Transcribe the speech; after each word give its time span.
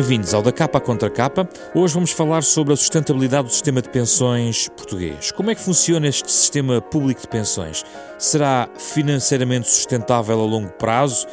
Bem-vindos 0.00 0.32
ao 0.32 0.40
Da 0.40 0.50
Capa 0.50 0.80
Contra 0.80 1.10
Capa. 1.10 1.46
Hoje 1.74 1.92
vamos 1.92 2.10
falar 2.10 2.42
sobre 2.42 2.72
a 2.72 2.76
sustentabilidade 2.76 3.48
do 3.48 3.52
sistema 3.52 3.82
de 3.82 3.90
pensões 3.90 4.66
português. 4.68 5.30
Como 5.30 5.50
é 5.50 5.54
que 5.54 5.60
funciona 5.60 6.08
este 6.08 6.32
sistema 6.32 6.80
público 6.80 7.20
de 7.20 7.28
pensões? 7.28 7.84
Será 8.18 8.66
financeiramente 8.78 9.68
sustentável 9.68 10.40
a 10.40 10.42
longo 10.42 10.70
prazo? 10.70 11.26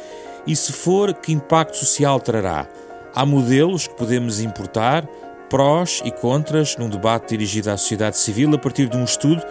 E 0.46 0.54
se 0.54 0.70
for, 0.70 1.14
que 1.14 1.32
impacto 1.32 1.78
social 1.78 2.20
trará? 2.20 2.68
Há 3.14 3.24
modelos 3.24 3.86
que 3.86 3.96
podemos 3.96 4.38
importar, 4.38 5.08
prós 5.48 6.02
e 6.04 6.10
contras, 6.10 6.76
num 6.76 6.90
debate 6.90 7.30
dirigido 7.30 7.70
à 7.70 7.76
sociedade 7.78 8.18
civil 8.18 8.54
a 8.54 8.58
partir 8.58 8.86
de 8.86 8.98
um 8.98 9.04
estudo 9.04 9.42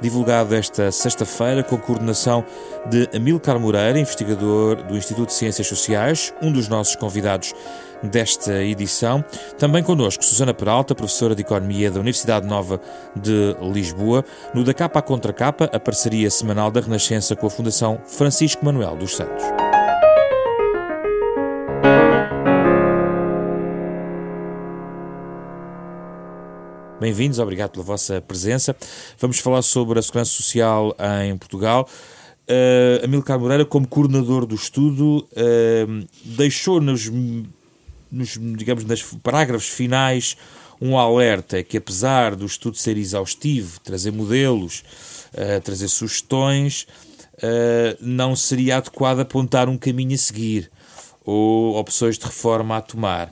divulgado 0.00 0.54
esta 0.54 0.90
sexta-feira 0.90 1.62
com 1.62 1.76
a 1.76 1.78
coordenação 1.78 2.44
de 2.88 3.08
Amilcar 3.14 3.58
Moreira, 3.58 3.98
investigador 3.98 4.82
do 4.82 4.96
Instituto 4.96 5.28
de 5.28 5.34
Ciências 5.34 5.66
Sociais, 5.66 6.32
um 6.42 6.52
dos 6.52 6.68
nossos 6.68 6.96
convidados 6.96 7.54
desta 8.02 8.62
edição. 8.62 9.24
Também 9.58 9.82
connosco 9.82 10.24
Susana 10.24 10.52
Peralta, 10.52 10.94
professora 10.94 11.34
de 11.34 11.42
Economia 11.42 11.90
da 11.90 12.00
Universidade 12.00 12.46
Nova 12.46 12.80
de 13.16 13.56
Lisboa, 13.72 14.24
no 14.52 14.62
Da 14.62 14.74
Capa 14.74 14.98
à 14.98 15.02
Contra 15.02 15.32
Capa, 15.32 15.70
a 15.72 15.80
parceria 15.80 16.30
semanal 16.30 16.70
da 16.70 16.80
Renascença 16.80 17.34
com 17.34 17.46
a 17.46 17.50
Fundação 17.50 18.00
Francisco 18.06 18.64
Manuel 18.64 18.96
dos 18.96 19.16
Santos. 19.16 19.44
Bem-vindos, 27.04 27.38
obrigado 27.38 27.72
pela 27.72 27.84
vossa 27.84 28.22
presença. 28.22 28.74
Vamos 29.18 29.38
falar 29.38 29.60
sobre 29.60 29.98
a 29.98 30.02
segurança 30.02 30.30
social 30.30 30.96
em 31.22 31.36
Portugal. 31.36 31.86
Uh, 32.48 33.04
Amilcar 33.04 33.38
Moreira, 33.38 33.66
como 33.66 33.86
coordenador 33.86 34.46
do 34.46 34.54
estudo, 34.54 35.18
uh, 35.18 36.06
deixou 36.24 36.80
nos, 36.80 37.12
nos, 38.10 38.38
digamos, 38.56 38.86
nos 38.86 39.02
parágrafos 39.22 39.68
finais 39.68 40.34
um 40.80 40.96
alerta 40.96 41.62
que, 41.62 41.76
apesar 41.76 42.34
do 42.34 42.46
estudo 42.46 42.78
ser 42.78 42.96
exaustivo, 42.96 43.80
trazer 43.80 44.10
modelos, 44.10 44.82
uh, 45.34 45.60
trazer 45.60 45.88
sugestões, 45.88 46.86
não 48.00 48.34
seria 48.34 48.78
adequado 48.78 49.20
apontar 49.20 49.68
um 49.68 49.76
caminho 49.76 50.14
a 50.14 50.18
seguir 50.18 50.70
ou 51.22 51.76
opções 51.76 52.16
de 52.16 52.24
reforma 52.24 52.78
a 52.78 52.80
tomar. 52.80 53.30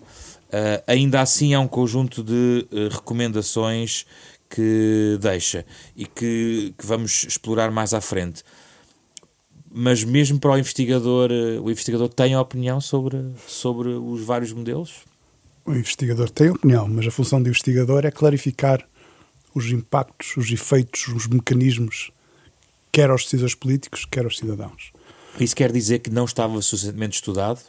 Uh, 0.53 0.85
ainda 0.87 1.23
assim, 1.23 1.55
há 1.55 1.61
um 1.61 1.67
conjunto 1.67 2.23
de 2.23 2.67
uh, 2.71 2.89
recomendações 2.91 4.05
que 4.51 5.17
deixa 5.19 5.65
e 5.97 6.05
que, 6.05 6.75
que, 6.77 6.87
vamos 6.87 7.25
explorar 7.25 7.71
mais 7.71 7.95
à 7.95 8.03
frente. 8.03 8.45
Mas 9.75 10.05
mesmo 10.05 10.39
para 10.39 10.51
o 10.51 10.59
investigador, 10.59 11.31
uh, 11.31 11.63
o 11.63 11.71
investigador 11.71 12.11
tem 12.11 12.37
opinião 12.37 12.83
sobre, 12.83 13.19
sobre 13.47 13.89
os 13.89 14.23
vários 14.23 14.53
modelos? 14.53 15.01
O 15.65 15.73
investigador 15.73 16.29
tem 16.29 16.51
opinião, 16.51 16.87
mas 16.87 17.07
a 17.07 17.11
função 17.11 17.43
do 17.43 17.49
investigador 17.49 18.05
é 18.05 18.11
clarificar 18.11 18.87
os 19.55 19.71
impactos, 19.71 20.37
os 20.37 20.51
efeitos, 20.51 21.09
os 21.09 21.27
mecanismos, 21.27 22.11
quer 22.91 23.09
aos 23.09 23.25
decisores 23.25 23.55
políticos, 23.55 24.05
quer 24.05 24.25
aos 24.25 24.37
cidadãos. 24.37 24.93
Isso 25.41 25.57
quer 25.57 25.73
dizer 25.73 26.01
que 26.01 26.11
não 26.11 26.27
estava 26.27 26.61
suficientemente 26.61 27.15
estudado? 27.15 27.61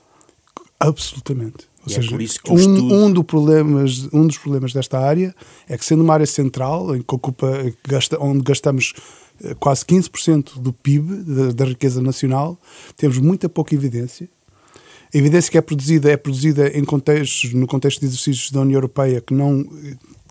Absolutamente. 0.77 1.72
Ou 1.85 1.91
e 1.91 1.93
é 1.93 1.95
seja, 1.95 2.13
é 2.13 2.15
um, 2.15 2.21
estudo... 2.21 2.93
um, 2.93 3.11
do 3.11 3.23
problemas, 3.23 4.07
um 4.13 4.25
dos 4.25 4.37
problemas 4.37 4.73
desta 4.73 4.99
área 4.99 5.35
é 5.67 5.77
que, 5.77 5.85
sendo 5.85 6.03
uma 6.03 6.13
área 6.13 6.25
central, 6.25 6.95
em 6.95 7.01
que 7.01 7.15
ocupa, 7.15 7.47
gasta, 7.87 8.17
onde 8.19 8.41
gastamos 8.41 8.93
eh, 9.43 9.55
quase 9.59 9.85
15% 9.85 10.59
do 10.59 10.71
PIB, 10.71 11.15
da, 11.23 11.51
da, 11.51 11.65
riqueza 11.65 12.01
nacional, 12.01 12.57
temos 12.95 13.17
muita 13.17 13.49
pouca 13.49 13.75
evidência. 13.75 14.29
A 15.13 15.17
evidência 15.17 15.51
que 15.51 15.57
é 15.57 15.61
produzida 15.61 16.11
é 16.11 16.17
produzida 16.17 16.69
em 16.69 16.83
contextos, 16.83 17.53
no 17.53 17.67
contexto 17.67 17.99
de 17.99 18.07
exercícios 18.07 18.49
da 18.49 18.61
União 18.61 18.77
Europeia 18.77 19.21
que 19.21 19.33
não 19.33 19.67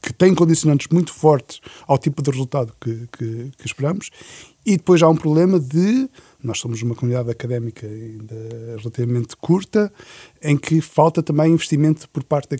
que 0.02 0.12
têm 0.12 0.34
condicionantes 0.34 0.88
muito 0.90 1.14
fortes 1.14 1.60
ao 1.86 1.96
tipo 1.96 2.20
de 2.22 2.30
resultado 2.32 2.72
que, 2.80 3.06
que, 3.16 3.52
que 3.56 3.66
esperamos. 3.66 4.10
E 4.66 4.76
depois 4.76 5.00
há 5.00 5.08
um 5.08 5.14
problema 5.14 5.60
de 5.60 6.08
nós 6.42 6.58
somos 6.58 6.82
uma 6.82 6.94
comunidade 6.94 7.30
académica 7.30 7.86
ainda 7.86 8.34
relativamente 8.78 9.36
curta, 9.36 9.92
em 10.42 10.56
que 10.56 10.80
falta 10.80 11.22
também 11.22 11.52
investimento 11.52 12.08
por 12.08 12.24
parte 12.24 12.48
da, 12.48 12.56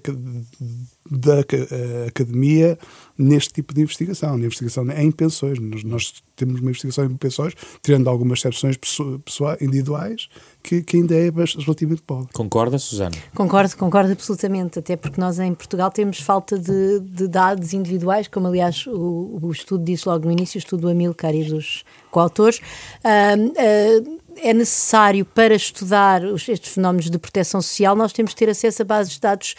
da 1.11 1.41
eh, 1.41 2.07
academia 2.09 2.79
neste 3.19 3.53
tipo 3.53 3.75
de 3.75 3.83
investigação, 3.83 4.37
na 4.37 4.47
investigação 4.47 4.89
em 4.91 5.11
pensões. 5.11 5.59
Nós, 5.59 5.85
nós, 5.85 6.23
temos 6.35 6.61
uma 6.61 6.71
investigação 6.71 7.05
em 7.05 7.17
pensões, 7.17 7.55
tirando 7.83 8.09
algumas 8.09 8.39
exceções 8.45 8.77
pessoais, 8.77 9.61
individuais, 9.61 10.29
que, 10.63 10.83
que, 10.83 10.97
ainda 10.97 11.15
é 11.15 11.31
relativamente 11.31 12.03
pobre. 12.03 12.33
Concorda, 12.33 12.79
Susana? 12.79 13.15
Concordo, 13.35 13.77
concordo 13.77 14.11
absolutamente, 14.11 14.79
até 14.79 14.97
porque 14.97 15.21
nós 15.21 15.39
em 15.39 15.55
Portugal 15.55 15.91
temos 15.91 16.19
falta 16.19 16.59
de, 16.59 17.01
de 17.01 17.29
dados 17.29 17.75
individuais, 17.75 18.27
como 18.27 18.49
aliás 18.49 18.87
o, 18.87 19.39
o, 19.41 19.53
estudo 19.53 19.85
disse 19.85 20.09
logo 20.09 20.25
no 20.25 20.33
início, 20.33 20.57
o 20.57 20.61
estudo 20.61 20.83
do 20.83 20.89
Amilcar 20.89 21.35
e 21.35 21.45
dos 21.45 21.85
coautores. 22.11 22.59
Uh, 23.05 24.09
uh, 24.09 24.22
é 24.37 24.53
necessário 24.53 25.25
para 25.25 25.55
estudar 25.55 26.23
estes 26.25 26.75
fenómenos 26.75 27.11
de 27.11 27.19
proteção 27.19 27.61
social, 27.61 27.95
nós 27.97 28.13
temos 28.13 28.33
que 28.33 28.39
ter 28.39 28.51
acesso 28.51 28.83
a 28.83 28.85
bases 28.85 29.15
de 29.15 29.21
dados 29.21 29.55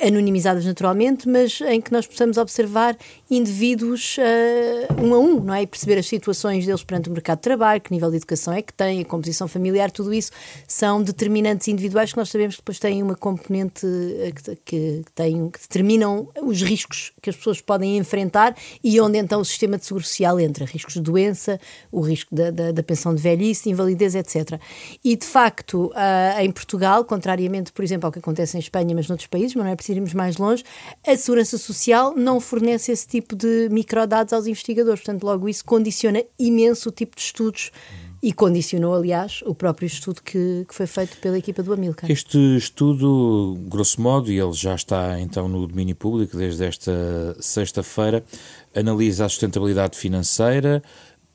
anonimizadas 0.00 0.64
naturalmente, 0.64 1.28
mas 1.28 1.60
em 1.60 1.80
que 1.80 1.92
nós 1.92 2.06
possamos 2.06 2.36
observar 2.38 2.96
indivíduos 3.30 4.16
uh, 4.18 5.02
um 5.02 5.14
a 5.14 5.18
um, 5.18 5.40
não 5.40 5.54
é? 5.54 5.62
E 5.62 5.66
perceber 5.66 5.98
as 5.98 6.06
situações 6.06 6.64
deles 6.64 6.82
perante 6.82 7.08
o 7.08 7.12
mercado 7.12 7.38
de 7.38 7.42
trabalho, 7.42 7.80
que 7.80 7.92
nível 7.92 8.10
de 8.10 8.16
educação 8.16 8.52
é 8.54 8.62
que 8.62 8.72
têm, 8.72 9.00
a 9.00 9.04
composição 9.04 9.46
familiar, 9.46 9.90
tudo 9.90 10.12
isso 10.14 10.30
são 10.66 11.02
determinantes 11.02 11.68
individuais 11.68 12.12
que 12.12 12.18
nós 12.18 12.30
sabemos 12.30 12.56
que 12.56 12.62
depois 12.62 12.78
têm 12.78 13.02
uma 13.02 13.14
componente 13.14 13.84
uh, 13.86 14.34
que, 14.34 14.56
que, 14.64 15.04
que 15.52 15.60
determinam 15.60 16.28
os 16.42 16.62
riscos 16.62 17.12
que 17.20 17.30
as 17.30 17.36
pessoas 17.36 17.60
podem 17.60 17.98
enfrentar 17.98 18.56
e 18.82 19.00
onde 19.00 19.18
então 19.18 19.40
o 19.40 19.44
sistema 19.44 19.76
de 19.76 19.84
seguro 19.84 20.04
social 20.04 20.40
entra, 20.40 20.64
riscos 20.64 20.94
de 20.94 21.00
doença, 21.00 21.60
o 21.90 22.00
risco 22.00 22.34
da, 22.34 22.50
da, 22.50 22.72
da 22.72 22.82
pensão 22.82 23.14
de 23.14 23.20
velhice, 23.20 23.68
invalidez, 23.68 24.14
etc. 24.14 24.58
E 25.04 25.16
de 25.16 25.26
facto, 25.26 25.86
uh, 25.88 26.40
em 26.40 26.50
Portugal, 26.50 27.04
contrariamente, 27.04 27.72
por 27.72 27.84
exemplo, 27.84 28.06
ao 28.06 28.12
que 28.12 28.18
acontece 28.18 28.56
em 28.56 28.60
Espanha, 28.60 28.94
mas 28.94 29.08
noutros 29.08 29.26
países, 29.26 29.54
mas 29.54 29.64
não 29.64 29.72
é 29.72 29.76
preciso 29.82 29.98
irmos 29.98 30.14
mais 30.14 30.36
longe, 30.36 30.64
a 31.06 31.16
Segurança 31.16 31.58
Social 31.58 32.14
não 32.16 32.40
fornece 32.40 32.92
esse 32.92 33.06
tipo 33.06 33.34
de 33.34 33.68
microdados 33.70 34.32
aos 34.32 34.46
investigadores. 34.46 35.00
Portanto, 35.00 35.24
logo 35.24 35.48
isso 35.48 35.64
condiciona 35.64 36.22
imenso 36.38 36.88
o 36.88 36.92
tipo 36.92 37.16
de 37.16 37.22
estudos 37.22 37.72
e 38.22 38.32
condicionou, 38.32 38.94
aliás, 38.94 39.42
o 39.44 39.52
próprio 39.52 39.86
estudo 39.86 40.22
que, 40.22 40.64
que 40.68 40.72
foi 40.72 40.86
feito 40.86 41.16
pela 41.16 41.36
equipa 41.36 41.60
do 41.60 41.72
Amilcar. 41.72 42.08
Este 42.08 42.38
estudo, 42.56 43.58
grosso 43.66 44.00
modo, 44.00 44.30
e 44.30 44.38
ele 44.38 44.52
já 44.52 44.76
está 44.76 45.18
então 45.18 45.48
no 45.48 45.66
domínio 45.66 45.96
público 45.96 46.36
desde 46.36 46.64
esta 46.64 47.36
sexta-feira, 47.40 48.24
analisa 48.72 49.24
a 49.24 49.28
sustentabilidade 49.28 49.98
financeira, 49.98 50.80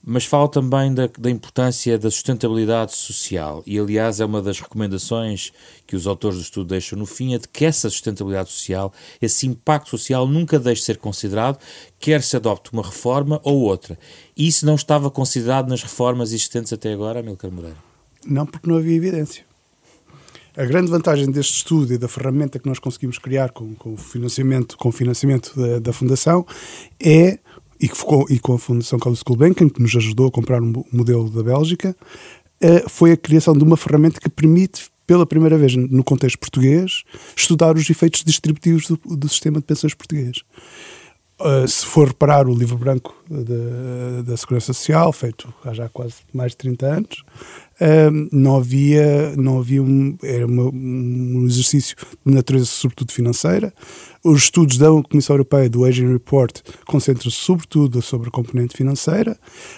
mas 0.10 0.24
fala 0.24 0.48
também 0.48 0.94
da, 0.94 1.10
da, 1.20 1.30
importância 1.30 2.00
da 2.00 2.10
sustentabilidade 2.10 2.96
social. 2.96 3.62
E, 3.68 3.78
aliás, 3.78 4.22
é 4.22 4.26
uma 4.26 4.42
das 4.42 4.58
recomendações 4.62 5.52
que 5.86 5.98
os 5.98 6.08
autores 6.08 6.38
do 6.38 6.44
estudo 6.44 6.70
deixam 6.70 6.98
no 6.98 7.06
fim, 7.06 7.34
é 7.34 7.38
de 7.38 7.46
que 7.46 7.66
essa 7.66 7.90
sustentabilidade 7.90 8.50
social, 8.50 8.94
esse 9.22 9.46
impacto 9.46 9.90
social, 9.90 10.26
nunca 10.26 10.58
deixe 10.58 10.80
de 10.80 10.86
ser 10.86 10.98
considerado, 10.98 11.60
quer 12.00 12.24
se 12.24 12.38
adopte 12.38 12.72
uma 12.72 12.84
reforma 12.84 13.42
ou 13.44 13.60
outra. 13.60 14.00
Isso 14.38 14.66
não 14.66 14.76
estava 14.76 15.12
considerado 15.12 15.68
nas 15.68 15.84
reformas 15.84 16.30
existentes 16.30 16.72
até 16.72 16.94
agora, 16.94 17.20
Amilcar 17.20 17.52
Moreira? 17.52 17.76
Não, 18.26 18.46
porque 18.46 18.70
não 18.70 18.78
havia 18.78 18.96
evidência. 18.96 19.46
A 20.56 20.64
grande 20.64 20.90
vantagem 20.90 21.30
deste 21.30 21.58
estudo 21.58 21.94
e 21.94 21.98
da 21.98 22.08
ferramenta 22.08 22.58
que 22.60 22.68
nós 22.68 22.80
conseguimos 22.80 23.18
criar 23.18 23.52
com, 23.52 23.76
com 23.76 23.94
o 23.94 23.98
financiamento, 23.98 24.78
com 24.78 24.90
financiamento 24.90 25.54
da, 25.54 25.80
da 25.80 25.92
Fundação 25.92 26.46
é 26.98 27.40
e, 27.80 27.88
ficou, 27.88 28.26
e 28.30 28.40
com 28.40 28.54
a 28.54 28.60
Fundação 28.60 29.00
Carlos 29.00 29.24
Gulbenkian, 29.24 29.70
que 29.70 29.82
nos 29.82 29.96
ajudou 29.96 30.28
a 30.28 30.32
comprar 30.32 30.62
um 30.62 30.84
modelo 30.92 31.30
da 31.30 31.44
Bélgica, 31.44 31.96
uh, 32.64 32.90
foi 32.90 33.12
a 33.12 33.18
criação 33.18 33.54
de 33.54 33.64
uma 33.64 33.78
ferramenta 33.78 34.20
que 34.20 34.30
permite, 34.30 34.90
pela 35.06 35.26
primeira 35.26 35.58
vez 35.58 35.76
no 35.76 36.04
contexto 36.04 36.38
português, 36.38 37.04
estudar 37.36 37.76
os 37.76 37.90
efeitos 37.90 38.24
distributivos 38.24 38.88
do, 38.88 39.16
do 39.16 39.30
sistema 39.30 39.60
de 39.60 39.66
pensões 39.66 39.94
português. 39.94 40.44
Uh, 41.40 41.68
se 41.68 41.86
for 41.86 42.08
reparar 42.08 42.48
o 42.48 42.56
livro 42.56 42.78
branco 42.78 43.16
da, 43.30 44.24
da 44.24 44.36
Segurança 44.36 44.74
Social, 44.74 45.14
feito 45.14 45.54
há 45.64 45.72
já 45.72 45.88
quase 45.88 46.16
mais 46.34 46.52
de 46.54 46.58
30 46.58 46.86
anos, 46.88 47.24
não 48.32 48.58
havia, 48.58 49.36
não 49.36 49.60
havia 49.60 49.84
um, 49.84 50.18
era 50.24 50.48
um 50.48 51.46
exercício 51.46 51.96
de 52.26 52.34
natureza 52.34 52.66
sobretudo 52.66 53.12
financeira, 53.12 53.72
os 54.24 54.44
estudos 54.44 54.78
da 54.78 54.88
Comissão 55.10 55.36
Europeia, 55.36 55.70
do 55.70 55.86
Aging 55.86 56.12
Report, 56.12 56.62
concentram-se 56.86 57.38
sobretudo 57.38 58.02
sobre 58.02 58.30
a 58.30 58.32
componente 58.32 58.76
financeira. 58.76 59.38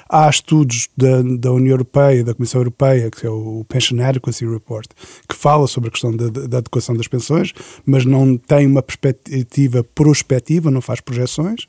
Há 0.10 0.30
estudos 0.30 0.90
da, 0.96 1.22
da 1.22 1.52
União 1.52 1.74
Europeia, 1.74 2.24
da 2.24 2.34
Comissão 2.34 2.62
Europeia, 2.62 3.12
que 3.12 3.26
é 3.26 3.30
o 3.30 3.66
Pension 3.68 4.00
Adequacy 4.02 4.46
Report, 4.46 4.88
que 5.28 5.36
fala 5.36 5.68
sobre 5.68 5.90
a 5.90 5.92
questão 5.92 6.16
da, 6.16 6.30
da 6.30 6.58
adequação 6.60 6.96
das 6.96 7.08
pensões, 7.08 7.54
mas 7.86 8.06
não 8.06 8.38
tem 8.38 8.66
uma 8.66 8.82
perspectiva 8.82 9.84
prospectiva, 9.84 10.72
não 10.72 10.82
faz 10.82 11.02
projeções. 11.02 11.64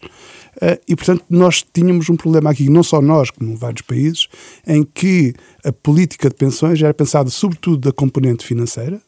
Uh, 0.57 0.79
e, 0.87 0.97
portanto, 0.97 1.25
nós 1.29 1.65
tínhamos 1.73 2.09
um 2.09 2.17
problema 2.17 2.51
aqui, 2.51 2.69
não 2.69 2.83
só 2.83 3.01
nós, 3.01 3.31
como 3.31 3.57
vários 3.57 3.83
países, 3.83 4.29
em 4.67 4.83
que 4.83 5.35
a 5.65 5.73
política 5.73 6.29
de 6.29 6.35
pensões 6.35 6.83
era 6.83 6.95
pensada 6.95 7.31
sobretudo 7.31 7.79
da 7.89 7.93
componente 7.93 8.45
financeira, 8.45 9.01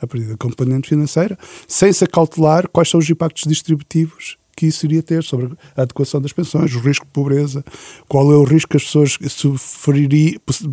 a 0.00 0.06
partir 0.06 0.26
da 0.26 0.36
componente 0.36 0.88
financeira, 0.88 1.38
sem 1.66 1.92
se 1.92 2.04
acautelar 2.04 2.68
quais 2.68 2.88
são 2.88 3.00
os 3.00 3.08
impactos 3.08 3.44
distributivos 3.44 4.36
que 4.58 4.66
isso 4.66 4.84
iria 4.86 5.04
ter 5.04 5.22
sobre 5.22 5.56
a 5.76 5.82
adequação 5.82 6.20
das 6.20 6.32
pensões, 6.32 6.74
o 6.74 6.80
risco 6.80 7.06
de 7.06 7.12
pobreza, 7.12 7.64
qual 8.08 8.32
é 8.32 8.34
o 8.34 8.42
risco 8.42 8.70
que 8.70 8.76
as 8.76 8.82
pessoas 8.82 9.16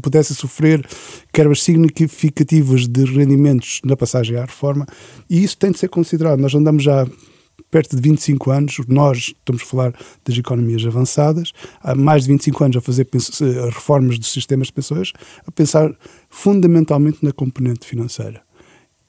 pudessem 0.01 0.35
sofrer 0.35 0.83
quebras 1.31 1.61
significativas 1.61 2.87
de 2.87 3.05
rendimentos 3.05 3.81
na 3.85 3.95
passagem 3.95 4.37
à 4.37 4.41
reforma, 4.41 4.87
e 5.29 5.43
isso 5.43 5.55
tem 5.55 5.69
de 5.69 5.77
ser 5.77 5.89
considerado. 5.89 6.39
Nós 6.39 6.55
andamos 6.55 6.81
já 6.81 7.05
perto 7.69 7.95
de 7.95 8.01
25 8.01 8.49
anos, 8.49 8.77
nós 8.87 9.35
estamos 9.37 9.61
a 9.61 9.65
falar 9.65 9.93
das 10.25 10.35
economias 10.35 10.83
avançadas, 10.83 11.51
há 11.79 11.93
mais 11.93 12.23
de 12.23 12.29
25 12.29 12.63
anos 12.63 12.77
a 12.77 12.81
fazer 12.81 13.07
reformas 13.71 14.17
dos 14.17 14.31
sistemas 14.31 14.67
de 14.67 14.73
pensões, 14.73 15.11
a 15.45 15.51
pensar 15.51 15.95
fundamentalmente 16.27 17.19
na 17.21 17.31
componente 17.31 17.85
financeira 17.85 18.44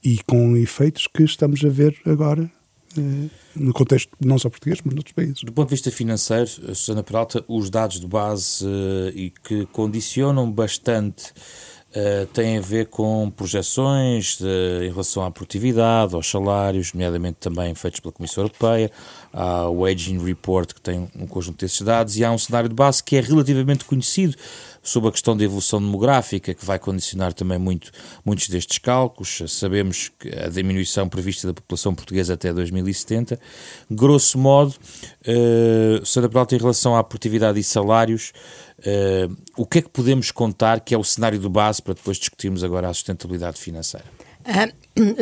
e 0.02 0.20
com 0.26 0.56
efeitos 0.56 1.06
que 1.06 1.22
estamos 1.22 1.64
a 1.64 1.68
ver 1.68 1.96
agora 2.04 2.50
eh, 2.98 3.28
no 3.54 3.72
contexto 3.72 4.10
não 4.24 4.38
só 4.38 4.48
português, 4.48 4.80
mas 4.84 4.94
noutros 4.94 5.12
países. 5.12 5.42
Do 5.42 5.52
ponto 5.52 5.68
de 5.68 5.74
vista 5.74 5.90
financeiro, 5.90 6.48
Susana 6.74 7.02
Peralta, 7.02 7.44
os 7.48 7.70
dados 7.70 8.00
de 8.00 8.06
base 8.06 8.64
uh, 8.64 9.10
e 9.14 9.30
que 9.30 9.66
condicionam 9.66 10.50
bastante 10.50 11.32
uh, 11.96 12.26
têm 12.26 12.58
a 12.58 12.60
ver 12.60 12.86
com 12.86 13.30
projeções 13.34 14.38
uh, 14.40 14.82
em 14.82 14.90
relação 14.90 15.24
à 15.24 15.30
produtividade, 15.30 16.14
aos 16.14 16.30
salários, 16.30 16.92
nomeadamente 16.92 17.38
também 17.40 17.74
feitos 17.74 18.00
pela 18.00 18.12
Comissão 18.12 18.44
Europeia, 18.44 18.90
há 19.32 19.68
o 19.68 19.84
Aging 19.84 20.22
Report 20.24 20.72
que 20.74 20.80
tem 20.80 21.08
um 21.18 21.26
conjunto 21.26 21.58
desses 21.58 21.80
dados 21.80 22.16
e 22.16 22.24
há 22.24 22.30
um 22.30 22.38
cenário 22.38 22.68
de 22.68 22.74
base 22.74 23.02
que 23.02 23.16
é 23.16 23.20
relativamente 23.20 23.84
conhecido 23.84 24.36
sobre 24.86 25.08
a 25.08 25.12
questão 25.12 25.36
da 25.36 25.42
evolução 25.42 25.80
demográfica, 25.80 26.54
que 26.54 26.64
vai 26.64 26.78
condicionar 26.78 27.32
também 27.32 27.58
muito, 27.58 27.90
muitos 28.24 28.48
destes 28.48 28.78
cálculos. 28.78 29.42
Sabemos 29.48 30.12
que 30.16 30.28
a 30.28 30.48
diminuição 30.48 31.08
prevista 31.08 31.48
da 31.48 31.54
população 31.54 31.92
portuguesa 31.92 32.34
até 32.34 32.52
2070. 32.52 33.38
Grosso 33.90 34.38
modo, 34.38 34.74
uh. 35.26 36.28
Peralta, 36.28 36.54
em 36.54 36.58
relação 36.58 36.96
à 36.96 37.02
produtividade 37.02 37.58
e 37.58 37.64
salários, 37.64 38.32
uh, 38.80 39.36
o 39.56 39.66
que 39.66 39.78
é 39.78 39.82
que 39.82 39.88
podemos 39.88 40.30
contar 40.30 40.80
que 40.80 40.94
é 40.94 40.98
o 40.98 41.04
cenário 41.04 41.38
de 41.38 41.48
base 41.48 41.82
para 41.82 41.94
depois 41.94 42.16
discutirmos 42.16 42.62
agora 42.64 42.88
a 42.88 42.94
sustentabilidade 42.94 43.58
financeira? 43.58 44.06
Ah, 44.48 44.68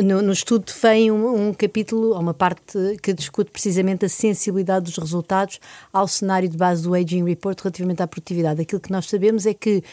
no, 0.03 0.21
no, 0.21 0.31
estudo 0.31 0.71
vem 0.81 1.09
um, 1.09 1.47
um 1.47 1.53
capítulo, 1.53 2.17
uma 2.17 2.33
parte 2.33 2.77
que 3.01 3.11
discute 3.11 3.49
precisamente 3.49 4.05
a 4.05 4.09
sensibilidade 4.09 4.85
dos 4.85 4.97
resultados 4.97 5.59
ao 5.91 6.07
cenário 6.07 6.47
de 6.47 6.55
base 6.55 6.83
do 6.83 6.93
Aging 6.93 7.23
Report 7.23 7.59
relativamente 7.59 8.03
à 8.03 8.07
produtividade. 8.07 8.61
Aquilo 8.61 8.79
que 8.79 8.91
nós 8.91 9.07
sabemos 9.07 9.47
é 9.47 9.53
que 9.55 9.83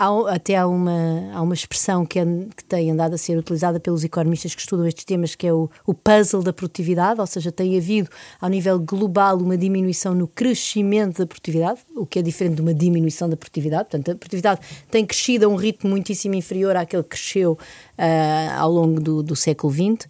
Há, 0.00 0.32
até 0.32 0.54
há 0.54 0.64
uma, 0.64 1.28
há 1.34 1.42
uma 1.42 1.54
expressão 1.54 2.06
que, 2.06 2.20
é, 2.20 2.24
que 2.56 2.62
tem 2.62 2.88
andado 2.88 3.14
a 3.14 3.18
ser 3.18 3.36
utilizada 3.36 3.80
pelos 3.80 4.04
economistas 4.04 4.54
que 4.54 4.60
estudam 4.60 4.86
estes 4.86 5.04
temas, 5.04 5.34
que 5.34 5.44
é 5.44 5.52
o, 5.52 5.68
o 5.84 5.92
puzzle 5.92 6.40
da 6.40 6.52
produtividade, 6.52 7.20
ou 7.20 7.26
seja, 7.26 7.50
tem 7.50 7.76
havido, 7.76 8.08
ao 8.40 8.48
nível 8.48 8.78
global, 8.78 9.36
uma 9.38 9.56
diminuição 9.56 10.14
no 10.14 10.28
crescimento 10.28 11.18
da 11.18 11.26
produtividade, 11.26 11.80
o 11.96 12.06
que 12.06 12.20
é 12.20 12.22
diferente 12.22 12.54
de 12.54 12.62
uma 12.62 12.72
diminuição 12.72 13.28
da 13.28 13.36
produtividade. 13.36 13.88
Portanto, 13.90 14.12
a 14.12 14.14
produtividade 14.14 14.60
tem 14.88 15.04
crescido 15.04 15.46
a 15.46 15.48
um 15.48 15.56
ritmo 15.56 15.90
muitíssimo 15.90 16.36
inferior 16.36 16.76
àquele 16.76 17.02
que 17.02 17.08
cresceu 17.08 17.54
uh, 17.54 18.56
ao 18.56 18.70
longo 18.70 19.00
do, 19.00 19.20
do 19.20 19.34
século 19.34 19.72
XX. 19.72 20.08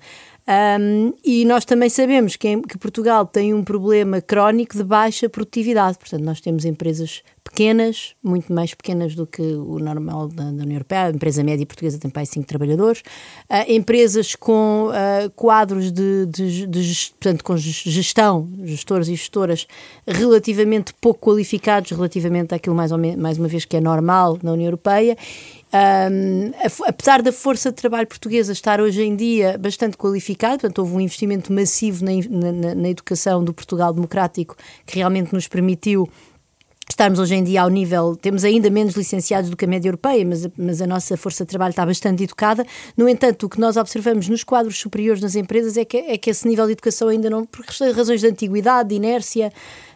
Um, 0.49 1.13
e 1.23 1.45
nós 1.45 1.67
também 1.67 1.91
sabemos 1.91 2.35
que, 2.35 2.63
que, 2.63 2.79
Portugal 2.79 3.27
tem 3.27 3.53
um 3.53 3.63
problema 3.63 4.19
crónico 4.23 4.79
de 4.79 4.83
baixa 4.83 5.29
produtividade. 5.29 5.99
Portanto, 5.99 6.23
nós 6.23 6.41
temos 6.41 6.65
empresas 6.65 7.23
pequenas, 7.49 8.15
muito 8.23 8.53
mais 8.53 8.75
pequenas 8.75 9.15
do 9.15 9.27
que 9.27 9.43
o 9.43 9.79
normal 9.79 10.29
da, 10.29 10.45
da 10.45 10.63
União 10.63 10.73
Europeia. 10.73 11.07
A 11.07 11.11
empresa 11.11 11.43
média 11.43 11.65
portuguesa 11.65 11.99
tem 11.99 12.11
mais 12.15 12.29
5 12.29 12.47
trabalhadores. 12.47 13.01
Uh, 13.51 13.73
empresas 13.73 14.35
com 14.35 14.89
uh, 14.89 15.31
quadros 15.31 15.91
de, 15.91 16.27
de, 16.27 16.67
de, 16.67 17.13
portanto, 17.19 17.43
com 17.43 17.57
gestão, 17.57 18.49
gestores 18.65 19.09
e 19.09 19.15
gestoras 19.15 19.67
relativamente 20.07 20.93
pouco 21.01 21.31
qualificados, 21.31 21.91
relativamente 21.91 22.55
àquilo 22.55 22.77
mais, 22.77 22.93
ou 22.93 22.99
mais 23.17 23.39
uma 23.39 23.49
vez 23.49 23.65
que 23.65 23.77
é 23.77 23.81
normal 23.81 24.39
na 24.43 24.53
União 24.53 24.67
Europeia 24.67 25.17
um, 25.71 26.51
apesar 26.87 27.21
da 27.21 27.31
força 27.31 27.71
de 27.71 27.77
trabalho 27.77 28.07
portuguesa 28.07 28.53
estar 28.53 28.81
hoje 28.81 29.03
em 29.03 29.15
dia 29.15 29.59
bastante 29.59 29.99
qualificada, 29.99 30.55
portanto, 30.55 30.79
houve 30.79 30.95
um 30.95 31.01
investimento 31.01 31.53
massivo 31.53 32.05
na, 32.05 32.13
na, 32.53 32.75
na 32.75 32.89
educação 32.89 33.45
do 33.45 33.53
Portugal 33.53 33.93
democrático 33.93 34.57
que 34.87 34.97
realmente 34.97 35.33
nos 35.33 35.47
permitiu 35.47 36.09
estarmos 36.93 37.19
hoje 37.19 37.35
em 37.35 37.45
dia 37.45 37.63
ao 37.63 37.69
nível, 37.69 38.17
temos 38.17 38.45
ainda 38.45 38.71
menos 38.71 38.95
licenciados 38.95 39.51
do 39.51 39.57
que 39.57 39.65
a 39.65 39.69
média 39.69 39.89
europeia, 39.89 40.25
mas, 40.25 40.49
mas 40.57 40.81
a 40.83 40.87
nossa 40.87 41.17
força 41.17 41.45
de 41.45 41.51
trabalho 41.51 41.71
está 41.71 41.85
bastante 41.85 42.25
educada. 42.25 42.67
No 42.97 43.09
entanto, 43.09 43.47
o 43.47 43.49
que 43.49 43.61
nós 43.61 43.77
observamos 43.77 44.29
nos 44.29 44.43
quadros 44.43 44.79
superiores 44.79 45.23
nas 45.23 45.37
empresas 45.37 45.77
é 45.77 45.85
que, 45.85 45.97
é 45.97 46.17
que 46.17 46.31
esse 46.31 46.49
nível 46.49 46.67
de 46.67 46.73
educação 46.73 47.09
ainda 47.09 47.29
não, 47.29 47.45
por 47.45 47.65
razões 47.95 48.21
de 48.21 48.27
antiguidade, 48.27 48.89
de 48.89 48.95
inércia, 48.97 49.53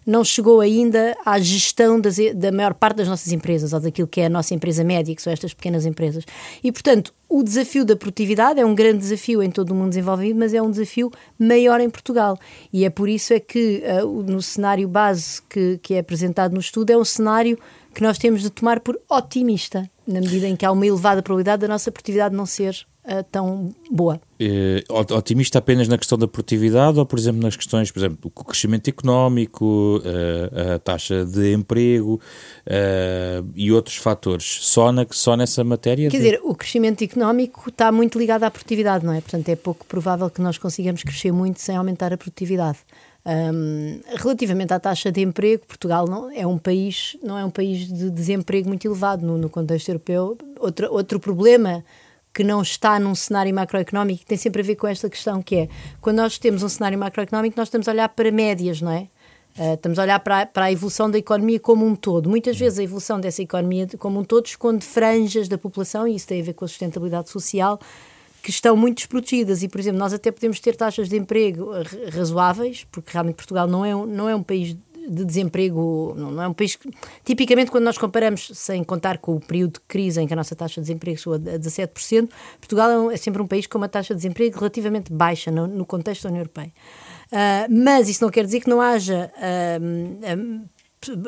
não 0.07 0.25
chegou 0.25 0.61
ainda 0.61 1.17
à 1.25 1.39
gestão 1.39 2.01
das, 2.01 2.17
da 2.35 2.51
maior 2.51 2.75
parte 2.75 2.97
das 2.97 3.09
nossas 3.09 3.33
empresas, 3.33 3.73
ou 3.73 3.81
daquilo 3.81 4.09
que 4.09 4.21
é 4.21 4.27
a 4.27 4.31
nossa 4.31 4.55
empresa 4.55 4.83
média, 4.83 5.15
que 5.15 5.23
são 5.23 5.33
estas 5.33 5.55
pequenas 5.55 5.87
empresas. 5.87 6.25
E, 6.63 6.73
portanto, 6.73 7.13
o 7.29 7.43
desafio 7.43 7.85
da 7.85 7.97
produtividade 7.97 8.61
é 8.61 8.67
um 8.67 8.75
grande 8.75 8.99
desafio 8.99 9.43
em 9.43 9.51
todo 9.51 9.71
o 9.71 9.75
mundo 9.75 9.91
desenvolvido, 9.91 10.39
mas 10.39 10.53
é 10.53 10.61
um 10.61 10.71
desafio 10.71 11.11
maior 11.39 11.81
em 11.81 11.89
Portugal. 11.89 12.39
E 12.73 12.85
é 12.85 12.91
por 12.91 13.09
isso 13.09 13.33
é 13.33 13.41
que 13.41 13.83
uh, 14.03 14.23
no 14.23 14.43
cenário 14.43 14.87
base 14.87 15.41
que, 15.49 15.79
que 15.83 15.95
é 15.95 16.01
apresentado 16.01 16.53
no 16.53 16.61
estudo 16.61 16.91
é 16.91 16.97
um 16.97 17.05
cenário 17.05 17.59
que 17.95 18.03
nós 18.03 18.19
temos 18.19 18.43
de 18.43 18.51
tomar 18.51 18.81
por 18.81 18.99
otimista, 19.09 19.89
na 20.07 20.21
medida 20.21 20.47
em 20.47 20.57
que 20.57 20.67
há 20.67 20.73
uma 20.73 20.87
elevada 20.87 21.23
probabilidade 21.23 21.63
da 21.63 21.69
nossa 21.69 21.91
produtividade 21.91 22.35
não 22.35 22.47
ser 22.47 22.87
uh, 23.05 23.23
tão 23.31 23.75
boa. 23.91 24.21
É, 24.39 24.83
otimista 24.91 25.59
apenas 25.59 25.87
na 25.87 25.97
questão 25.97 26.19
da 26.19 26.27
produtividade 26.27 26.99
ou, 26.99 27.07
por 27.07 27.19
exemplo, 27.19 27.41
nas 27.41 27.55
questões, 27.57 27.91
por 27.91 28.01
exemplo, 28.01 28.19
o 28.35 28.45
crescimento 28.45 28.89
económico, 28.89 29.99
uh, 29.99 30.75
a 30.75 30.79
taxa 30.79 31.25
de 31.25 31.53
emprego 31.53 32.21
uh, 32.67 33.49
e 33.55 33.71
outros 33.73 33.97
fatores? 33.97 34.59
Só, 34.63 34.91
na, 34.91 35.07
só 35.11 35.37
nessa 35.37 35.63
matéria? 35.63 36.11
Quer 36.11 36.19
de... 36.19 36.25
dizer, 36.25 36.41
o 36.43 36.55
crescimento 36.55 37.03
económico 37.05 37.69
está 37.69 37.93
muito 37.93 38.19
ligado 38.19 38.45
à 38.45 38.51
produtividade, 38.51 39.05
não 39.05 39.13
é? 39.13 39.21
Portanto, 39.21 39.49
é 39.49 39.57
pouco 39.57 39.87
provável 39.87 40.29
que 40.29 40.41
nós 40.41 40.59
consigamos 40.59 41.03
crescer 41.03 41.33
muito 41.33 41.61
sem 41.61 41.77
aumentar 41.77 42.13
a 42.13 42.17
produtividade. 42.17 42.79
Um, 43.25 44.01
relativamente 44.17 44.75
à 44.75 44.81
taxa 44.81 45.13
de 45.13 45.21
emprego, 45.21 45.65
Portugal 45.65 46.09
não 46.09 46.29
é 46.29 46.45
um 46.45 46.59
país 46.59 47.17
não 47.23 47.39
é 47.39 47.45
um 47.45 47.51
país 47.51 47.87
de 47.87 48.11
desemprego 48.11 48.67
muito 48.67 48.85
elevado 48.85 49.25
no, 49.25 49.39
no 49.39 49.49
contexto 49.49 49.91
europeu. 49.91 50.37
Outro, 50.59 50.93
outro 50.93 51.21
problema 51.21 51.85
que 52.33 52.43
não 52.43 52.63
está 52.63 52.99
num 52.99 53.15
cenário 53.15 53.55
macroeconómico 53.55 54.21
que 54.21 54.27
tem 54.27 54.39
sempre 54.39 54.63
a 54.63 54.65
ver 54.65 54.77
com 54.77 54.87
esta 54.87 55.09
questão 55.09 55.43
que 55.43 55.57
é, 55.57 55.69
quando 56.01 56.17
nós 56.17 56.39
temos 56.39 56.63
um 56.63 56.69
cenário 56.69 56.99
macroeconómico, 56.99 57.57
nós 57.57 57.69
estamos 57.69 57.89
a 57.89 57.93
olhar 57.93 58.09
para 58.09 58.31
médias, 58.31 58.81
não 58.81 58.91
é? 58.91 59.09
Uh, 59.59 59.75
estamos 59.75 59.99
a 59.99 60.03
olhar 60.03 60.19
para 60.21 60.41
a, 60.41 60.47
para 60.47 60.65
a, 60.67 60.73
evolução 60.73 61.11
da 61.11 61.19
economia 61.19 61.61
como 61.61 61.85
um 61.87 61.95
todo. 61.95 62.29
Muitas 62.31 62.57
vezes 62.57 62.79
a 62.79 62.83
evolução 62.83 63.21
dessa 63.21 63.43
economia 63.43 63.87
como 63.99 64.19
um 64.19 64.25
todo 64.25 64.47
esconde 64.47 64.83
franjas 64.83 65.47
da 65.47 65.59
população, 65.59 66.09
e 66.09 66.17
isso 66.17 66.27
tem 66.27 66.41
a 66.41 66.45
ver 66.45 66.55
com 66.55 66.65
a 66.65 66.69
sustentabilidade 66.69 67.29
social, 67.29 67.79
que 68.43 68.49
estão 68.49 68.75
muito 68.75 68.97
desprotegidas. 68.99 69.63
E, 69.63 69.69
por 69.69 69.79
exemplo, 69.79 69.99
nós 69.99 70.15
até 70.15 70.33
podemos 70.33 70.59
ter 70.59 70.75
taxas 70.75 71.07
de 71.07 71.19
emprego 71.19 71.71
razoáveis, 72.15 72.87
porque 72.91 73.11
realmente 73.13 73.37
Portugal 73.37 73.67
não 73.67 73.85
é 73.85 73.95
um, 73.95 74.07
não 74.07 74.27
é 74.27 74.35
um 74.35 74.43
país 74.43 74.75
de 75.09 75.25
desemprego, 75.25 76.15
não 76.17 76.43
é 76.43 76.49
um 76.49 76.53
país 76.53 76.77
que, 76.77 76.89
tipicamente 77.25 77.71
quando 77.71 77.85
nós 77.85 77.99
comparamos, 77.99 78.51
sem 78.55 78.83
contar 78.85 79.19
com 79.19 79.35
o 79.35 79.41
período 79.41 79.75
de 79.75 79.81
crise 79.81 80.21
em 80.21 80.27
que 80.27 80.33
a 80.33 80.37
nossa 80.37 80.55
taxa 80.55 80.81
de 80.81 80.87
desemprego 80.87 81.19
chegou 81.19 81.35
a 81.35 81.39
17%, 81.39 82.29
Portugal 82.59 83.11
é, 83.11 83.15
é 83.15 83.17
sempre 83.17 83.43
um 83.43 83.47
país 83.47 83.67
com 83.67 83.79
uma 83.79 83.89
taxa 83.89 84.15
de 84.15 84.19
desemprego 84.19 84.59
relativamente 84.59 85.13
baixa 85.13 85.51
no, 85.51 85.67
no 85.67 85.85
contexto 85.85 86.25
da 86.25 86.29
União 86.31 86.43
Europeia. 86.43 86.73
Uh, 87.33 87.67
mas 87.71 88.09
isso 88.09 88.23
não 88.23 88.31
quer 88.31 88.45
dizer 88.45 88.61
que 88.61 88.69
não 88.69 88.81
haja 88.81 89.33
uh, 89.37 90.69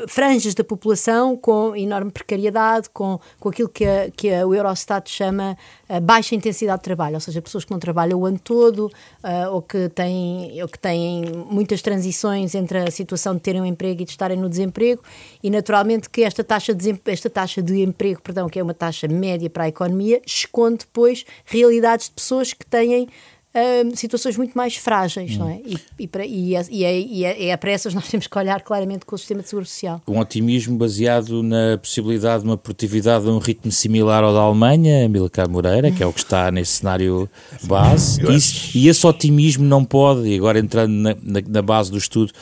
franjas 0.09 0.55
da 0.55 0.65
população 0.65 1.37
com 1.37 1.75
enorme 1.75 2.11
precariedade, 2.11 2.89
com, 2.91 3.19
com 3.41 3.49
aquilo 3.49 3.69
que, 3.69 3.85
a, 3.85 4.11
que 4.11 4.33
a, 4.33 4.47
o 4.47 4.55
Eurostat 4.55 5.11
chama 5.11 5.57
a 5.89 6.01
baixa 6.01 6.35
intensidade 6.35 6.79
de 6.79 6.85
trabalho, 6.85 7.15
ou 7.15 7.21
seja, 7.21 7.43
pessoas 7.43 7.65
que 7.65 7.71
não 7.71 7.79
trabalham 7.79 8.19
o 8.21 8.27
ano 8.27 8.39
todo 8.39 8.87
uh, 8.87 9.53
ou, 9.53 9.63
que 9.63 9.89
têm, 9.89 10.63
ou 10.63 10.69
que 10.69 10.79
têm 10.79 11.25
muitas 11.51 11.83
transições 11.83 12.55
entre 12.55 12.79
a 12.79 12.91
situação 12.91 13.35
de 13.35 13.41
terem 13.41 13.61
um 13.61 13.67
emprego 13.67 14.03
e 14.03 14.05
de 14.05 14.11
estarem 14.11 14.37
no 14.37 14.49
desemprego 14.49 15.03
e 15.43 15.51
naturalmente 15.51 16.09
que 16.09 16.23
esta 16.23 16.43
taxa 16.43 16.75
de, 16.75 17.01
esta 17.07 17.29
taxa 17.29 17.63
de 17.63 17.83
emprego, 17.83 18.21
perdão, 18.23 18.49
que 18.49 18.59
é 18.59 18.63
uma 18.63 18.75
taxa 18.75 19.09
média 19.09 19.51
para 19.51 19.65
a 19.65 19.69
economia, 19.69 20.21
esconde 20.27 20.79
depois 20.79 21.25
realidades 21.45 22.07
de 22.07 22.13
pessoas 22.13 22.53
que 22.53 22.65
têm 22.65 23.09
uh, 23.55 23.97
situações 23.97 24.37
muito 24.37 24.55
mais 24.55 24.77
frágeis, 24.77 25.37
hum. 25.37 25.39
não 25.39 25.49
é? 25.49 25.61
E, 25.65 25.79
e, 26.01 26.09
para, 26.09 26.27
e, 26.27 26.55
é, 26.55 26.67
e, 26.71 26.85
é, 26.85 27.01
e 27.01 27.25
é, 27.25 27.49
é 27.49 27.57
para 27.57 27.71
essas 27.71 27.95
nós 27.95 28.09
temos 28.09 28.27
que 28.27 28.39
olhar 28.39 28.63
claramente 28.63 29.07
com 29.07 29.15
o 29.15 29.19
sistema 29.19 29.43
de 29.43 29.49
seguro 29.49 29.67
social. 29.67 30.03
Um 30.07 30.19
otimismo 30.19 30.77
baseado 30.77 31.43
na 31.43 31.79
possibilidade 31.79 32.43
de 32.43 32.49
uma 32.49 32.57
produtividade 32.57 33.27
a 33.27 33.31
um 33.31 33.39
ritmo 33.39 33.71
similar 33.71 34.25
ao 34.25 34.33
da 34.33 34.41
Alemanha, 34.41 35.09
Milcar 35.09 35.49
Moreira, 35.49 35.91
que 35.91 36.03
é 36.03 36.07
o 36.07 36.13
que 36.13 36.21
está 36.21 36.51
nesse 36.51 36.73
cenário 36.73 37.29
base. 37.63 38.21
Isso, 38.33 38.77
e 38.77 38.89
esse 38.89 39.07
otimismo 39.07 39.65
não 39.65 39.85
pode, 39.85 40.29
e 40.29 40.37
agora 40.37 40.59
entrando 40.59 40.93
na, 40.93 41.17
na, 41.23 41.41
na 41.47 41.63
base 41.63 41.91
do 41.91 41.99
estudo, 41.99 42.33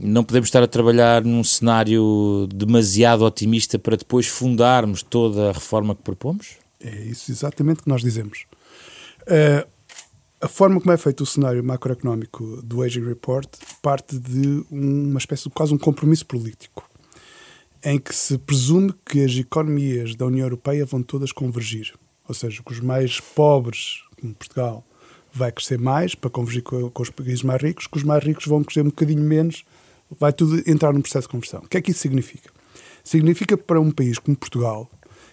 não 0.00 0.22
podemos 0.22 0.46
estar 0.46 0.62
a 0.62 0.66
trabalhar 0.68 1.24
num 1.24 1.42
cenário 1.42 2.46
demasiado 2.54 3.24
otimista 3.24 3.78
para 3.78 3.96
depois 3.96 4.26
fundarmos 4.26 5.02
toda 5.02 5.50
a 5.50 5.52
reforma 5.52 5.94
que 5.94 6.02
propomos? 6.02 6.56
É 6.80 6.94
isso 7.06 7.32
exatamente 7.32 7.82
que 7.82 7.88
nós 7.88 8.00
dizemos. 8.00 8.44
Uh, 9.22 9.66
a 10.40 10.46
forma 10.46 10.80
como 10.80 10.92
é 10.92 10.96
feito 10.96 11.22
o 11.22 11.26
cenário 11.26 11.62
macroeconómico 11.64 12.62
do 12.62 12.82
Aging 12.82 13.04
Report 13.04 13.48
parte 13.82 14.18
de 14.18 14.64
uma 14.70 15.18
espécie 15.18 15.44
de 15.44 15.50
quase 15.50 15.74
um 15.74 15.78
compromisso 15.78 16.24
político, 16.26 16.88
em 17.82 17.98
que 17.98 18.14
se 18.14 18.38
presume 18.38 18.94
que 19.04 19.24
as 19.24 19.34
economias 19.36 20.14
da 20.14 20.26
União 20.26 20.46
Europeia 20.46 20.86
vão 20.86 21.02
todas 21.02 21.32
convergir. 21.32 21.92
Ou 22.28 22.34
seja, 22.34 22.62
que 22.62 22.72
os 22.72 22.80
mais 22.80 23.18
pobres, 23.20 24.02
como 24.20 24.34
Portugal, 24.34 24.84
vai 25.32 25.50
crescer 25.50 25.78
mais 25.78 26.14
para 26.14 26.30
convergir 26.30 26.62
com, 26.62 26.88
com 26.90 27.02
os 27.02 27.10
países 27.10 27.42
mais 27.42 27.60
ricos, 27.60 27.86
que 27.86 27.96
os 27.96 28.04
mais 28.04 28.22
ricos 28.22 28.46
vão 28.46 28.62
crescer 28.62 28.82
um 28.82 28.90
bocadinho 28.90 29.22
menos, 29.22 29.64
vai 30.20 30.32
tudo 30.32 30.62
entrar 30.70 30.92
num 30.92 31.00
processo 31.00 31.26
de 31.26 31.32
conversão. 31.32 31.60
O 31.60 31.68
que 31.68 31.76
é 31.76 31.82
que 31.82 31.90
isso 31.90 32.00
significa? 32.00 32.50
Significa 33.02 33.56
para 33.56 33.80
um 33.80 33.90
país 33.90 34.18
como 34.18 34.36
Portugal, 34.36 34.88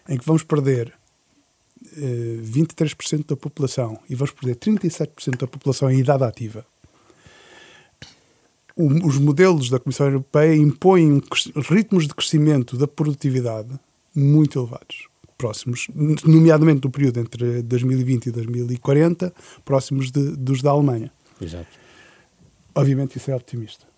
em 0.09 0.17
que 0.17 0.25
vamos 0.25 0.41
perder 0.41 0.93
23% 1.97 3.19
eh, 3.19 3.23
da 3.27 3.35
população 3.35 3.99
e 4.09 4.15
vamos 4.15 4.31
perder 4.31 4.55
37% 4.57 5.37
da 5.37 5.47
população 5.47 5.89
em 5.89 5.99
idade 5.99 6.23
ativa, 6.23 6.65
os 8.77 9.17
modelos 9.17 9.69
da 9.69 9.79
Comissão 9.79 10.07
Europeia 10.07 10.53
impõem 10.53 11.21
ritmos 11.69 12.07
de 12.07 12.13
crescimento 12.13 12.77
da 12.77 12.87
produtividade 12.87 13.79
muito 14.13 14.59
elevados, 14.59 15.07
próximos, 15.37 15.87
nomeadamente 16.25 16.83
no 16.83 16.91
período 16.91 17.21
entre 17.21 17.61
2020 17.61 18.27
e 18.27 18.31
2040, 18.31 19.33
próximos 19.63 20.11
de, 20.11 20.35
dos 20.35 20.61
da 20.61 20.71
Alemanha. 20.71 21.11
Exato. 21.39 21.67
Obviamente 22.73 23.17
isso 23.17 23.31
é 23.31 23.35
optimista. 23.35 23.94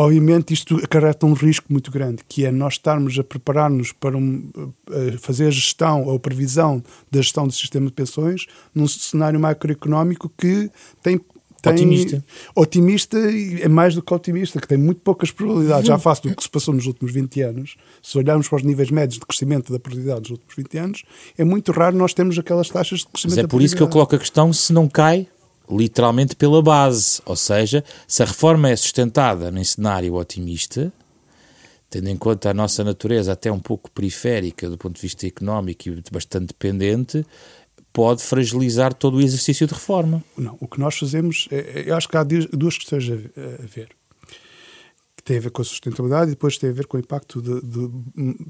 Obviamente 0.00 0.54
isto 0.54 0.76
acarreta 0.76 1.26
um 1.26 1.34
risco 1.34 1.66
muito 1.68 1.90
grande, 1.90 2.22
que 2.26 2.46
é 2.46 2.50
nós 2.50 2.74
estarmos 2.74 3.18
a 3.18 3.22
preparar-nos 3.22 3.92
para 3.92 4.16
um, 4.16 4.50
a 4.88 5.18
fazer 5.18 5.48
a 5.48 5.50
gestão 5.50 6.04
ou 6.04 6.18
previsão 6.18 6.82
da 7.10 7.20
gestão 7.20 7.46
do 7.46 7.52
sistema 7.52 7.86
de 7.86 7.92
pensões 7.92 8.46
num 8.74 8.88
cenário 8.88 9.38
macroeconómico 9.38 10.32
que 10.38 10.70
tem 11.02 11.20
tem, 11.62 11.74
otimista. 11.74 12.24
Otimista 12.56 13.18
é 13.18 13.68
mais 13.68 13.94
do 13.94 14.00
que 14.00 14.14
otimista, 14.14 14.58
que 14.58 14.66
tem 14.66 14.78
muito 14.78 15.02
poucas 15.02 15.30
probabilidades, 15.30 15.86
já 15.86 15.98
face 15.98 16.22
do 16.22 16.34
que 16.34 16.42
se 16.42 16.48
passou 16.48 16.72
nos 16.72 16.86
últimos 16.86 17.12
20 17.12 17.42
anos. 17.42 17.76
Se 18.02 18.16
olharmos 18.16 18.48
para 18.48 18.56
os 18.56 18.62
níveis 18.62 18.90
médios 18.90 19.18
de 19.18 19.26
crescimento 19.26 19.70
da 19.70 19.78
produtividade 19.78 20.22
nos 20.22 20.30
últimos 20.30 20.54
20 20.56 20.78
anos, 20.78 21.02
é 21.36 21.44
muito 21.44 21.70
raro 21.72 21.94
nós 21.94 22.14
termos 22.14 22.38
aquelas 22.38 22.70
taxas 22.70 23.00
de 23.00 23.08
crescimento 23.08 23.36
Mas 23.36 23.44
é 23.44 23.46
por 23.46 23.60
isso 23.60 23.76
que 23.76 23.82
eu 23.82 23.88
coloco 23.88 24.16
a 24.16 24.18
questão 24.18 24.50
se 24.54 24.72
não 24.72 24.88
cai 24.88 25.28
literalmente 25.70 26.34
pela 26.34 26.62
base. 26.62 27.20
Ou 27.24 27.36
seja, 27.36 27.84
se 28.06 28.22
a 28.22 28.26
reforma 28.26 28.70
é 28.70 28.76
sustentada 28.76 29.50
num 29.50 29.64
cenário 29.64 30.14
otimista, 30.14 30.92
tendo 31.88 32.08
em 32.08 32.16
conta 32.16 32.50
a 32.50 32.54
nossa 32.54 32.84
natureza 32.84 33.32
até 33.32 33.50
um 33.50 33.60
pouco 33.60 33.90
periférica 33.90 34.68
do 34.68 34.78
ponto 34.78 34.96
de 34.96 35.02
vista 35.02 35.26
económico 35.26 35.88
e 35.88 36.02
bastante 36.10 36.48
dependente, 36.48 37.24
pode 37.92 38.22
fragilizar 38.22 38.94
todo 38.94 39.16
o 39.16 39.20
exercício 39.20 39.66
de 39.66 39.74
reforma. 39.74 40.22
Não, 40.36 40.56
o 40.60 40.68
que 40.68 40.78
nós 40.78 40.96
fazemos, 40.96 41.48
é, 41.50 41.80
é 41.80 41.90
eu 41.90 41.96
acho 41.96 42.08
que 42.08 42.16
há 42.16 42.22
duas 42.22 42.78
questões 42.78 43.04
a 43.10 43.66
ver 43.66 43.99
que 45.20 45.24
tem 45.24 45.36
a 45.36 45.40
ver 45.40 45.50
com 45.50 45.60
a 45.60 45.64
sustentabilidade 45.64 46.30
e 46.30 46.34
depois 46.34 46.56
tem 46.56 46.70
a 46.70 46.72
ver 46.72 46.86
com 46.86 46.96
o 46.96 47.00
impacto 47.00 47.42
de, 47.42 47.60
de, 47.60 47.90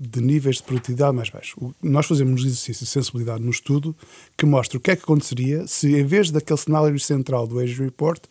de 0.09 0.21
níveis 0.21 0.57
de 0.57 0.63
produtividade 0.63 1.15
mais 1.15 1.29
baixos. 1.29 1.57
Nós 1.83 2.07
fazemos 2.07 2.43
um 2.43 2.47
exercício 2.47 2.85
de 2.85 2.91
sensibilidade 2.91 3.43
no 3.43 3.51
estudo 3.51 3.95
que 4.37 4.47
mostra 4.47 4.79
o 4.79 4.81
que 4.81 4.93
é 4.93 4.97
que 4.97 5.03
aconteceria 5.03 5.67
se, 5.67 5.97
em 5.97 6.05
vez 6.05 6.31
daquele 6.31 6.59
cenário 6.59 6.99
central 7.01 7.47
do 7.47 7.59
Age 7.59 7.83
Report, 7.83 8.23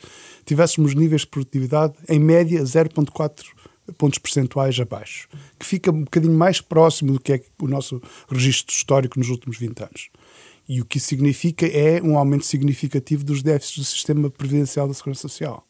tivéssemos 0.45 0.95
níveis 0.95 1.21
de 1.21 1.27
produtividade 1.27 1.93
em 2.07 2.17
média 2.17 2.63
0,4 2.63 3.45
pontos 3.97 4.19
percentuais 4.19 4.79
abaixo, 4.79 5.27
que 5.57 5.65
fica 5.65 5.91
um 5.91 6.03
bocadinho 6.03 6.33
mais 6.33 6.61
próximo 6.61 7.11
do 7.11 7.19
que 7.19 7.33
é 7.33 7.41
o 7.59 7.67
nosso 7.67 8.01
registro 8.29 8.73
histórico 8.73 9.19
nos 9.19 9.29
últimos 9.29 9.57
20 9.57 9.83
anos. 9.83 10.09
E 10.67 10.79
o 10.79 10.85
que 10.85 10.97
isso 10.97 11.07
significa 11.07 11.65
é 11.65 12.01
um 12.01 12.17
aumento 12.17 12.45
significativo 12.45 13.23
dos 13.23 13.41
déficits 13.41 13.79
do 13.79 13.83
sistema 13.83 14.29
previdencial 14.29 14.87
da 14.87 14.93
Segurança 14.93 15.21
Social. 15.21 15.65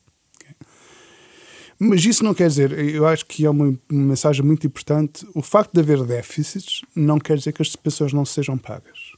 Mas 1.80 2.04
isso 2.04 2.26
não 2.26 2.34
quer 2.34 2.50
dizer, 2.50 2.78
eu 2.78 3.08
acho 3.08 3.26
que 3.26 3.46
é 3.46 3.50
uma, 3.50 3.74
mensagem 3.90 4.44
muito 4.46 4.68
importante. 4.68 5.26
O 5.34 5.42
facto 5.42 5.72
de 5.72 5.80
haver 5.80 6.04
déficits 6.04 6.82
não 6.94 7.18
quer 7.18 7.38
dizer 7.38 7.54
que 7.54 7.62
as 7.62 7.74
pessoas 7.74 8.12
não 8.12 8.26
sejam 8.26 8.58
pagas. 8.58 9.14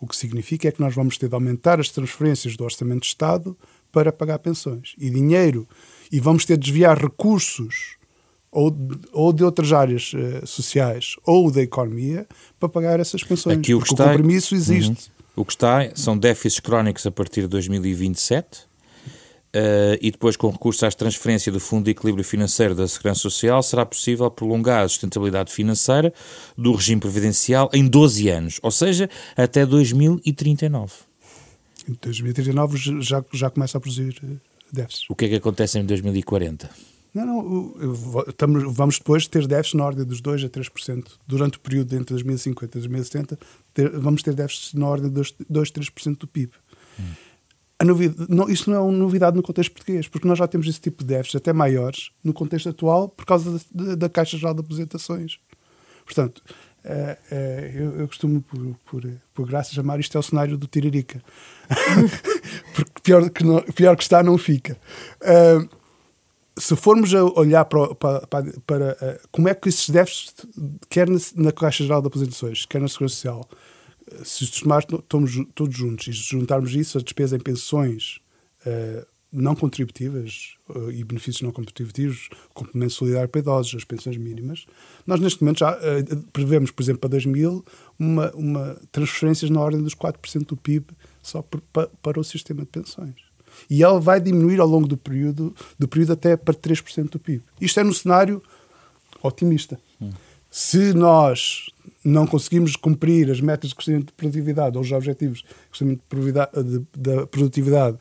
O 0.00 0.06
que 0.06 0.16
significa 0.16 0.68
é 0.68 0.72
que 0.72 0.80
nós 0.80 0.94
vamos 0.94 1.18
ter 1.18 1.28
de 1.28 1.34
aumentar 1.34 1.80
as 1.80 1.88
transferências 1.88 2.56
do 2.56 2.62
Orçamento 2.62 3.00
de 3.00 3.08
Estado 3.08 3.58
para 3.90 4.12
pagar 4.12 4.38
pensões. 4.38 4.94
E 4.96 5.10
dinheiro, 5.10 5.68
e 6.12 6.20
vamos 6.20 6.44
ter 6.44 6.56
de 6.56 6.66
desviar 6.66 6.96
recursos 6.96 7.96
ou 8.52 8.70
de, 8.70 8.96
ou 9.12 9.32
de 9.32 9.42
outras 9.42 9.72
áreas 9.72 10.12
uh, 10.12 10.46
sociais 10.46 11.16
ou 11.26 11.50
da 11.50 11.62
economia 11.62 12.28
para 12.60 12.68
pagar 12.68 13.00
essas 13.00 13.24
pensões. 13.24 13.58
Aqui 13.58 13.74
o, 13.74 13.80
que 13.80 13.92
está, 13.92 14.04
o 14.04 14.08
compromisso 14.10 14.54
existe. 14.54 15.10
Uhum. 15.10 15.42
O 15.42 15.44
que 15.44 15.52
está 15.52 15.90
são 15.96 16.16
déficits 16.16 16.60
crónicos 16.60 17.04
a 17.06 17.10
partir 17.10 17.42
de 17.42 17.48
2027 17.48 18.67
Uh, 19.48 19.96
e 20.02 20.10
depois, 20.10 20.36
com 20.36 20.50
recurso 20.50 20.84
às 20.84 20.94
transferências 20.94 21.50
do 21.52 21.58
Fundo 21.58 21.84
de 21.84 21.92
Equilíbrio 21.92 22.22
Financeiro 22.22 22.74
da 22.74 22.86
Segurança 22.86 23.20
Social, 23.20 23.62
será 23.62 23.86
possível 23.86 24.30
prolongar 24.30 24.84
a 24.84 24.88
sustentabilidade 24.88 25.50
financeira 25.50 26.12
do 26.56 26.72
regime 26.72 27.00
previdencial 27.00 27.70
em 27.72 27.86
12 27.86 28.28
anos, 28.28 28.60
ou 28.62 28.70
seja, 28.70 29.08
até 29.34 29.64
2039. 29.64 30.92
Em 31.88 31.96
2039 32.02 33.00
já, 33.00 33.24
já 33.32 33.48
começa 33.48 33.78
a 33.78 33.80
produzir 33.80 34.20
eh, 34.22 34.36
déficits. 34.70 35.08
O 35.08 35.14
que 35.14 35.24
é 35.24 35.28
que 35.30 35.34
acontece 35.36 35.78
em 35.78 35.86
2040? 35.86 36.68
Não, 37.14 37.24
não, 37.24 37.74
estamos, 38.28 38.76
vamos 38.76 38.98
depois 38.98 39.26
ter 39.26 39.46
déficits 39.46 39.78
na 39.78 39.86
ordem 39.86 40.04
dos 40.04 40.20
2 40.20 40.44
a 40.44 40.48
3%. 40.50 41.06
Durante 41.26 41.56
o 41.56 41.60
período 41.60 41.94
entre 41.94 42.12
2050 42.14 42.76
e 42.76 42.80
2070, 42.80 43.38
ter, 43.72 43.98
vamos 43.98 44.22
ter 44.22 44.34
déficits 44.34 44.74
na 44.74 44.86
ordem 44.86 45.10
dos 45.10 45.34
2 45.48 45.70
a 45.70 45.72
3% 45.72 46.18
do 46.18 46.26
PIB. 46.26 46.52
Hum 47.00 47.27
não, 48.28 48.48
isso 48.48 48.70
não 48.70 48.76
é 48.76 48.80
uma 48.80 48.92
novidade 48.92 49.36
no 49.36 49.42
contexto 49.42 49.72
português, 49.72 50.08
porque 50.08 50.26
nós 50.26 50.38
já 50.38 50.48
temos 50.48 50.66
esse 50.66 50.80
tipo 50.80 51.04
de 51.04 51.10
déficits 51.14 51.36
até 51.36 51.52
maiores 51.52 52.10
no 52.24 52.32
contexto 52.32 52.68
atual 52.68 53.08
por 53.08 53.24
causa 53.24 53.60
da, 53.72 53.94
da 53.94 54.08
Caixa 54.08 54.36
Geral 54.36 54.54
de 54.54 54.60
Aposentações. 54.60 55.38
Portanto, 56.04 56.42
é, 56.84 57.18
é, 57.30 57.72
eu, 57.74 58.00
eu, 58.00 58.08
costumo, 58.08 58.42
por, 58.42 58.76
por, 58.84 59.10
por, 59.34 59.46
graça, 59.46 59.74
chamar 59.74 60.00
isto 60.00 60.16
é 60.16 60.18
o 60.18 60.22
cenário 60.22 60.56
do 60.56 60.66
Tiririca. 60.66 61.22
porque 62.74 62.92
pior 63.02 63.30
que, 63.30 63.44
não, 63.44 63.62
pior 63.62 63.96
que 63.96 64.02
está, 64.02 64.22
não 64.22 64.38
fica. 64.38 64.76
Uh, 65.20 65.68
se 66.58 66.74
formos 66.74 67.14
a 67.14 67.24
olhar 67.24 67.64
para, 67.66 67.94
para, 67.94 68.26
para, 68.26 68.52
para 68.66 68.92
uh, 68.92 69.28
como 69.30 69.48
é 69.48 69.54
que 69.54 69.68
esses 69.68 69.88
déficits, 69.90 70.46
quer 70.88 71.08
na, 71.08 71.18
na 71.36 71.52
Caixa 71.52 71.84
Geral 71.84 72.00
de 72.00 72.08
Aposentações, 72.08 72.66
quer 72.66 72.80
na 72.80 72.88
Segurança 72.88 73.14
Social, 73.14 73.48
se 74.24 74.46
somarmos 74.46 75.02
todos 75.54 75.76
juntos 75.76 76.06
e 76.08 76.12
juntarmos 76.12 76.74
isso 76.74 76.98
a 76.98 77.00
despesa 77.00 77.36
em 77.36 77.40
pensões 77.40 78.20
uh, 78.66 79.06
não 79.30 79.54
contributivas 79.54 80.54
uh, 80.70 80.90
e 80.90 81.04
benefícios 81.04 81.42
não 81.42 81.52
contributivos, 81.52 82.28
complemento 82.54 82.94
solidário 82.94 83.28
para 83.28 83.40
idosos, 83.40 83.74
as 83.74 83.84
pensões 83.84 84.16
mínimas, 84.16 84.66
nós 85.06 85.20
neste 85.20 85.42
momento 85.42 85.58
já 85.58 85.76
uh, 85.76 86.16
prevemos, 86.32 86.70
por 86.70 86.82
exemplo, 86.82 87.00
para 87.00 87.10
2000, 87.10 87.64
uma, 87.98 88.30
uma 88.32 88.80
transferências 88.90 89.50
na 89.50 89.60
ordem 89.60 89.82
dos 89.82 89.94
4% 89.94 90.46
do 90.46 90.56
PIB 90.56 90.86
só 91.22 91.42
por, 91.42 91.60
para, 91.72 91.88
para 92.02 92.20
o 92.20 92.24
sistema 92.24 92.62
de 92.62 92.68
pensões. 92.68 93.14
E 93.68 93.82
ela 93.82 94.00
vai 94.00 94.20
diminuir 94.20 94.60
ao 94.60 94.68
longo 94.68 94.86
do 94.86 94.96
período, 94.96 95.54
do 95.78 95.88
período 95.88 96.12
até 96.12 96.36
para 96.36 96.54
3% 96.54 97.10
do 97.10 97.18
PIB. 97.18 97.42
Isto 97.60 97.80
é 97.80 97.84
no 97.84 97.92
cenário 97.92 98.42
otimista. 99.22 99.78
Hum. 100.00 100.10
Se 100.50 100.92
nós 100.94 101.66
não 102.04 102.26
conseguimos 102.26 102.76
cumprir 102.76 103.30
as 103.30 103.40
metas 103.40 103.70
de 103.70 103.76
crescimento 103.76 104.06
de 104.06 104.12
produtividade 104.12 104.76
ou 104.76 104.82
os 104.82 104.90
objetivos 104.92 105.38
de 105.38 105.46
crescimento 105.70 106.02
da 106.96 107.26
produtividade 107.26 107.98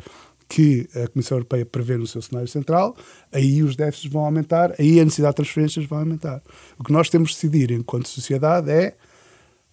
que 0.47 0.87
a 0.95 1.07
Comissão 1.09 1.37
Europeia 1.37 1.65
prevê 1.65 1.97
no 1.97 2.07
seu 2.07 2.21
cenário 2.21 2.47
central, 2.47 2.95
aí 3.31 3.61
os 3.61 3.75
déficits 3.75 4.09
vão 4.09 4.23
aumentar, 4.23 4.73
aí 4.79 4.99
a 4.99 5.03
necessidade 5.03 5.33
de 5.33 5.35
transferências 5.37 5.85
vai 5.85 5.99
aumentar. 5.99 6.41
O 6.79 6.83
que 6.83 6.93
nós 6.93 7.09
temos 7.09 7.31
de 7.31 7.35
decidir 7.35 7.71
enquanto 7.71 8.07
sociedade 8.07 8.71
é, 8.71 8.95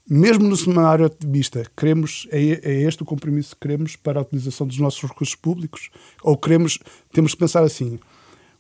mesmo 0.09 0.47
no 0.47 0.57
cenário 0.57 1.07
otimista, 1.07 1.65
queremos, 1.77 2.29
é, 2.31 2.61
é 2.63 2.83
este 2.83 3.03
o 3.03 3.07
compromisso 3.07 3.55
que 3.55 3.63
queremos 3.63 3.97
para 3.97 4.19
a 4.19 4.23
utilização 4.23 4.67
dos 4.67 4.79
nossos 4.79 5.03
recursos 5.09 5.35
públicos? 5.35 5.91
Ou 6.23 6.37
queremos, 6.37 6.79
temos 7.13 7.33
que 7.33 7.39
pensar 7.39 7.63
assim, 7.63 7.99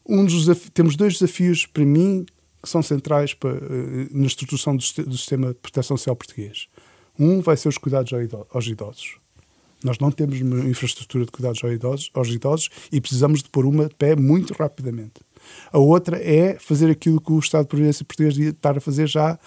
um 0.07 0.25
dos, 0.25 0.47
temos 0.73 0.97
dois 0.97 1.15
desafios 1.15 1.67
para 1.67 1.85
mim 1.85 2.25
que 2.65 2.71
são 2.71 2.83
centrais 2.83 3.35
para, 3.35 3.57
eh, 3.57 4.09
na 4.11 4.27
estruturação 4.27 4.77
do, 4.77 4.83
sistema 4.83 5.49
de 5.49 5.55
proteção 5.55 5.97
social 5.97 6.17
português. 6.17 6.67
Um 7.19 7.41
vai 7.41 7.57
ser 7.57 7.69
os 7.69 7.79
cuidados 7.79 8.13
aos 8.51 8.67
idosos. 8.67 9.19
Nós 9.85 9.99
não 9.99 10.11
temos 10.11 10.41
uma 10.41 10.61
infraestrutura 10.61 11.27
de 11.27 11.31
cuidados 11.31 11.63
aos 11.63 11.73
idosos, 11.73 12.11
aos 12.15 12.29
idosos 12.29 12.71
e 12.91 13.01
precisamos 13.01 13.43
de 13.43 13.51
pôr 13.51 13.67
uma 13.67 13.87
de 13.87 13.95
pé 13.95 14.17
muito 14.17 14.55
rapidamente. 14.55 15.21
A 15.71 15.79
outra 15.79 16.17
é 16.17 16.59
fazer 16.59 16.91
aquilo 16.91 17.21
que 17.21 17.31
o 17.31 17.39
Estado 17.39 17.65
de 17.65 17.69
Providência 17.69 18.05
Português 18.05 18.35
devia 18.35 18.51
estar 18.51 18.79
a 18.79 18.81
fazer 18.81 19.07
já, 19.07 19.39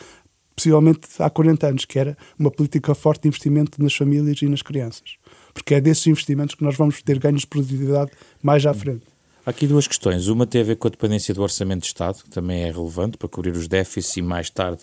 possivelmente 0.55 1.07
há 1.17 1.29
40 1.29 1.67
anos, 1.67 1.85
que 1.85 1.97
era 1.97 2.15
uma 2.37 2.51
política 2.51 2.93
forte 2.93 3.23
de 3.23 3.29
investimento 3.29 3.81
nas 3.81 3.95
famílias 3.95 4.39
e 4.41 4.47
nas 4.47 4.61
crianças. 4.61 5.17
Porque 5.53 5.73
é 5.73 5.81
desses 5.81 6.05
investimentos 6.05 6.53
que 6.53 6.63
nós 6.63 6.75
vamos 6.75 7.01
ter 7.01 7.17
ganhos 7.17 7.41
de 7.41 7.47
produtividade 7.47 8.11
mais 8.43 8.63
à 8.65 8.75
frente. 8.75 9.16
Há 9.47 9.51
aqui 9.51 9.65
duas 9.65 9.87
questões. 9.87 10.27
Uma 10.27 10.45
tem 10.45 10.59
a 10.59 10.63
ver 10.65 10.75
com 10.75 10.89
a 10.89 10.91
dependência 10.91 11.33
do 11.33 11.41
Orçamento 11.41 11.79
de 11.79 11.87
Estado, 11.87 12.21
que 12.21 12.29
também 12.29 12.63
é 12.63 12.65
relevante 12.69 13.15
para 13.15 13.29
cobrir 13.29 13.51
os 13.51 13.65
déficits 13.65 14.17
e 14.17 14.21
mais 14.21 14.49
tarde 14.49 14.79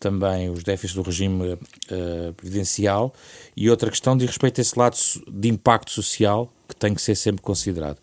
também 0.00 0.50
os 0.50 0.64
déficits 0.64 0.96
do 0.96 1.02
regime 1.02 1.52
uh, 1.52 2.32
previdencial 2.36 3.14
e 3.56 3.70
outra 3.70 3.88
questão 3.88 4.16
diz 4.16 4.26
respeito 4.26 4.60
a 4.60 4.62
esse 4.62 4.76
lado 4.76 4.96
de 5.30 5.48
impacto 5.48 5.92
social 5.92 6.52
que 6.66 6.74
tem 6.74 6.92
que 6.92 7.00
ser 7.00 7.14
sempre 7.14 7.40
considerado. 7.40 7.98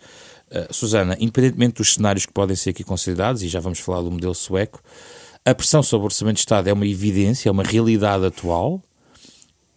Uh, 0.49 0.73
Susana, 0.73 1.17
independentemente 1.19 1.73
dos 1.73 1.95
cenários 1.95 2.25
que 2.25 2.31
podem 2.31 2.55
ser 2.55 2.69
aqui 2.69 2.85
considerados, 2.85 3.43
e 3.43 3.49
já 3.49 3.59
vamos 3.59 3.79
falar 3.79 4.01
do 4.01 4.09
modelo 4.09 4.33
sueco, 4.33 4.81
a 5.43 5.53
pressão 5.53 5.83
sobre 5.83 6.03
o 6.03 6.05
Orçamento 6.05 6.35
de 6.35 6.39
Estado 6.39 6.69
é 6.69 6.71
uma 6.71 6.87
evidência, 6.87 7.49
é 7.49 7.51
uma 7.51 7.63
realidade 7.63 8.25
atual 8.25 8.81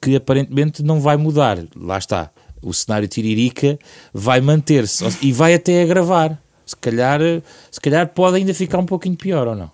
que 0.01 0.15
aparentemente 0.15 0.81
não 0.81 1.01
vai 1.01 1.17
mudar. 1.17 1.59
Lá 1.75 1.99
está. 1.99 2.31
O 2.63 2.73
cenário 2.73 3.09
tiririca 3.09 3.79
vai 4.13 4.41
manter-se 4.41 5.05
e 5.23 5.33
vai 5.33 5.55
até 5.55 5.83
agravar. 5.83 6.41
Se 6.67 6.77
calhar, 6.77 7.21
se 7.71 7.81
calhar 7.81 8.09
pode 8.09 8.37
ainda 8.37 8.55
ficar 8.55 8.79
um 8.79 8.87
pouquinho 8.87 9.17
pior 9.17 9.49
ou 9.49 9.57
não? 9.57 9.71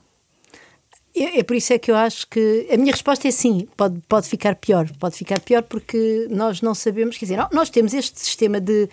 É, 1.15 1.41
é, 1.41 1.43
por 1.43 1.57
isso 1.57 1.73
é 1.73 1.79
que 1.79 1.91
eu 1.91 1.97
acho 1.97 2.27
que 2.29 2.69
a 2.71 2.77
minha 2.77 2.93
resposta 2.93 3.27
é 3.27 3.31
sim, 3.31 3.67
pode, 3.77 3.99
pode 4.07 4.29
ficar 4.29 4.55
pior. 4.55 4.89
Pode 4.99 5.17
ficar 5.17 5.41
pior 5.41 5.63
porque 5.63 6.27
nós 6.31 6.61
não 6.61 6.75
sabemos, 6.75 7.17
quer 7.17 7.25
dizer, 7.25 7.47
nós 7.53 7.71
temos 7.71 7.95
este 7.95 8.21
sistema 8.21 8.61
de, 8.61 8.89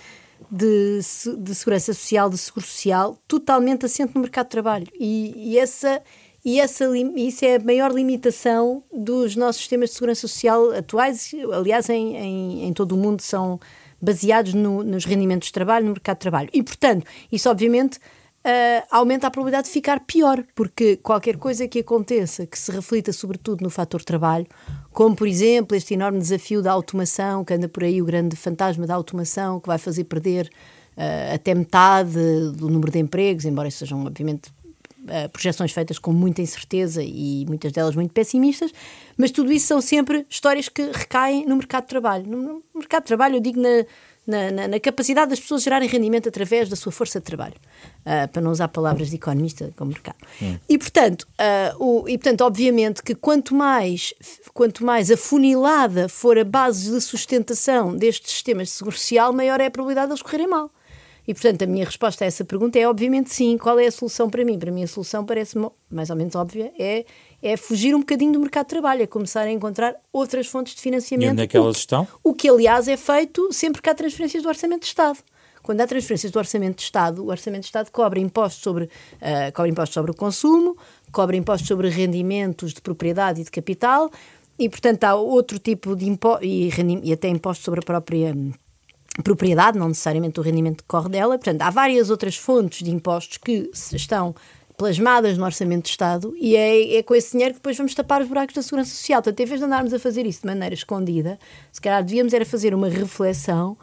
de, 0.50 1.00
de 1.38 1.56
segurança 1.56 1.94
social, 1.94 2.30
de 2.30 2.38
seguro 2.38 2.66
social, 2.66 3.18
totalmente 3.28 3.86
assente 3.86 4.16
no 4.16 4.22
mercado 4.22 4.46
de 4.46 4.52
trabalho. 4.52 4.88
E, 4.98 5.34
e 5.36 5.60
essa 5.60 6.02
e 6.46 6.60
essa, 6.60 6.86
isso 7.16 7.46
é 7.46 7.56
a 7.56 7.60
maior 7.60 7.92
limitação 7.92 8.84
dos 8.92 9.34
nossos 9.36 9.62
sistemas 9.62 9.90
de 9.90 9.96
segurança 9.96 10.28
social 10.28 10.72
atuais, 10.72 11.32
aliás, 11.54 11.90
em, 11.90 12.18
em, 12.18 12.68
em 12.68 12.74
todo 12.74 12.94
o 12.94 12.98
mundo 12.98 13.22
são 13.22 13.62
baseados 14.04 14.54
no, 14.54 14.84
nos 14.84 15.06
rendimentos 15.06 15.48
de 15.48 15.54
trabalho, 15.54 15.86
no 15.86 15.92
mercado 15.94 16.18
de 16.18 16.22
trabalho. 16.22 16.50
E, 16.54 16.62
portanto, 16.62 17.06
isso 17.32 17.50
obviamente 17.50 17.98
uh, 17.98 18.86
aumenta 18.92 19.28
a 19.28 19.32
probabilidade 19.32 19.68
de 19.68 19.74
ficar 19.74 20.02
pior, 20.02 20.44
porque 20.54 20.98
qualquer 20.98 21.38
coisa 21.38 21.68
que 21.68 21.80
aconteça 21.80 22.46
que 22.46 22.60
se 22.60 22.72
reflita 22.72 23.14
sobretudo 23.14 23.64
no 23.64 23.70
fator 23.70 24.04
trabalho, 24.04 24.46
como 24.92 25.16
por 25.16 25.28
exemplo 25.28 25.76
este 25.76 25.94
enorme 25.94 26.20
desafio 26.20 26.62
da 26.62 26.72
automação, 26.72 27.46
que 27.46 27.54
anda 27.54 27.70
por 27.70 27.84
aí 27.84 28.02
o 28.02 28.06
grande 28.06 28.36
fantasma 28.36 28.86
da 28.86 28.94
automação, 28.94 29.60
que 29.60 29.68
vai 29.68 29.78
fazer 29.78 30.04
perder 30.04 30.50
uh, 30.98 31.34
até 31.34 31.56
metade 31.56 32.14
do 32.56 32.70
número 32.70 32.92
de 32.92 33.00
empregos, 33.00 33.46
embora 33.46 33.72
sejam 33.72 34.06
obviamente 34.06 34.52
Uh, 35.04 35.28
projeções 35.30 35.74
feitas 35.74 36.00
com 36.00 36.14
muita 36.14 36.42
incerteza 36.42 37.04
e 37.04 37.46
muitas 37.46 37.74
delas 37.74 37.94
muito 37.94 38.12
pessimistas, 38.12 38.72
mas 39.18 39.32
tudo 39.32 39.52
isso 39.52 39.68
são 39.68 39.82
sempre 39.82 40.26
histórias 40.30 40.70
que 40.70 40.82
recaem 40.92 41.46
no 41.46 41.58
mercado 41.58 41.84
de 41.84 41.90
trabalho. 41.90 42.26
No, 42.26 42.38
no 42.42 42.64
mercado 42.74 43.04
de 43.04 43.08
trabalho, 43.08 43.36
eu 43.36 43.42
digo 43.42 43.60
na, 43.60 43.86
na, 44.26 44.52
na, 44.52 44.68
na, 44.70 44.80
capacidade 44.80 45.30
das 45.30 45.40
pessoas 45.40 45.64
gerarem 45.64 45.88
rendimento 45.90 46.30
através 46.30 46.70
da 46.70 46.76
sua 46.76 46.92
força 46.92 47.20
de 47.20 47.26
trabalho, 47.26 47.56
uh, 47.56 48.28
para 48.32 48.42
não 48.42 48.52
usar 48.52 48.70
palavras 48.70 49.10
de 49.10 49.18
economista 49.18 49.74
como 49.76 49.92
mercado. 49.92 50.18
Hum. 50.42 50.58
E, 50.70 50.78
portanto, 50.78 51.28
uh, 51.34 51.84
o, 51.84 52.08
e, 52.08 52.18
portanto, 52.18 52.42
obviamente 52.42 53.04
que 53.04 53.14
quanto 53.14 53.54
mais, 53.54 54.14
quanto 54.54 54.86
mais 54.86 55.12
afunilada 55.12 56.08
for 56.08 56.38
a 56.38 56.46
base 56.46 56.90
de 56.90 57.02
sustentação 57.02 57.96
destes 57.96 58.32
sistemas 58.32 58.70
de 58.70 58.74
segurança 58.76 59.02
social, 59.02 59.34
maior 59.34 59.60
é 59.60 59.66
a 59.66 59.72
probabilidade 59.72 60.08
de 60.08 60.14
eles 60.14 60.22
correrem 60.22 60.48
mal. 60.48 60.72
E, 61.28 61.34
portanto, 61.34 61.64
a 61.64 61.66
minha 61.66 61.86
resposta 61.86 62.26
a 62.26 62.28
essa 62.28 62.44
pergunta 62.44 62.78
é, 62.78 62.88
obviamente, 62.88 63.34
sim. 63.34 63.58
Qual 63.58 63.80
é 63.80 63.88
a 63.88 63.92
solução 63.92 64.30
para 64.30 64.44
mim? 64.44 64.60
Para 64.60 64.72
mim, 64.72 64.84
a 64.84 64.88
solução 64.88 65.26
parece 65.26 65.58
mais 65.90 66.10
ou 66.10 66.16
menos 66.16 66.36
óbvia, 66.36 66.72
é, 66.78 67.06
é 67.42 67.56
fugir 67.56 67.96
um 67.96 68.00
bocadinho 68.00 68.34
do 68.34 68.40
mercado 68.40 68.66
de 68.66 68.70
trabalho, 68.70 69.04
é 69.04 69.08
começar 69.08 69.42
a 69.42 69.52
encontrar 69.52 69.96
outras 70.12 70.48
fontes 70.48 70.76
de 70.76 70.82
financiamento. 70.82 71.30
E 71.30 71.32
onde 71.32 71.42
é 71.44 71.48
que 71.48 71.56
elas 71.56 71.78
estão? 71.78 72.08
O 72.24 72.34
que, 72.34 72.50
aliás, 72.50 72.88
é 72.88 72.98
feito 72.98 73.52
sempre 73.54 73.82
que 73.82 73.90
há 73.90 73.96
transferências 73.96 74.44
do 74.44 74.50
Orçamento 74.50 74.82
de 74.82 74.88
Estado. 74.88 75.20
Quando 75.62 75.80
há 75.80 75.88
transferências 75.88 76.30
do 76.30 76.38
Orçamento 76.38 76.78
de 76.78 76.84
Estado, 76.84 77.24
o 77.24 77.30
Orçamento 77.30 77.62
de 77.62 77.68
Estado 77.68 77.90
cobra 77.90 78.20
impostos 78.20 78.62
sobre, 78.62 78.84
uh, 78.86 79.52
cobra 79.54 79.70
impostos 79.70 79.94
sobre 79.94 80.12
o 80.12 80.14
consumo, 80.14 80.76
cobra 81.12 81.38
impostos 81.38 81.68
sobre 81.68 81.88
rendimentos 81.88 82.74
de 82.74 82.82
propriedade 82.82 83.40
e 83.40 83.44
de 83.46 83.52
capital, 83.52 84.12
e, 84.60 84.68
portanto, 84.68 85.04
há 85.06 85.16
outro 85.16 85.58
tipo 85.58 85.96
de 85.96 86.08
impostos, 86.08 86.46
e, 86.46 86.70
e 87.04 87.14
até 87.14 87.30
impostos 87.30 87.64
sobre 87.64 87.80
a 87.80 87.84
própria 87.84 88.36
propriedade, 89.22 89.78
não 89.78 89.90
necessariamente 89.90 90.40
o 90.40 90.44
rendimento 90.44 90.78
que 90.78 90.88
corre 90.88 91.10
dela. 91.10 91.38
Portanto, 91.38 91.62
há 91.62 91.70
várias 91.70 92.10
outras 92.10 92.36
fontes 92.36 92.84
de 92.84 92.92
impostos 92.92 93.38
que 93.38 93.70
estão 93.94 94.34
plasmadas 94.78 95.38
no 95.38 95.46
Orçamento 95.46 95.84
de 95.84 95.90
Estado 95.92 96.34
e 96.38 96.56
é, 96.56 96.98
é, 96.98 97.04
com 97.04 97.14
esse 97.14 97.32
dinheiro 97.32 97.54
que 97.54 97.60
depois 97.60 97.78
vamos 97.78 97.94
tapar 97.94 98.22
os 98.22 98.28
buracos 98.28 98.56
da 98.56 98.62
Segurança 98.62 98.92
Social. 98.92 99.22
Portanto, 99.22 99.40
em 99.40 99.46
vez 99.46 99.60
de 99.60 99.66
andarmos 99.66 99.94
a 99.94 100.00
fazer 100.00 100.26
isso 100.26 100.42
de 100.42 100.48
maneira 100.48 100.74
escondida, 100.74 101.40
se 101.72 101.80
calhar 101.80 102.04
devíamos 102.04 102.34
era 102.34 102.46
fazer 102.46 102.74
uma 102.74 102.90
reflexão 102.90 103.78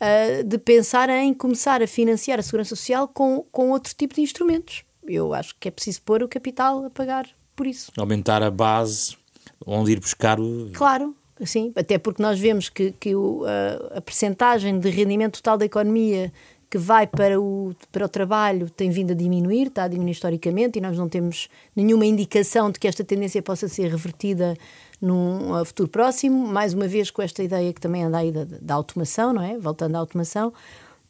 uh, 0.00 0.44
de 0.44 0.58
pensar 0.58 1.08
em 1.08 1.32
começar 1.32 1.82
a 1.82 1.86
financiar 1.86 2.38
a 2.38 2.42
Segurança 2.42 2.74
Social 2.74 3.06
com, 3.06 3.44
com 3.52 3.70
outro 3.70 3.94
tipo 3.94 4.14
de 4.14 4.22
instrumentos. 4.22 4.84
Eu 5.06 5.32
acho 5.34 5.54
que 5.60 5.68
é 5.68 5.70
preciso 5.70 6.02
pôr 6.02 6.22
o 6.22 6.28
capital 6.28 6.84
a 6.84 6.90
pagar 6.90 7.28
por 7.54 7.66
isso. 7.66 7.92
Aumentar 7.96 8.42
a 8.42 8.50
base 8.50 9.16
onde 9.64 9.92
ir 9.92 10.00
buscar 10.00 10.40
o... 10.40 10.70
Claro, 10.72 11.14
Sim, 11.44 11.72
até 11.74 11.98
porque 11.98 12.22
nós 12.22 12.38
vemos 12.38 12.68
que, 12.68 12.92
que 12.92 13.14
o, 13.14 13.44
a, 13.44 13.98
a 13.98 14.00
percentagem 14.00 14.78
de 14.78 14.88
rendimento 14.88 15.34
total 15.34 15.58
da 15.58 15.64
economia 15.64 16.32
que 16.70 16.78
vai 16.78 17.06
para 17.06 17.40
o, 17.40 17.72
para 17.92 18.04
o 18.04 18.08
trabalho 18.08 18.68
tem 18.68 18.90
vindo 18.90 19.12
a 19.12 19.14
diminuir, 19.14 19.68
está 19.68 19.84
a 19.84 19.88
diminuir 19.88 20.12
historicamente, 20.12 20.78
e 20.78 20.82
nós 20.82 20.98
não 20.98 21.08
temos 21.08 21.48
nenhuma 21.74 22.04
indicação 22.04 22.70
de 22.70 22.80
que 22.80 22.88
esta 22.88 23.04
tendência 23.04 23.40
possa 23.40 23.68
ser 23.68 23.90
revertida 23.90 24.56
num 25.00 25.64
futuro 25.64 25.88
próximo, 25.88 26.48
mais 26.48 26.74
uma 26.74 26.88
vez 26.88 27.12
com 27.12 27.22
esta 27.22 27.42
ideia 27.42 27.72
que 27.72 27.80
também 27.80 28.02
anda 28.02 28.18
aí 28.18 28.32
da, 28.32 28.44
da 28.60 28.74
automação, 28.74 29.32
não 29.32 29.42
é? 29.42 29.56
Voltando 29.58 29.94
à 29.94 29.98
automação. 29.98 30.52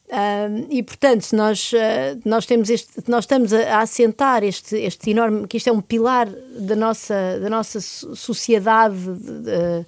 Uh, 0.07 0.67
e 0.69 0.83
portanto, 0.83 1.23
se 1.23 1.35
nós, 1.35 1.73
uh, 1.73 2.21
nós, 2.27 2.45
temos 2.45 2.69
este, 2.69 3.03
nós 3.09 3.25
estamos 3.25 3.55
a, 3.55 3.77
a, 3.77 3.81
assentar 3.81 4.45
este, 4.45 4.77
este 4.77 5.13
enorme, 5.13 5.47
que 5.47 5.57
isto 5.57 5.69
é 5.69 5.73
um 5.73 5.81
pilar 5.81 6.29
da 6.59 6.77
nossa, 6.77 7.41
da 7.41 7.49
nossa 7.49 7.81
sociedade. 7.81 8.97
De, 8.97 9.41
de, 9.41 9.87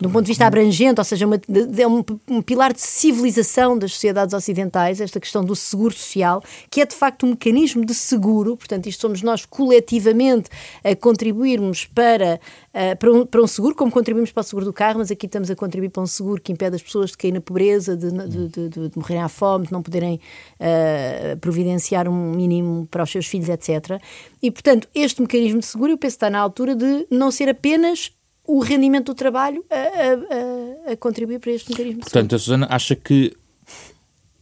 de 0.00 0.06
um 0.06 0.10
ponto 0.10 0.24
de 0.24 0.28
vista 0.28 0.46
abrangente, 0.46 1.00
ou 1.00 1.04
seja, 1.04 1.26
uma, 1.26 1.36
é 1.36 1.86
um, 1.86 2.04
um, 2.28 2.42
pilar 2.42 2.72
de 2.72 2.80
civilização 2.80 3.78
das 3.78 3.92
sociedades 3.92 4.34
ocidentais, 4.34 5.00
esta 5.00 5.20
questão 5.20 5.44
do 5.44 5.54
seguro 5.54 5.94
social, 5.94 6.42
que 6.68 6.80
é 6.80 6.86
de 6.86 6.94
facto 6.94 7.24
um 7.24 7.30
mecanismo 7.30 7.84
de 7.84 7.94
seguro, 7.94 8.56
portanto, 8.56 8.86
isto 8.86 9.00
somos 9.00 9.22
nós 9.22 9.46
coletivamente 9.46 10.50
a 10.82 10.96
contribuirmos 10.96 11.86
para, 11.86 12.40
uh, 12.74 12.96
para, 12.98 13.12
um, 13.12 13.24
para 13.24 13.42
um 13.42 13.46
seguro, 13.46 13.74
como 13.74 13.90
contribuímos 13.92 14.32
para 14.32 14.40
o 14.40 14.44
seguro 14.44 14.66
do 14.66 14.72
carro, 14.72 14.98
mas 14.98 15.10
aqui 15.10 15.26
estamos 15.26 15.50
a 15.50 15.54
contribuir 15.54 15.90
para 15.90 16.02
um 16.02 16.06
seguro 16.06 16.42
que 16.42 16.52
impede 16.52 16.74
as 16.74 16.82
pessoas 16.82 17.10
de 17.10 17.16
cair 17.16 17.32
na 17.32 17.40
pobreza, 17.40 17.96
de, 17.96 18.10
de, 18.10 18.48
de, 18.48 18.88
de 18.88 18.98
morrerem 18.98 19.22
à 19.22 19.28
fome, 19.28 19.66
de 19.66 19.72
não 19.72 19.82
poderem 19.82 20.20
uh, 20.58 21.36
providenciar 21.38 22.08
um 22.08 22.32
mínimo 22.32 22.86
para 22.90 23.04
os 23.04 23.10
seus 23.10 23.26
filhos, 23.26 23.48
etc. 23.48 24.00
E, 24.42 24.50
portanto, 24.50 24.88
este 24.94 25.22
mecanismo 25.22 25.60
de 25.60 25.66
seguro, 25.66 25.92
eu 25.92 25.98
penso 25.98 26.16
que 26.16 26.24
está 26.24 26.30
na 26.30 26.40
altura 26.40 26.74
de 26.74 27.06
não 27.10 27.30
ser 27.30 27.48
apenas 27.48 28.12
o 28.46 28.60
rendimento 28.60 29.06
do 29.06 29.14
trabalho 29.14 29.64
a, 29.70 30.90
a, 30.90 30.92
a 30.92 30.96
contribuir 30.96 31.40
para 31.40 31.52
este 31.52 31.70
mecanismo. 31.70 32.00
Portanto, 32.00 32.34
a 32.34 32.38
Susana 32.38 32.66
acha 32.70 32.94
que 32.94 33.34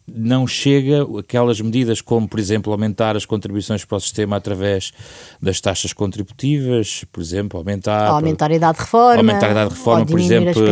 não 0.07 0.47
chega 0.47 1.07
aquelas 1.19 1.61
medidas 1.61 2.01
como, 2.01 2.29
por 2.29 2.39
exemplo, 2.39 2.73
aumentar 2.73 3.17
as 3.17 3.25
contribuições 3.25 3.85
para 3.85 3.97
o 3.97 4.01
sistema 4.01 4.37
através 4.37 4.93
das 5.41 5.61
taxas 5.61 5.93
contributivas, 5.93 7.05
por 7.13 7.21
exemplo, 7.21 7.59
aumentar... 7.59 8.11
Ou 8.11 8.17
aumentar 8.17 8.51
a 8.51 8.55
idade 8.55 8.79
de 8.79 8.85
reforma. 8.85 9.17
Aumentar 9.17 9.49
a 9.49 9.51
idade 9.53 9.71
de 9.71 9.77
reforma, 9.77 10.07
por 10.07 10.19
exemplo, 10.19 10.63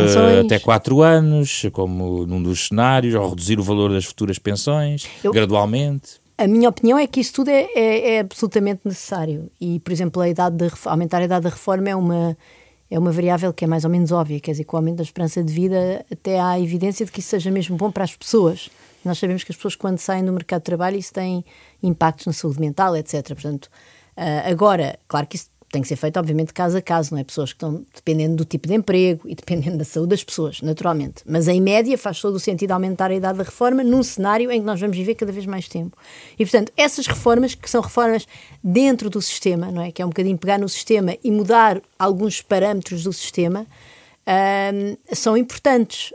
até 0.45 0.59
4 0.59 1.01
anos, 1.01 1.65
como 1.71 2.25
num 2.25 2.43
dos 2.43 2.67
cenários, 2.67 3.15
ou 3.15 3.29
reduzir 3.29 3.59
o 3.59 3.63
valor 3.63 3.91
das 3.91 4.05
futuras 4.05 4.37
pensões, 4.37 5.07
Eu... 5.23 5.31
gradualmente. 5.31 6.21
A 6.37 6.47
minha 6.47 6.69
opinião 6.69 6.97
é 6.97 7.05
que 7.05 7.19
isso 7.19 7.33
tudo 7.33 7.49
é, 7.49 7.67
é, 7.75 8.15
é 8.15 8.19
absolutamente 8.19 8.81
necessário. 8.83 9.49
E, 9.61 9.79
por 9.79 9.93
exemplo, 9.93 10.21
a 10.21 10.27
idade 10.27 10.55
de, 10.57 10.71
aumentar 10.85 11.19
a 11.19 11.25
idade 11.25 11.43
da 11.43 11.49
reforma 11.49 11.89
é 11.89 11.95
uma 11.95 12.35
é 12.91 12.99
uma 12.99 13.11
variável 13.11 13.53
que 13.53 13.63
é 13.63 13.67
mais 13.67 13.85
ou 13.85 13.89
menos 13.89 14.11
óbvia, 14.11 14.37
quer 14.41 14.51
dizer, 14.51 14.65
com 14.65 14.75
o 14.75 14.79
aumento 14.79 14.97
da 14.97 15.03
esperança 15.03 15.41
de 15.41 15.53
vida 15.53 16.05
até 16.11 16.41
há 16.41 16.59
evidência 16.59 17.05
de 17.05 17.11
que 17.11 17.21
isso 17.21 17.29
seja 17.29 17.49
mesmo 17.49 17.77
bom 17.77 17.89
para 17.89 18.03
as 18.03 18.13
pessoas. 18.13 18.69
Nós 19.03 19.17
sabemos 19.17 19.45
que 19.45 19.51
as 19.53 19.55
pessoas 19.55 19.75
quando 19.75 19.97
saem 19.97 20.25
do 20.25 20.33
mercado 20.33 20.59
de 20.59 20.65
trabalho 20.65 20.97
isso 20.97 21.13
tem 21.13 21.45
impactos 21.81 22.25
na 22.25 22.33
saúde 22.33 22.59
mental, 22.59 22.97
etc. 22.97 23.25
Portanto, 23.27 23.67
uh, 24.17 24.51
agora, 24.51 24.99
claro 25.07 25.25
que 25.25 25.37
isso 25.37 25.49
tem 25.71 25.81
que 25.81 25.87
ser 25.87 25.95
feito, 25.95 26.17
obviamente, 26.17 26.53
caso 26.53 26.77
a 26.77 26.81
caso, 26.81 27.13
não 27.13 27.19
é? 27.19 27.23
Pessoas 27.23 27.53
que 27.53 27.55
estão 27.55 27.85
dependendo 27.95 28.35
do 28.35 28.43
tipo 28.43 28.67
de 28.67 28.73
emprego 28.73 29.27
e 29.27 29.33
dependendo 29.33 29.77
da 29.77 29.85
saúde 29.85 30.09
das 30.09 30.23
pessoas, 30.23 30.61
naturalmente. 30.61 31.23
Mas 31.25 31.47
em 31.47 31.61
média 31.61 31.97
faz 31.97 32.19
todo 32.19 32.35
o 32.35 32.39
sentido 32.39 32.71
aumentar 32.71 33.09
a 33.09 33.15
idade 33.15 33.37
da 33.37 33.43
reforma 33.43 33.83
num 33.83 34.03
cenário 34.03 34.51
em 34.51 34.59
que 34.59 34.65
nós 34.65 34.79
vamos 34.79 34.97
viver 34.97 35.15
cada 35.15 35.31
vez 35.31 35.45
mais 35.45 35.69
tempo. 35.69 35.97
E, 36.37 36.45
portanto, 36.45 36.73
essas 36.75 37.07
reformas, 37.07 37.55
que 37.55 37.69
são 37.69 37.81
reformas 37.81 38.27
dentro 38.61 39.09
do 39.09 39.21
sistema, 39.21 39.71
não 39.71 39.81
é? 39.81 39.91
Que 39.91 40.01
é 40.01 40.05
um 40.05 40.09
bocadinho 40.09 40.37
pegar 40.37 40.59
no 40.59 40.67
sistema 40.67 41.15
e 41.23 41.31
mudar 41.31 41.81
alguns 41.97 42.41
parâmetros 42.41 43.03
do 43.03 43.13
sistema, 43.13 43.65
são 45.13 45.37
importantes. 45.37 46.13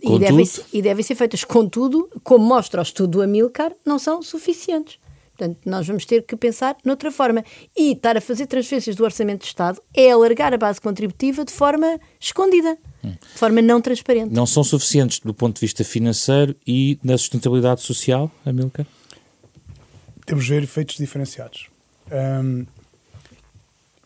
E 0.00 0.18
devem, 0.18 0.48
e 0.72 0.82
devem, 0.82 1.04
ser 1.04 1.14
feitas. 1.14 1.42
Contudo, 1.42 2.08
como 2.22 2.44
mostra 2.44 2.80
o 2.80 2.82
estudo 2.82 3.18
do 3.18 3.22
Amilcar, 3.22 3.72
não 3.84 3.98
são 3.98 4.22
suficientes. 4.22 4.98
Portanto, 5.38 5.60
nós 5.64 5.86
vamos 5.86 6.04
ter 6.04 6.22
que 6.22 6.36
pensar 6.36 6.76
noutra 6.84 7.12
forma. 7.12 7.44
E 7.76 7.92
estar 7.92 8.16
a 8.16 8.20
fazer 8.20 8.46
transferências 8.46 8.96
do 8.96 9.04
Orçamento 9.04 9.42
de 9.42 9.46
Estado 9.46 9.80
é 9.94 10.10
alargar 10.10 10.52
a 10.52 10.58
base 10.58 10.80
contributiva 10.80 11.44
de 11.44 11.52
forma 11.52 12.00
escondida, 12.18 12.76
hum. 13.04 13.10
de 13.12 13.38
forma 13.38 13.62
não 13.62 13.80
transparente. 13.80 14.34
Não 14.34 14.46
são 14.46 14.64
suficientes 14.64 15.20
do 15.20 15.32
ponto 15.32 15.54
de 15.54 15.60
vista 15.60 15.84
financeiro 15.84 16.56
e 16.66 16.98
na 17.04 17.16
sustentabilidade 17.16 17.82
social, 17.82 18.28
Amilcar? 18.44 18.84
Temos 20.26 20.44
de 20.44 20.50
ver 20.50 20.64
efeitos 20.64 20.96
diferenciados. 20.96 21.68
Um, 22.10 22.66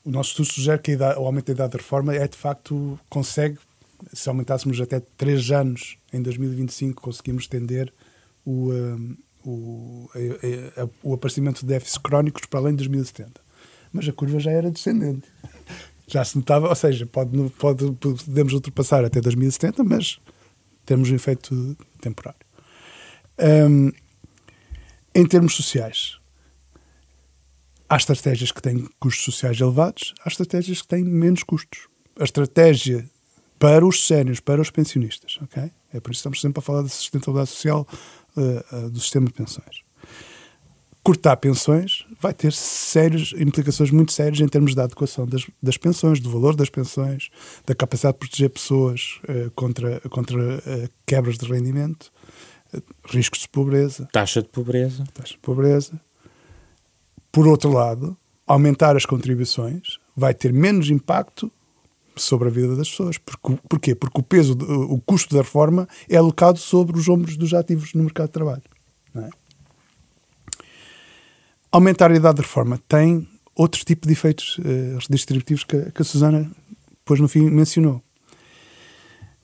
o 0.04 0.10
nosso 0.10 0.30
estudo 0.30 0.52
sugere 0.52 0.82
que 0.82 0.92
idade, 0.92 1.18
o 1.18 1.24
aumento 1.24 1.46
da 1.46 1.52
idade 1.52 1.72
de 1.72 1.78
reforma 1.78 2.14
é 2.14 2.28
de 2.28 2.36
facto 2.36 2.98
consegue, 3.08 3.58
se 4.12 4.28
aumentássemos 4.28 4.78
até 4.80 5.00
3 5.16 5.50
anos 5.52 5.96
em 6.12 6.20
2025, 6.20 7.00
conseguimos 7.00 7.44
estender 7.44 7.90
o, 8.44 8.70
um, 8.70 9.16
o, 9.44 10.08
a, 10.14 10.80
a, 10.80 10.84
a, 10.84 10.88
o 11.02 11.14
aparecimento 11.14 11.60
de 11.60 11.66
déficits 11.66 11.98
crónicos 11.98 12.46
para 12.46 12.60
além 12.60 12.72
de 12.72 12.78
2070. 12.78 13.40
Mas 13.92 14.08
a 14.08 14.12
curva 14.12 14.38
já 14.38 14.50
era 14.50 14.70
descendente. 14.70 15.28
Já 16.06 16.24
se 16.24 16.36
notava, 16.36 16.68
ou 16.68 16.74
seja, 16.74 17.06
pode, 17.06 17.50
pode, 17.58 17.92
podemos 17.92 18.52
ultrapassar 18.52 19.04
até 19.04 19.20
2070, 19.20 19.84
mas 19.84 20.18
temos 20.84 21.10
um 21.10 21.14
efeito 21.14 21.76
temporário. 22.00 22.40
Um, 23.38 23.90
em 25.14 25.26
termos 25.26 25.54
sociais, 25.54 26.18
há 27.88 27.96
estratégias 27.96 28.50
que 28.50 28.62
têm 28.62 28.88
custos 28.98 29.24
sociais 29.24 29.60
elevados, 29.60 30.14
há 30.24 30.28
estratégias 30.28 30.82
que 30.82 30.88
têm 30.88 31.04
menos 31.04 31.42
custos. 31.42 31.88
A 32.18 32.24
estratégia 32.24 33.08
para 33.58 33.86
os 33.86 34.06
sénios, 34.06 34.40
para 34.40 34.60
os 34.60 34.70
pensionistas, 34.70 35.38
ok? 35.42 35.70
É 35.92 36.00
por 36.00 36.10
isso 36.10 36.18
que 36.22 36.28
estamos 36.28 36.40
sempre 36.40 36.58
a 36.58 36.62
falar 36.62 36.82
da 36.82 36.88
sustentabilidade 36.88 37.50
social 37.50 37.86
uh, 38.36 38.86
uh, 38.86 38.90
do 38.90 39.00
sistema 39.00 39.26
de 39.26 39.32
pensões. 39.32 39.82
Cortar 41.02 41.36
pensões 41.36 42.06
vai 42.20 42.32
ter 42.32 42.52
sérias 42.52 43.32
implicações 43.36 43.90
muito 43.90 44.12
sérias 44.12 44.40
em 44.40 44.46
termos 44.46 44.72
da 44.74 44.84
adequação 44.84 45.26
das, 45.26 45.44
das 45.60 45.76
pensões, 45.76 46.20
do 46.20 46.30
valor 46.30 46.54
das 46.54 46.70
pensões, 46.70 47.28
da 47.66 47.74
capacidade 47.74 48.14
de 48.14 48.18
proteger 48.20 48.50
pessoas 48.50 49.20
uh, 49.28 49.50
contra, 49.52 50.00
contra 50.08 50.60
quebras 51.04 51.38
de 51.38 51.46
rendimento, 51.46 52.12
riscos 53.04 53.40
de 53.40 53.48
pobreza. 53.48 54.08
Taxa 54.12 54.42
de 54.42 54.48
pobreza. 54.48 55.04
Taxa 55.12 55.32
de 55.32 55.38
pobreza. 55.40 56.00
Por 57.30 57.46
outro 57.46 57.70
lado, 57.70 58.16
aumentar 58.46 58.96
as 58.96 59.04
contribuições 59.04 59.98
vai 60.16 60.34
ter 60.34 60.52
menos 60.52 60.90
impacto 60.90 61.50
sobre 62.16 62.48
a 62.48 62.50
vida 62.50 62.76
das 62.76 62.90
pessoas. 62.90 63.18
Porque, 63.18 63.58
porquê? 63.68 63.94
Porque 63.94 64.20
o 64.20 64.22
peso, 64.22 64.52
o 64.54 65.00
custo 65.00 65.34
da 65.34 65.42
reforma 65.42 65.88
é 66.08 66.16
alocado 66.16 66.58
sobre 66.58 66.98
os 66.98 67.08
ombros 67.08 67.36
dos 67.36 67.54
ativos 67.54 67.94
no 67.94 68.02
mercado 68.02 68.26
de 68.26 68.32
trabalho. 68.32 68.62
É? 69.14 69.28
Aumentar 71.70 72.10
a 72.10 72.16
idade 72.16 72.36
de 72.36 72.42
reforma 72.42 72.78
tem 72.86 73.28
outro 73.54 73.84
tipo 73.84 74.06
de 74.06 74.12
efeitos 74.12 74.58
uh, 74.58 74.98
redistributivos 75.08 75.64
que, 75.64 75.90
que, 75.90 76.02
a 76.02 76.04
Susana 76.04 76.50
depois 76.90 77.20
no 77.20 77.28
fim 77.28 77.50
mencionou. 77.50 78.02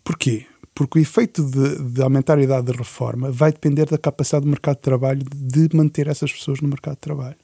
Porquê? 0.05 0.47
Porque 0.75 0.99
o 0.99 1.03
efeito 1.03 1.43
de, 1.43 1.93
de, 1.93 2.03
aumentar 2.03 2.39
a 2.39 2.43
idade 2.43 2.71
de 2.71 2.79
reforma 2.79 3.31
vai 3.31 3.51
depender 3.51 3.87
da 3.87 3.99
capacidade 3.99 4.45
do 4.45 4.49
mercado 4.49 4.77
de 4.77 4.83
trabalho 4.83 5.27
de 5.35 5.69
manter 5.75 6.07
essas 6.07 6.33
pessoas 6.33 6.61
no 6.61 6.69
mercado 6.69 6.95
de 6.95 7.01
trabalho. 7.01 7.37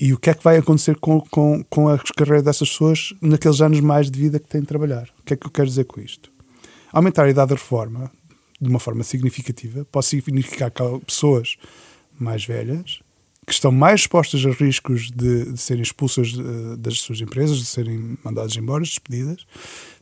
E 0.00 0.14
o 0.14 0.18
que 0.18 0.30
é 0.30 0.34
que 0.34 0.42
vai 0.42 0.56
acontecer 0.56 0.96
com, 0.96 1.20
com, 1.20 1.62
com 1.64 1.88
as 1.88 2.00
carreiras 2.16 2.42
dessas 2.42 2.70
pessoas 2.70 3.12
naqueles 3.20 3.60
anos 3.60 3.80
mais 3.80 4.10
de 4.10 4.18
vida 4.18 4.40
que 4.40 4.48
têm 4.48 4.62
de 4.62 4.66
trabalhar? 4.66 5.10
O 5.20 5.22
que 5.22 5.34
é 5.34 5.36
que 5.36 5.46
eu 5.46 5.50
quero 5.50 5.68
dizer 5.68 5.84
com 5.84 6.00
isto? 6.00 6.32
Aumentar 6.90 7.24
a 7.24 7.30
idade 7.30 7.50
da 7.50 7.54
reforma 7.54 8.10
de 8.58 8.70
uma 8.70 8.80
forma 8.80 9.04
significativa 9.04 9.84
pode 9.92 10.06
significar 10.06 10.70
que 10.70 10.82
pessoas 11.04 11.58
mais 12.18 12.46
velhas 12.46 13.00
que 13.46 13.52
estão 13.52 13.72
mais 13.72 14.02
expostas 14.02 14.46
a 14.46 14.50
riscos 14.50 15.10
de, 15.10 15.52
de 15.52 15.60
serem 15.60 15.82
expulsas 15.82 16.28
de, 16.28 16.76
das 16.78 17.00
suas 17.00 17.20
empresas, 17.20 17.58
de 17.58 17.66
serem 17.66 18.16
mandadas 18.24 18.56
embora, 18.56 18.82
despedidas, 18.82 19.44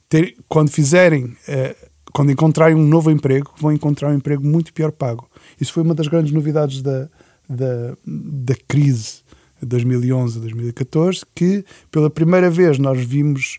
ter, 0.09 0.37
quando 0.49 0.71
fizerem, 0.71 1.35
eh, 1.49 1.75
quando 2.13 2.31
encontrarem 2.31 2.77
um 2.77 2.87
novo 2.87 3.11
emprego, 3.11 3.55
vão 3.59 3.73
encontrar 3.73 4.11
um 4.11 4.15
emprego 4.15 4.45
muito 4.45 4.73
pior 4.73 4.93
pago. 4.93 5.29
Isso 5.59 5.73
foi 5.73 5.83
uma 5.83 5.95
das 5.95 6.09
grandes 6.09 6.33
novidades 6.33 6.83
da, 6.83 7.09
da, 7.49 7.97
da 8.05 8.55
crise 8.67 9.23
2011 9.63 10.39
a 10.39 10.41
2014, 10.41 11.23
que 11.35 11.65
pela 11.91 12.11
primeira 12.11 12.51
vez 12.51 12.79
nós 12.79 13.01
vimos, 13.05 13.59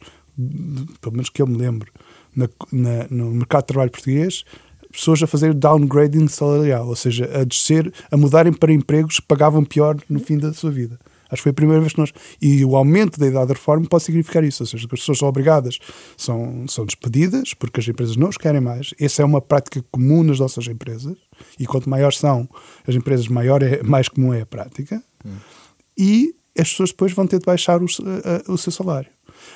pelo 1.01 1.13
menos 1.13 1.29
que 1.29 1.41
eu 1.41 1.47
me 1.47 1.57
lembro, 1.57 1.91
na, 2.35 2.49
na, 2.71 3.07
no 3.09 3.31
mercado 3.31 3.63
de 3.63 3.67
trabalho 3.67 3.91
português, 3.91 4.43
pessoas 4.91 5.21
a 5.21 5.27
fazer 5.27 5.53
downgrading 5.53 6.27
salarial, 6.27 6.87
ou 6.87 6.95
seja, 6.95 7.29
a 7.33 7.43
descer, 7.43 7.93
a 8.11 8.17
mudarem 8.17 8.53
para 8.53 8.73
empregos 8.73 9.19
que 9.19 9.25
pagavam 9.25 9.63
pior 9.63 9.97
no 10.09 10.19
fim 10.19 10.37
da 10.37 10.53
sua 10.53 10.71
vida. 10.71 10.99
Acho 11.31 11.41
que 11.41 11.43
foi 11.43 11.51
a 11.51 11.53
primeira 11.53 11.79
vez 11.79 11.93
que 11.93 11.99
nós. 11.99 12.11
E 12.41 12.65
o 12.65 12.75
aumento 12.75 13.19
da 13.19 13.27
idade 13.27 13.47
da 13.47 13.53
reforma 13.53 13.85
pode 13.85 14.03
significar 14.03 14.43
isso, 14.43 14.63
ou 14.63 14.67
seja, 14.67 14.87
que 14.87 14.95
as 14.95 14.99
pessoas 14.99 15.19
são 15.19 15.27
obrigadas, 15.27 15.77
são, 16.17 16.67
são 16.67 16.85
despedidas 16.85 17.53
porque 17.53 17.79
as 17.79 17.87
empresas 17.87 18.17
não 18.17 18.29
os 18.29 18.37
querem 18.37 18.59
mais. 18.59 18.95
Essa 18.99 19.21
é 19.21 19.25
uma 19.25 19.39
prática 19.39 19.83
comum 19.91 20.23
nas 20.23 20.39
nossas 20.39 20.67
empresas, 20.67 21.15
e 21.59 21.67
quanto 21.67 21.87
maiores 21.87 22.17
são 22.17 22.49
as 22.87 22.95
empresas, 22.95 23.27
maior 23.27 23.61
é, 23.61 23.83
mais 23.83 24.09
comum 24.09 24.33
é 24.33 24.41
a 24.41 24.45
prática. 24.45 25.03
Hum 25.23 25.58
e 25.99 26.33
as 26.57 26.69
pessoas 26.69 26.91
depois 26.91 27.11
vão 27.11 27.27
ter 27.27 27.39
de 27.39 27.45
baixar 27.45 27.83
o, 27.83 27.85
a, 27.85 28.51
o 28.51 28.57
seu 28.57 28.71
salário. 28.71 29.11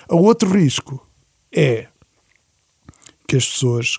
O 0.10 0.18
outro 0.18 0.50
risco 0.50 1.06
é 1.52 1.88
que 3.26 3.38
as 3.38 3.48
pessoas 3.48 3.98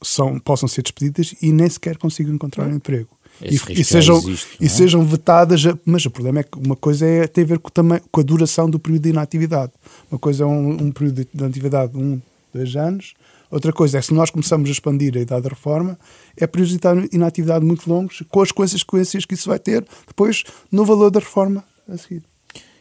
são, 0.00 0.38
possam 0.38 0.68
ser 0.68 0.82
despedidas 0.82 1.34
e 1.42 1.52
nem 1.52 1.68
sequer 1.68 1.96
consigam 1.98 2.32
encontrar 2.32 2.68
um 2.68 2.76
emprego. 2.76 3.08
E, 3.42 3.56
e, 3.80 3.84
sejam, 3.84 4.16
existe, 4.18 4.56
e 4.60 4.66
é? 4.66 4.68
sejam 4.68 5.04
vetadas, 5.04 5.62
mas 5.84 6.06
o 6.06 6.10
problema 6.10 6.40
é 6.40 6.42
que 6.44 6.56
uma 6.56 6.76
coisa 6.76 7.04
é, 7.04 7.26
tem 7.26 7.42
a 7.42 7.46
ver 7.46 7.58
com, 7.58 7.68
também, 7.68 8.00
com 8.10 8.20
a 8.20 8.22
duração 8.22 8.70
do 8.70 8.78
período 8.78 9.02
de 9.02 9.08
inatividade. 9.08 9.72
Uma 10.08 10.20
coisa 10.20 10.44
é 10.44 10.46
um, 10.46 10.70
um 10.70 10.92
período 10.92 11.24
de 11.24 11.28
inatividade 11.34 11.92
de 11.92 11.98
um, 11.98 12.22
dois 12.54 12.76
anos, 12.76 13.14
outra 13.50 13.72
coisa 13.72 13.98
é 13.98 14.02
se 14.02 14.14
nós 14.14 14.30
começamos 14.30 14.68
a 14.68 14.72
expandir 14.72 15.16
a 15.16 15.20
idade 15.20 15.42
da 15.42 15.48
reforma, 15.50 15.98
é 16.36 16.46
de 16.46 17.08
inatividade 17.12 17.64
muito 17.64 17.88
longos, 17.88 18.22
com 18.30 18.40
as 18.40 18.52
consequências 18.52 19.24
que 19.24 19.34
isso 19.34 19.48
vai 19.48 19.58
ter 19.58 19.84
depois 20.06 20.44
no 20.70 20.84
valor 20.84 21.10
da 21.10 21.20
reforma 21.20 21.64
a 21.88 21.96
seguir. 21.96 22.22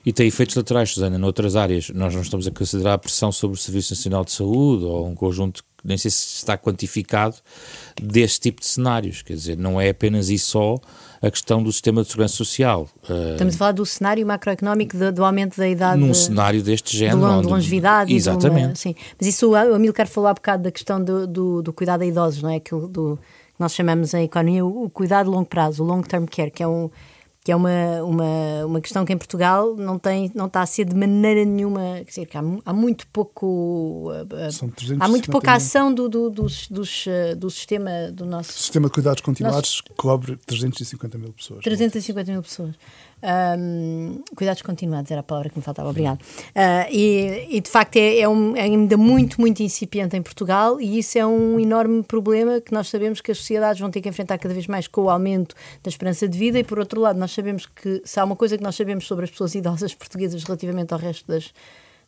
E 0.05 0.11
tem 0.11 0.27
efeitos 0.27 0.55
laterais, 0.55 0.91
Susana, 0.91 1.17
noutras 1.17 1.55
áreas. 1.55 1.89
Nós 1.89 2.13
não 2.13 2.21
estamos 2.21 2.45
a 2.45 2.51
considerar 2.51 2.93
a 2.93 2.97
pressão 2.97 3.31
sobre 3.31 3.55
o 3.55 3.59
Serviço 3.59 3.93
Nacional 3.93 4.25
de 4.25 4.31
Saúde 4.31 4.83
ou 4.83 5.07
um 5.07 5.15
conjunto 5.15 5.63
nem 5.83 5.97
sei 5.97 6.09
se 6.09 6.37
está 6.37 6.57
quantificado 6.57 7.35
deste 8.01 8.39
tipo 8.39 8.61
de 8.61 8.67
cenários. 8.67 9.21
Quer 9.21 9.33
dizer, 9.33 9.57
não 9.57 9.79
é 9.79 9.89
apenas 9.89 10.29
e 10.29 10.39
só 10.39 10.79
a 11.21 11.31
questão 11.31 11.63
do 11.63 11.71
sistema 11.71 12.03
de 12.03 12.09
segurança 12.09 12.35
social. 12.35 12.87
Eh, 13.09 13.31
estamos 13.31 13.55
a 13.55 13.57
falar 13.57 13.71
do 13.71 13.85
cenário 13.85 14.25
macroeconómico 14.25 14.97
do, 14.97 15.11
do 15.11 15.25
aumento 15.25 15.57
da 15.57 15.67
idade. 15.67 15.99
Num 15.99 16.11
de, 16.11 16.17
cenário 16.17 16.61
deste 16.61 16.97
género. 16.97 17.41
De, 17.41 17.47
longevidade. 17.47 18.13
Exatamente. 18.13 18.67
Uma, 18.67 18.75
sim. 18.75 18.95
Mas 19.19 19.27
isso 19.29 19.51
o 19.51 19.55
Amilcar 19.55 20.07
falou 20.07 20.29
há 20.29 20.33
bocado 20.33 20.63
da 20.63 20.71
questão 20.71 21.03
do, 21.03 21.25
do, 21.25 21.61
do 21.61 21.73
cuidado 21.73 22.01
a 22.01 22.05
idosos, 22.05 22.41
não 22.41 22.49
é? 22.49 22.59
Que 22.59 22.71
do, 22.71 23.17
nós 23.57 23.73
chamamos 23.73 24.13
em 24.13 24.25
economia 24.25 24.65
o, 24.65 24.85
o 24.85 24.89
cuidado 24.89 25.31
a 25.31 25.33
longo 25.33 25.47
prazo, 25.47 25.83
o 25.83 25.85
long 25.85 26.01
term 26.01 26.25
care, 26.25 26.51
que 26.51 26.61
é 26.61 26.67
um 26.67 26.89
que 27.43 27.51
é 27.51 27.55
uma, 27.55 28.01
uma, 28.03 28.65
uma 28.65 28.81
questão 28.81 29.03
que 29.03 29.11
em 29.11 29.17
Portugal 29.17 29.75
não, 29.75 29.99
tem, 29.99 30.31
não 30.33 30.45
está 30.45 30.61
a 30.61 30.65
ser 30.65 30.85
de 30.85 30.95
maneira 30.95 31.43
nenhuma. 31.43 31.95
Quer 31.97 32.03
dizer, 32.05 32.25
que 32.25 32.37
há, 32.37 32.43
há 32.65 32.73
muito 32.73 33.05
pouco. 33.07 34.11
Uh, 34.11 34.97
há 34.99 35.07
muito 35.09 35.29
pouca 35.29 35.53
ação 35.53 35.93
do, 35.93 36.07
do, 36.07 36.29
do, 36.29 36.47
do, 36.47 36.81
uh, 36.81 37.35
do 37.35 37.49
sistema 37.49 37.91
do 38.13 38.25
nosso. 38.25 38.51
O 38.51 38.53
sistema 38.53 38.87
de 38.87 38.93
cuidados 38.93 39.21
continuados 39.21 39.57
nosso, 39.57 39.83
cobre 39.97 40.37
350 40.45 41.17
mil 41.17 41.33
pessoas. 41.33 41.61
350 41.63 42.31
mil 42.31 42.41
pessoas. 42.41 42.75
Um, 43.23 44.21
cuidados 44.35 44.61
continuados 44.61 45.09
era 45.09 45.21
a 45.21 45.23
palavra 45.23 45.49
que 45.49 45.57
me 45.57 45.63
faltava, 45.63 45.89
obrigado. 45.89 46.19
Uh, 46.19 46.91
e, 46.91 47.47
e, 47.51 47.61
de 47.61 47.69
facto 47.69 47.95
é, 47.95 48.19
é, 48.19 48.27
um, 48.27 48.53
é, 48.53 48.63
ainda 48.63 48.97
muito, 48.97 49.39
muito 49.39 49.63
incipiente 49.63 50.17
em 50.17 50.21
Portugal 50.21 50.81
e 50.81 50.99
isso 50.99 51.17
é 51.17 51.25
um 51.25 51.57
enorme 51.57 52.03
problema 52.03 52.59
que 52.59 52.73
nós 52.73 52.89
sabemos 52.89 53.21
que 53.21 53.31
as 53.31 53.37
sociedades 53.37 53.79
vão 53.79 53.89
ter 53.89 54.01
que 54.01 54.09
enfrentar 54.09 54.37
cada 54.37 54.53
vez 54.53 54.67
mais 54.67 54.89
com 54.89 55.03
o 55.03 55.09
aumento 55.09 55.55
da 55.81 55.87
esperança 55.89 56.27
de 56.27 56.37
vida 56.37 56.59
e 56.59 56.65
por 56.65 56.79
outro 56.79 56.99
lado 56.99 57.17
nós 57.17 57.31
sabemos 57.31 57.65
que 57.65 58.01
se 58.03 58.19
há 58.19 58.25
uma 58.25 58.35
coisa 58.35 58.57
que 58.57 58.63
nós 58.63 58.75
sabemos 58.75 59.07
sobre 59.07 59.23
as 59.23 59.31
pessoas 59.31 59.55
idosas 59.55 59.93
portuguesas 59.93 60.43
relativamente 60.43 60.93
ao 60.93 60.99
resto 60.99 61.25
das, 61.25 61.53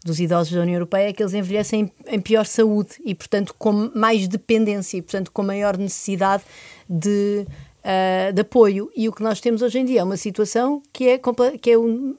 dos 0.03 0.19
idosos 0.19 0.51
da 0.51 0.61
União 0.61 0.75
Europeia 0.75 1.09
é 1.09 1.13
que 1.13 1.23
eles 1.23 1.33
envelhecem 1.33 1.91
em, 2.07 2.15
em 2.15 2.19
pior 2.19 2.45
saúde 2.45 2.89
e 3.05 3.15
portanto 3.15 3.55
com 3.57 3.89
mais 3.95 4.27
dependência 4.27 4.97
e 4.97 5.01
portanto 5.01 5.31
com 5.31 5.43
maior 5.43 5.77
necessidade 5.77 6.43
de 6.89 7.47
uh, 7.85 8.33
de 8.33 8.41
apoio. 8.41 8.89
E 8.95 9.07
o 9.07 9.11
que 9.11 9.21
nós 9.21 9.39
temos 9.39 9.61
hoje 9.61 9.79
em 9.79 9.85
dia 9.85 10.01
é 10.01 10.03
uma 10.03 10.17
situação 10.17 10.81
que 10.91 11.07
é, 11.07 11.19
que 11.61 11.71
é 11.71 11.77
um, 11.77 12.17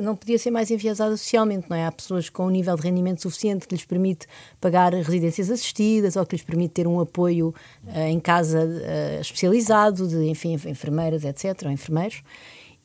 não 0.00 0.14
podia 0.14 0.38
ser 0.38 0.50
mais 0.50 0.70
enviesada 0.70 1.16
socialmente, 1.16 1.68
não 1.68 1.76
é? 1.76 1.86
Há 1.86 1.92
pessoas 1.92 2.30
com 2.30 2.46
um 2.46 2.50
nível 2.50 2.76
de 2.76 2.82
rendimento 2.82 3.20
suficiente 3.22 3.66
que 3.66 3.74
lhes 3.74 3.84
permite 3.84 4.26
pagar 4.60 4.94
residências 4.94 5.50
assistidas 5.50 6.16
ou 6.16 6.24
que 6.24 6.36
lhes 6.36 6.44
permite 6.44 6.72
ter 6.72 6.86
um 6.86 7.00
apoio 7.00 7.52
uh, 7.84 7.98
em 7.98 8.20
casa 8.20 8.64
uh, 8.64 9.20
especializado, 9.20 10.06
de, 10.06 10.28
enfim, 10.28 10.54
enfermeiras, 10.54 11.24
etc., 11.24 11.62
ou 11.64 11.70
enfermeiros. 11.70 12.22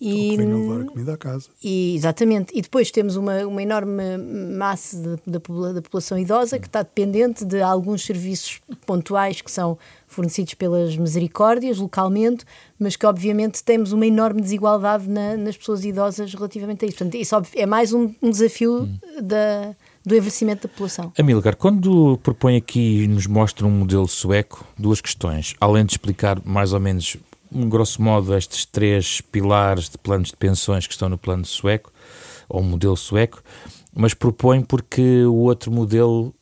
E, 0.02 0.38
levar 0.38 0.82
a 0.82 0.86
comida 0.86 1.14
à 1.14 1.18
casa. 1.18 1.50
E, 1.62 1.96
exatamente. 1.96 2.58
E 2.58 2.62
depois 2.62 2.90
temos 2.90 3.18
uma, 3.18 3.46
uma 3.46 3.62
enorme 3.62 4.18
massa 4.58 5.20
da 5.28 5.40
população 5.40 6.18
idosa 6.18 6.58
que 6.58 6.68
está 6.68 6.82
dependente 6.82 7.44
de 7.44 7.62
alguns 7.62 8.06
serviços 8.06 8.62
pontuais 8.86 9.42
que 9.42 9.52
são 9.52 9.78
fornecidos 10.08 10.54
pelas 10.54 10.96
misericórdias 10.96 11.78
localmente, 11.78 12.46
mas 12.80 12.96
que 12.96 13.06
obviamente 13.06 13.64
temos 13.64 13.92
uma 13.92 14.08
enorme 14.08 14.42
desigualdade 14.42 15.08
na, 15.08 15.36
nas 15.36 15.58
pessoas 15.58 15.84
idosas 15.84 16.34
relativamente 16.34 16.86
a 16.86 16.88
isso. 16.88 16.98
Portanto, 16.98 17.16
isso 17.16 17.36
é 17.56 17.66
mais 17.66 17.94
um, 17.94 18.14
um 18.22 18.30
desafio 18.30 18.84
hum. 18.84 18.98
da, 19.22 19.76
do 20.06 20.16
envelhecimento 20.16 20.64
da 20.64 20.70
população. 20.70 21.12
Amilcar, 21.18 21.56
quando 21.56 22.18
propõe 22.24 22.56
aqui 22.56 23.04
e 23.04 23.08
nos 23.08 23.28
mostra 23.28 23.68
um 23.68 23.72
modelo 23.72 24.08
sueco, 24.08 24.66
duas 24.78 25.02
questões. 25.02 25.56
Além 25.60 25.86
de 25.86 25.92
explicar 25.92 26.42
mais 26.44 26.74
ou 26.74 26.80
menos 26.80 27.18
grosso 27.52 28.02
modo, 28.02 28.36
estes 28.36 28.66
três 28.66 29.22
pilares 29.22 29.90
de 29.90 29.98
planos 29.98 30.30
de 30.30 30.38
pensões 30.38 30.86
que 30.86 30.94
estão 30.94 31.10
no 31.10 31.18
plano 31.18 31.46
sueco, 31.46 31.92
ou 32.48 32.62
modelo 32.64 32.98
sueco, 32.98 33.44
mas 33.94 34.14
propõe 34.14 34.62
porque 34.62 35.24
o 35.26 35.36
outro 35.36 35.72
modelo, 35.72 36.34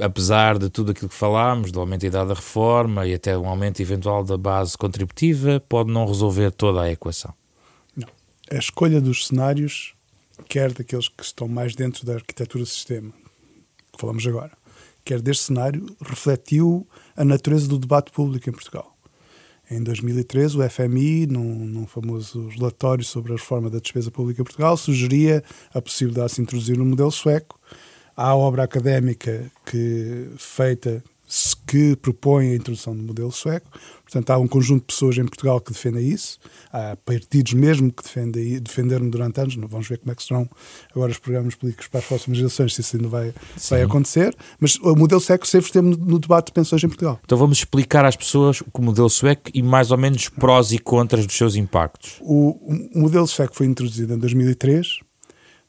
apesar 0.00 0.58
de 0.58 0.68
tudo 0.68 0.92
aquilo 0.92 1.08
que 1.08 1.14
falámos, 1.14 1.72
do 1.72 1.80
aumento 1.80 2.02
da 2.02 2.06
idade 2.08 2.28
da 2.28 2.34
reforma 2.34 3.06
e 3.06 3.14
até 3.14 3.36
um 3.36 3.48
aumento 3.48 3.80
eventual 3.80 4.24
da 4.24 4.36
base 4.36 4.76
contributiva, 4.76 5.60
pode 5.68 5.92
não 5.92 6.06
resolver 6.06 6.50
toda 6.52 6.82
a 6.82 6.90
equação. 6.90 7.32
Não. 7.96 8.08
A 8.50 8.56
escolha 8.56 9.00
dos 9.00 9.26
cenários, 9.26 9.94
quer 10.48 10.72
daqueles 10.72 11.08
que 11.08 11.22
estão 11.22 11.48
mais 11.48 11.74
dentro 11.74 12.04
da 12.06 12.14
arquitetura 12.14 12.64
do 12.64 12.68
sistema, 12.68 13.12
que 13.92 14.00
falamos 14.00 14.26
agora, 14.26 14.52
quer 15.04 15.20
deste 15.20 15.44
cenário, 15.44 15.86
refletiu 16.00 16.86
a 17.16 17.24
natureza 17.24 17.66
do 17.66 17.78
debate 17.78 18.10
público 18.12 18.48
em 18.48 18.52
Portugal. 18.52 18.97
Em 19.70 19.82
2013, 19.82 20.56
o 20.56 20.70
FMI, 20.70 21.26
num, 21.26 21.66
num, 21.66 21.86
famoso 21.86 22.48
relatório 22.48 23.04
sobre 23.04 23.32
a 23.32 23.36
reforma 23.36 23.68
da 23.68 23.78
despesa 23.78 24.10
pública 24.10 24.40
em 24.40 24.44
Portugal, 24.44 24.76
sugeria 24.78 25.44
a 25.74 25.82
possibilidade 25.82 26.28
de 26.28 26.34
se 26.36 26.42
introduzir 26.42 26.78
no 26.78 26.86
modelo 26.86 27.10
sueco. 27.10 27.60
Há 28.16 28.34
obra 28.34 28.62
académica 28.62 29.50
que, 29.66 30.30
feita 30.38 31.04
que 31.66 31.94
propõe 31.96 32.52
a 32.52 32.54
introdução 32.54 32.96
do 32.96 33.02
modelo 33.02 33.30
sueco. 33.30 33.68
Portanto, 34.02 34.30
há 34.30 34.38
um 34.38 34.48
conjunto 34.48 34.80
de 34.80 34.86
pessoas 34.86 35.18
em 35.18 35.24
Portugal 35.26 35.60
que 35.60 35.70
defendem 35.70 36.08
isso. 36.08 36.38
Há 36.72 36.96
partidos 36.96 37.52
mesmo 37.52 37.92
que 37.92 38.02
defendem, 38.02 38.58
defenderam 38.58 39.08
durante 39.10 39.38
anos. 39.38 39.54
Vamos 39.54 39.86
ver 39.86 39.98
como 39.98 40.10
é 40.10 40.14
que 40.14 40.22
serão 40.22 40.48
agora 40.90 41.12
os 41.12 41.18
programas 41.18 41.54
políticos 41.54 41.88
para 41.88 42.00
as 42.00 42.06
próximas 42.06 42.38
eleições, 42.38 42.74
se 42.74 42.80
isso 42.80 42.96
ainda 42.96 43.08
vai, 43.08 43.34
vai 43.68 43.82
acontecer. 43.82 44.34
Mas 44.58 44.76
o 44.76 44.96
modelo 44.96 45.20
sueco 45.20 45.46
sempre 45.46 45.66
esteve 45.66 45.88
no, 45.88 45.96
no, 45.96 46.18
debate 46.18 46.46
de 46.46 46.52
pensões 46.52 46.82
em 46.82 46.88
Portugal. 46.88 47.20
Então 47.22 47.36
vamos 47.36 47.58
explicar 47.58 48.06
às 48.06 48.16
pessoas 48.16 48.62
o 48.72 48.82
modelo 48.82 49.10
sueco 49.10 49.50
e 49.52 49.62
mais 49.62 49.90
ou 49.90 49.98
menos 49.98 50.30
prós 50.30 50.72
e 50.72 50.78
contras 50.78 51.26
dos 51.26 51.36
seus 51.36 51.54
impactos. 51.54 52.16
O, 52.22 52.52
o 52.94 53.00
modelo 53.00 53.26
sueco 53.26 53.54
foi 53.54 53.66
introduzido 53.66 54.14
em 54.14 54.18
2003 54.18 55.00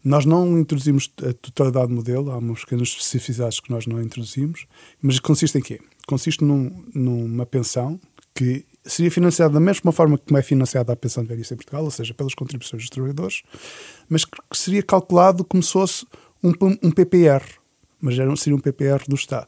nós 0.04 0.26
não 0.26 0.58
introduzimos 0.58 1.12
a 1.22 1.34
totalidade 1.34 1.88
do 1.88 1.96
modelo, 1.96 2.32
há 2.32 2.38
umas 2.38 2.62
pequenas 2.62 2.90
especificidades 2.90 3.60
que 3.60 3.70
nós 3.70 3.86
não 3.86 4.02
introduzimos, 4.02 4.66
mas 5.02 5.20
consiste 5.20 5.58
em 5.58 5.62
quê? 5.62 5.80
Consiste 6.08 6.44
num, 6.44 6.84
numa 6.94 7.46
pensão 7.46 8.00
que 8.34 8.66
seria 8.84 9.12
financiada 9.12 9.54
da 9.54 9.60
mesma 9.60 9.92
forma 9.92 10.18
como 10.18 10.38
é 10.38 10.42
financiada 10.42 10.94
a 10.94 10.96
pensão 10.96 11.24
de 11.24 11.30
velhice 11.30 11.54
em 11.54 11.58
Portugal, 11.58 11.84
ou 11.84 11.92
seja, 11.92 12.14
pelas 12.14 12.34
contribuições 12.34 12.84
dos 12.84 12.90
trabalhadores, 12.90 13.44
mas 14.08 14.26
que 14.26 14.40
seria 14.54 14.82
calculado 14.82 15.44
como 15.44 15.62
se 15.62 15.74
fosse 15.74 16.06
um, 16.44 16.54
um 16.82 16.92
PPR, 16.92 17.44
mas 18.00 18.16
seria 18.40 18.56
um 18.56 18.60
PPR 18.60 19.04
do 19.08 19.16
Estado. 19.16 19.48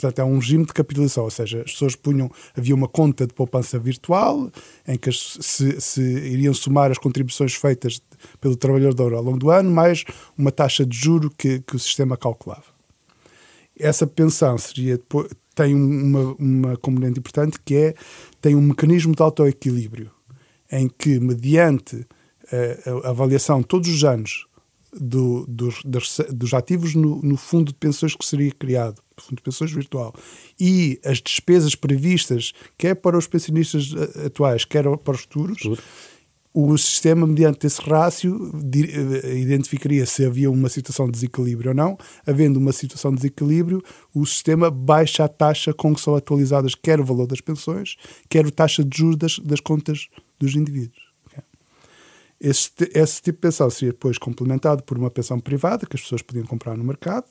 Portanto, 0.00 0.18
é 0.20 0.24
um 0.24 0.38
regime 0.38 0.64
de 0.64 0.72
capitalização, 0.72 1.24
ou 1.24 1.30
seja, 1.30 1.58
as 1.58 1.72
pessoas 1.72 1.94
punham, 1.94 2.30
havia 2.56 2.74
uma 2.74 2.88
conta 2.88 3.26
de 3.26 3.34
poupança 3.34 3.78
virtual 3.78 4.50
em 4.88 4.96
que 4.96 5.12
se, 5.12 5.78
se 5.78 6.00
iriam 6.00 6.54
somar 6.54 6.90
as 6.90 6.96
contribuições 6.96 7.54
feitas 7.54 8.00
pelo 8.40 8.56
trabalhador 8.56 9.12
ao 9.12 9.22
longo 9.22 9.38
do 9.38 9.50
ano, 9.50 9.70
mais 9.70 10.04
uma 10.38 10.50
taxa 10.50 10.86
de 10.86 10.96
juro 10.96 11.30
que, 11.36 11.60
que 11.60 11.76
o 11.76 11.78
sistema 11.78 12.16
calculava. 12.16 12.64
Essa 13.78 14.06
pensão 14.06 14.56
seria, 14.56 14.98
tem 15.54 15.74
uma, 15.74 16.34
uma 16.38 16.76
componente 16.78 17.18
importante 17.18 17.58
que 17.62 17.76
é 17.76 17.94
tem 18.40 18.54
um 18.54 18.62
mecanismo 18.62 19.14
de 19.14 19.22
autoequilíbrio, 19.22 20.10
em 20.72 20.88
que, 20.88 21.20
mediante 21.20 22.06
a, 22.50 23.08
a 23.08 23.10
avaliação 23.10 23.62
todos 23.62 23.90
os 23.90 24.02
anos 24.02 24.46
do, 24.92 25.46
dos, 25.46 25.82
dos, 25.84 26.54
ativos 26.54 26.94
no, 26.94 27.20
no, 27.22 27.36
fundo 27.36 27.66
de 27.66 27.74
pensões 27.74 28.14
que 28.14 28.24
seria 28.24 28.50
criado, 28.50 29.00
de 29.30 29.42
pensões 29.42 29.72
virtual, 29.72 30.14
e 30.58 31.00
as 31.04 31.20
despesas 31.20 31.74
previstas, 31.74 32.52
quer 32.76 32.94
para 32.94 33.16
os 33.16 33.26
pensionistas 33.26 33.92
eh, 33.94 34.26
atuais, 34.26 34.64
quer 34.64 34.84
para 34.98 35.14
os 35.14 35.20
futuros, 35.20 35.62
o 36.52 36.76
sistema, 36.76 37.26
mediante 37.26 37.66
esse 37.66 37.80
rácio, 37.80 38.52
eh, 38.74 39.38
identificaria 39.38 40.04
se 40.04 40.24
havia 40.24 40.50
uma 40.50 40.68
situação 40.68 41.06
de 41.06 41.12
desequilíbrio 41.12 41.70
ou 41.70 41.74
não. 41.74 41.96
Havendo 42.26 42.58
uma 42.58 42.72
situação 42.72 43.12
de 43.12 43.18
desequilíbrio, 43.18 43.80
o 44.12 44.26
sistema 44.26 44.68
baixa 44.68 45.24
a 45.24 45.28
taxa 45.28 45.72
com 45.72 45.94
que 45.94 46.00
são 46.00 46.16
atualizadas 46.16 46.74
quer 46.74 46.98
o 46.98 47.04
valor 47.04 47.28
das 47.28 47.40
pensões, 47.40 47.96
quer 48.28 48.44
a 48.46 48.50
taxa 48.50 48.84
de 48.84 48.98
juros 48.98 49.16
das, 49.16 49.38
das 49.38 49.60
contas 49.60 50.08
dos 50.40 50.56
indivíduos. 50.56 51.10
Esse, 52.40 52.70
esse 52.94 53.20
tipo 53.20 53.36
de 53.36 53.42
pensão 53.42 53.68
seria 53.68 53.92
depois 53.92 54.16
complementado 54.16 54.82
por 54.82 54.96
uma 54.96 55.10
pensão 55.10 55.38
privada 55.38 55.86
que 55.86 55.94
as 55.94 56.00
pessoas 56.00 56.22
podiam 56.22 56.46
comprar 56.46 56.74
no 56.74 56.82
mercado 56.82 57.26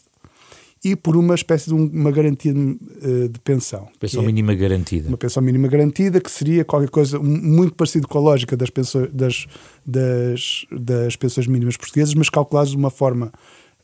e 0.83 0.95
por 0.95 1.17
uma 1.17 1.35
espécie 1.35 1.67
de 1.67 1.73
uma 1.73 2.09
garantia 2.09 2.53
de, 2.53 2.77
eh, 3.01 3.29
pensão. 3.43 3.87
Pensão 3.99 4.23
é 4.23 4.25
mínima 4.25 4.55
garantida. 4.55 5.09
Uma 5.09 5.17
pensão 5.17 5.43
mínima 5.43 5.67
garantida 5.67 6.21
que 6.21 6.31
seria 6.31 6.63
qualquer 6.63 6.89
coisa 6.89 7.19
muito 7.19 7.75
parecido 7.75 8.07
com 8.07 8.17
a 8.17 8.21
lógica 8.21 8.55
das 8.55 8.69
pensões, 8.69 9.11
das, 9.11 9.45
das, 9.85 10.65
das 10.71 11.15
pensões 11.17 11.47
mínimas 11.47 11.75
portuguesas, 11.75 12.13
mas 12.13 12.29
calculadas 12.29 12.71
de 12.71 12.77
uma 12.77 12.89
forma 12.89 13.31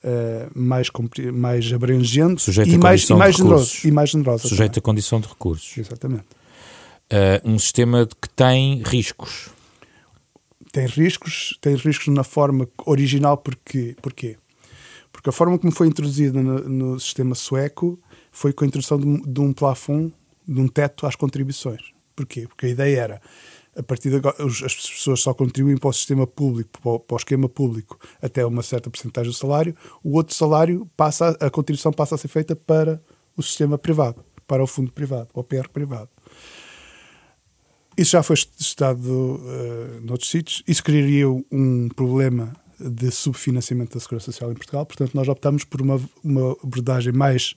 uh, 0.03 0.51
mais, 0.53 0.89
mais 1.33 1.73
abrangente 1.73 2.41
Sujeito 2.41 2.71
e, 2.71 2.77
mais, 2.77 3.09
e, 3.09 3.13
mais 3.13 3.35
generoso, 3.35 3.75
e 3.83 3.91
mais 3.91 4.09
generosa. 4.09 4.47
Sujeito 4.47 4.73
também. 4.73 4.79
a 4.79 4.81
condição 4.81 5.19
de 5.19 5.27
recursos. 5.27 5.77
Exatamente. 5.77 6.25
Uh, 7.11 7.49
um 7.49 7.59
sistema 7.59 8.07
que 8.07 8.29
tem 8.29 8.81
riscos. 8.83 9.49
Tem 10.71 10.87
riscos, 10.87 11.57
tem 11.61 11.75
riscos 11.75 12.07
na 12.07 12.23
forma 12.23 12.67
original, 12.85 13.37
porque, 13.37 13.95
porquê? 14.01 14.37
Porque 15.25 15.33
a 15.33 15.39
forma 15.39 15.57
como 15.57 15.73
foi 15.73 15.87
introduzida 15.87 16.39
no, 16.39 16.59
no 16.69 16.99
sistema 16.99 17.33
sueco 17.33 17.99
foi 18.31 18.53
com 18.53 18.63
a 18.63 18.67
introdução 18.67 18.99
de, 18.99 19.21
de, 19.23 19.41
um 19.41 19.51
plafond, 19.51 20.13
de 20.47 20.61
um 20.61 20.67
teto 20.67 21.07
às 21.07 21.15
contribuições. 21.15 21.81
Porquê? 22.15 22.47
Porque 22.47 22.67
a 22.67 22.69
ideia 22.69 22.99
era, 22.99 23.21
a 23.75 23.81
partir 23.81 24.11
de 24.11 24.17
agora, 24.17 24.35
as 24.39 24.75
pessoas 24.75 25.21
só 25.21 25.33
contribuem 25.33 25.77
para 25.77 25.89
o 25.89 25.93
sistema 25.93 26.27
público, 26.27 26.79
para 26.79 26.91
o, 26.91 26.99
para 26.99 27.15
o 27.15 27.17
esquema 27.17 27.49
público, 27.49 27.97
até 28.21 28.45
uma 28.45 28.61
certa 28.61 28.87
porcentagem 28.87 29.31
do 29.31 29.35
salário, 29.35 29.75
o 30.03 30.15
outro 30.15 30.35
salário, 30.35 30.87
passa, 30.95 31.35
a 31.39 31.49
contribuição 31.49 31.91
passa 31.91 32.13
a 32.13 32.17
ser 32.19 32.27
feita 32.27 32.55
para 32.55 33.01
o 33.35 33.41
sistema 33.41 33.79
privado, 33.79 34.23
para 34.45 34.61
o 34.61 34.67
fundo 34.67 34.91
privado, 34.91 35.29
o 35.33 35.43
PR 35.43 35.67
privado. 35.73 36.09
Isso 37.97 38.11
já 38.11 38.21
foi 38.21 38.35
testado 38.35 39.09
uh, 39.09 40.01
noutros 40.03 40.29
sítios. 40.29 40.61
Isso 40.67 40.83
criaria 40.83 41.27
um 41.27 41.89
problema 41.95 42.53
de 42.79 43.11
subfinanciamento 43.11 43.93
da 43.93 43.99
Segurança 43.99 44.31
Social 44.31 44.51
em 44.51 44.55
Portugal. 44.55 44.85
Portanto, 44.85 45.13
nós 45.13 45.27
optamos 45.27 45.63
por 45.63 45.81
uma, 45.81 45.99
uma 46.23 46.51
abordagem 46.63 47.13
mais 47.13 47.55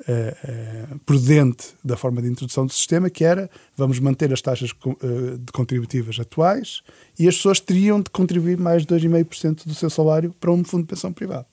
uh, 0.00 0.94
uh, 0.94 0.98
prudente 1.00 1.68
da 1.82 1.96
forma 1.96 2.20
de 2.22 2.28
introdução 2.28 2.66
do 2.66 2.72
sistema, 2.72 3.10
que 3.10 3.24
era 3.24 3.50
vamos 3.76 3.98
manter 3.98 4.32
as 4.32 4.40
taxas 4.40 4.70
uh, 4.70 5.38
de 5.38 5.52
contributivas 5.52 6.18
atuais 6.18 6.82
e 7.18 7.28
as 7.28 7.36
pessoas 7.36 7.60
teriam 7.60 8.00
de 8.00 8.10
contribuir 8.10 8.58
mais 8.58 8.84
de 8.84 8.94
2,5% 8.94 9.66
do 9.66 9.74
seu 9.74 9.90
salário 9.90 10.34
para 10.40 10.50
um 10.50 10.64
fundo 10.64 10.82
de 10.82 10.88
pensão 10.88 11.12
privado 11.12 11.46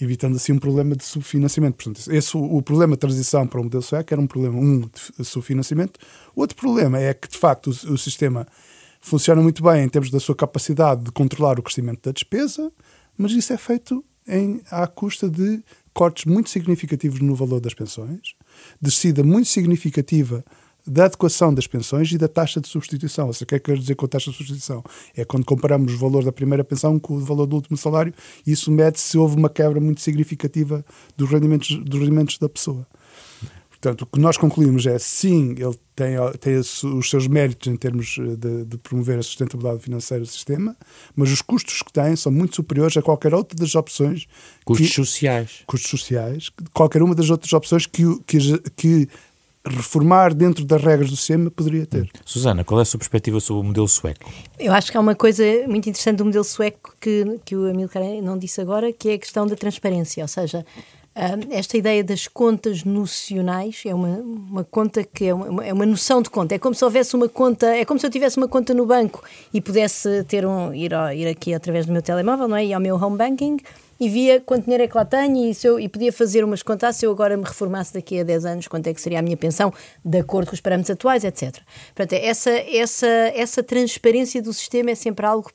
evitando 0.00 0.36
assim 0.36 0.52
um 0.52 0.58
problema 0.58 0.94
de 0.94 1.04
subfinanciamento. 1.04 1.76
Portanto, 1.76 2.12
esse, 2.12 2.36
o, 2.36 2.56
o 2.56 2.62
problema 2.62 2.94
de 2.94 3.00
transição 3.00 3.46
para 3.46 3.60
o 3.60 3.64
modelo 3.64 3.82
sueco 3.82 4.12
era 4.12 4.20
um 4.20 4.26
problema, 4.26 4.58
um, 4.58 4.80
de 4.80 5.24
subfinanciamento. 5.24 5.98
Outro 6.34 6.56
problema 6.56 6.98
é 7.00 7.14
que, 7.14 7.28
de 7.28 7.38
facto, 7.38 7.68
o, 7.68 7.94
o, 7.94 7.98
sistema 7.98 8.46
funciona 9.06 9.40
muito 9.40 9.62
bem 9.62 9.84
em 9.84 9.88
termos 9.88 10.10
da 10.10 10.18
sua 10.18 10.34
capacidade 10.34 11.04
de 11.04 11.12
controlar 11.12 11.60
o 11.60 11.62
crescimento 11.62 12.00
da 12.02 12.10
despesa, 12.10 12.72
mas 13.16 13.30
isso 13.30 13.52
é 13.52 13.56
feito 13.56 14.04
em, 14.26 14.60
à 14.68 14.84
custa 14.88 15.30
de 15.30 15.62
cortes 15.94 16.24
muito 16.24 16.50
significativos 16.50 17.20
no 17.20 17.32
valor 17.36 17.60
das 17.60 17.72
pensões, 17.72 18.34
descida 18.82 19.22
muito 19.22 19.48
significativa 19.48 20.44
da 20.84 21.04
adequação 21.04 21.54
das 21.54 21.68
pensões 21.68 22.10
e 22.10 22.18
da 22.18 22.26
taxa 22.26 22.60
de 22.60 22.66
substituição. 22.66 23.28
Ou 23.28 23.32
seja, 23.32 23.44
o 23.44 23.46
que 23.46 23.54
é 23.54 23.58
que 23.60 23.66
quer 23.66 23.78
dizer 23.78 23.94
com 23.94 24.06
a 24.06 24.08
taxa 24.08 24.32
de 24.32 24.36
substituição? 24.36 24.82
É 25.16 25.24
quando 25.24 25.44
comparamos 25.44 25.94
o 25.94 25.98
valor 25.98 26.24
da 26.24 26.32
primeira 26.32 26.64
pensão 26.64 26.98
com 26.98 27.14
o 27.14 27.20
valor 27.20 27.46
do 27.46 27.54
último 27.54 27.76
salário, 27.76 28.12
isso 28.44 28.72
mede 28.72 28.98
se 28.98 29.16
houve 29.16 29.36
uma 29.36 29.48
quebra 29.48 29.80
muito 29.80 30.00
significativa 30.00 30.84
dos 31.16 31.30
rendimentos, 31.30 31.76
dos 31.84 32.00
rendimentos 32.00 32.38
da 32.38 32.48
pessoa. 32.48 32.84
Portanto, 33.80 34.02
o 34.02 34.06
que 34.06 34.18
nós 34.18 34.36
concluímos 34.36 34.86
é 34.86 34.98
sim, 34.98 35.54
ele 35.58 35.78
tem, 35.94 36.16
tem 36.40 36.56
os 36.56 37.10
seus 37.10 37.26
méritos 37.26 37.72
em 37.72 37.76
termos 37.76 38.16
eh, 38.18 38.36
de, 38.36 38.64
de, 38.64 38.78
promover 38.78 39.18
a 39.18 39.22
sustentabilidade 39.22 39.82
financeira 39.82 40.22
do 40.22 40.28
sistema, 40.28 40.76
mas 41.14 41.30
os 41.30 41.42
custos 41.42 41.82
que 41.82 41.92
tem 41.92 42.16
são 42.16 42.32
muito 42.32 42.56
superiores 42.56 42.96
a 42.96 43.02
qualquer 43.02 43.34
outra 43.34 43.56
das 43.56 43.74
opções. 43.74 44.26
Custos 44.64 44.88
que, 44.88 44.94
sociais. 44.94 45.62
Custos 45.66 45.90
sociais. 45.90 46.50
Qualquer 46.72 47.02
uma 47.02 47.14
das 47.14 47.30
outras 47.30 47.52
opções 47.52 47.86
que, 47.86 48.02
que, 48.26 48.58
que 48.76 49.08
reformar 49.64 50.32
dentro 50.32 50.64
das 50.64 50.82
regras 50.82 51.10
do 51.10 51.16
sistema 51.16 51.50
poderia 51.50 51.86
ter. 51.86 52.08
Susana, 52.24 52.64
qual 52.64 52.78
é 52.78 52.82
a 52.82 52.84
sua 52.84 52.98
perspectiva 52.98 53.40
sobre 53.40 53.62
o 53.62 53.64
modelo 53.64 53.88
sueco? 53.88 54.30
Eu 54.58 54.72
acho 54.72 54.90
que 54.90 54.96
há 54.96 55.00
uma 55.00 55.14
coisa 55.14 55.44
muito 55.66 55.88
interessante 55.88 56.18
do 56.18 56.24
modelo 56.24 56.44
sueco 56.44 56.94
que, 57.00 57.40
que 57.44 57.56
o 57.56 57.68
Amilcar 57.68 58.02
não 58.22 58.38
disse 58.38 58.60
agora, 58.60 58.92
que 58.92 59.10
é 59.10 59.14
a 59.14 59.18
questão 59.18 59.46
da 59.46 59.56
transparência, 59.56 60.22
ou 60.22 60.28
seja, 60.28 60.64
esta 61.50 61.78
ideia 61.78 62.04
das 62.04 62.28
contas 62.28 62.84
nocionais 62.84 63.82
é 63.86 63.94
uma, 63.94 64.18
uma 64.18 64.64
conta 64.64 65.02
que 65.02 65.24
é 65.24 65.34
uma, 65.34 65.64
é 65.64 65.72
uma 65.72 65.86
noção 65.86 66.20
de 66.20 66.28
conta. 66.28 66.54
É 66.54 66.58
como 66.58 66.74
se 66.74 66.84
houvesse 66.84 67.16
uma 67.16 67.28
conta, 67.28 67.66
é 67.74 67.86
como 67.86 67.98
se 67.98 68.06
eu 68.06 68.10
tivesse 68.10 68.36
uma 68.36 68.46
conta 68.46 68.74
no 68.74 68.84
banco 68.84 69.24
e 69.52 69.60
pudesse 69.60 70.24
ter 70.24 70.44
um, 70.44 70.74
ir, 70.74 70.92
ao, 70.92 71.10
ir 71.12 71.26
aqui 71.26 71.54
através 71.54 71.86
do 71.86 71.92
meu 71.92 72.02
telemóvel, 72.02 72.46
não 72.46 72.56
é? 72.56 72.66
E 72.66 72.74
ao 72.74 72.80
meu 72.80 72.96
home 72.96 73.16
banking 73.16 73.56
e 73.98 74.08
via 74.08 74.40
quanto 74.40 74.64
dinheiro 74.64 74.84
é 74.84 74.88
que 74.88 74.96
lá 74.96 75.04
tenho 75.04 75.50
e, 75.50 75.54
se 75.54 75.66
eu, 75.66 75.80
e 75.80 75.88
podia 75.88 76.12
fazer 76.12 76.44
umas 76.44 76.62
contas 76.62 76.96
se 76.96 77.06
eu 77.06 77.10
agora 77.10 77.36
me 77.36 77.44
reformasse 77.44 77.94
daqui 77.94 78.20
a 78.20 78.24
10 78.24 78.44
anos, 78.44 78.68
quanto 78.68 78.86
é 78.86 78.94
que 78.94 79.00
seria 79.00 79.18
a 79.18 79.22
minha 79.22 79.36
pensão, 79.36 79.72
de 80.04 80.18
acordo 80.18 80.48
com 80.48 80.54
os 80.54 80.60
parâmetros 80.60 80.90
atuais, 80.90 81.24
etc. 81.24 81.58
Portanto, 81.94 82.12
essa, 82.20 82.50
essa, 82.50 83.06
essa 83.06 83.62
transparência 83.62 84.42
do 84.42 84.52
sistema 84.52 84.90
é 84.90 84.94
sempre 84.94 85.24
algo 85.24 85.50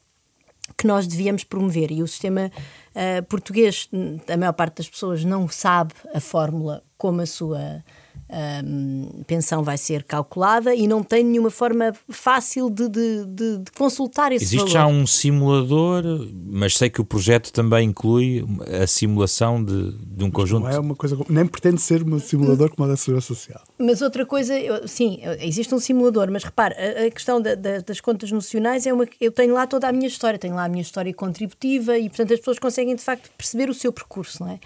que 0.77 0.87
nós 0.87 1.07
devíamos 1.07 1.43
promover. 1.43 1.91
E 1.91 2.01
o 2.03 2.07
sistema 2.07 2.51
uh, 2.95 3.23
português, 3.25 3.89
a 4.27 4.37
maior 4.37 4.53
parte 4.53 4.77
das 4.77 4.89
pessoas 4.89 5.23
não 5.23 5.47
sabe 5.47 5.93
a 6.13 6.19
fórmula 6.19 6.83
como 6.97 7.21
a 7.21 7.25
sua 7.25 7.83
um, 8.31 9.23
pensão 9.27 9.63
vai 9.63 9.77
ser 9.77 10.03
calculada 10.03 10.73
e 10.73 10.87
não 10.87 11.03
tem 11.03 11.23
nenhuma 11.23 11.49
forma 11.49 11.93
fácil 12.09 12.69
de, 12.69 12.87
de, 12.87 13.25
de, 13.25 13.57
de 13.59 13.71
consultar 13.77 14.31
esse 14.31 14.45
Existe 14.45 14.57
valor. 14.59 14.71
já 14.71 14.87
um 14.87 15.05
simulador, 15.05 16.03
mas 16.45 16.77
sei 16.77 16.89
que 16.89 17.01
o 17.01 17.05
projeto 17.05 17.51
também 17.51 17.89
inclui 17.89 18.45
a 18.81 18.87
simulação 18.87 19.63
de, 19.63 19.91
de 19.91 20.23
um 20.23 20.31
conjunto. 20.31 20.63
Não 20.63 20.69
é 20.69 20.79
uma 20.79 20.95
coisa, 20.95 21.17
nem 21.29 21.45
pretende 21.45 21.81
ser 21.81 22.03
um 22.03 22.19
simulador 22.19 22.69
como 22.73 22.85
a 22.85 22.91
da 22.91 22.97
Segurança 22.97 23.27
Social. 23.27 23.61
Mas 23.77 24.01
outra 24.01 24.25
coisa, 24.25 24.57
eu, 24.57 24.87
sim, 24.87 25.19
existe 25.39 25.73
um 25.75 25.79
simulador, 25.79 26.31
mas 26.31 26.43
repare, 26.43 26.75
a, 26.75 27.07
a 27.07 27.11
questão 27.11 27.41
da, 27.41 27.55
da, 27.55 27.79
das 27.79 27.99
contas 27.99 28.31
nocionais 28.31 28.85
é 28.85 28.93
uma. 28.93 29.05
Eu 29.19 29.31
tenho 29.31 29.53
lá 29.53 29.67
toda 29.67 29.87
a 29.87 29.91
minha 29.91 30.07
história, 30.07 30.39
tenho 30.39 30.55
lá 30.55 30.65
a 30.65 30.69
minha 30.69 30.81
história 30.81 31.13
contributiva 31.13 31.97
e, 31.97 32.07
portanto, 32.07 32.33
as 32.33 32.39
pessoas 32.39 32.59
conseguem 32.59 32.95
de 32.95 33.01
facto 33.01 33.29
perceber 33.37 33.69
o 33.69 33.73
seu 33.73 33.91
percurso, 33.91 34.43
não 34.43 34.51
é? 34.51 34.59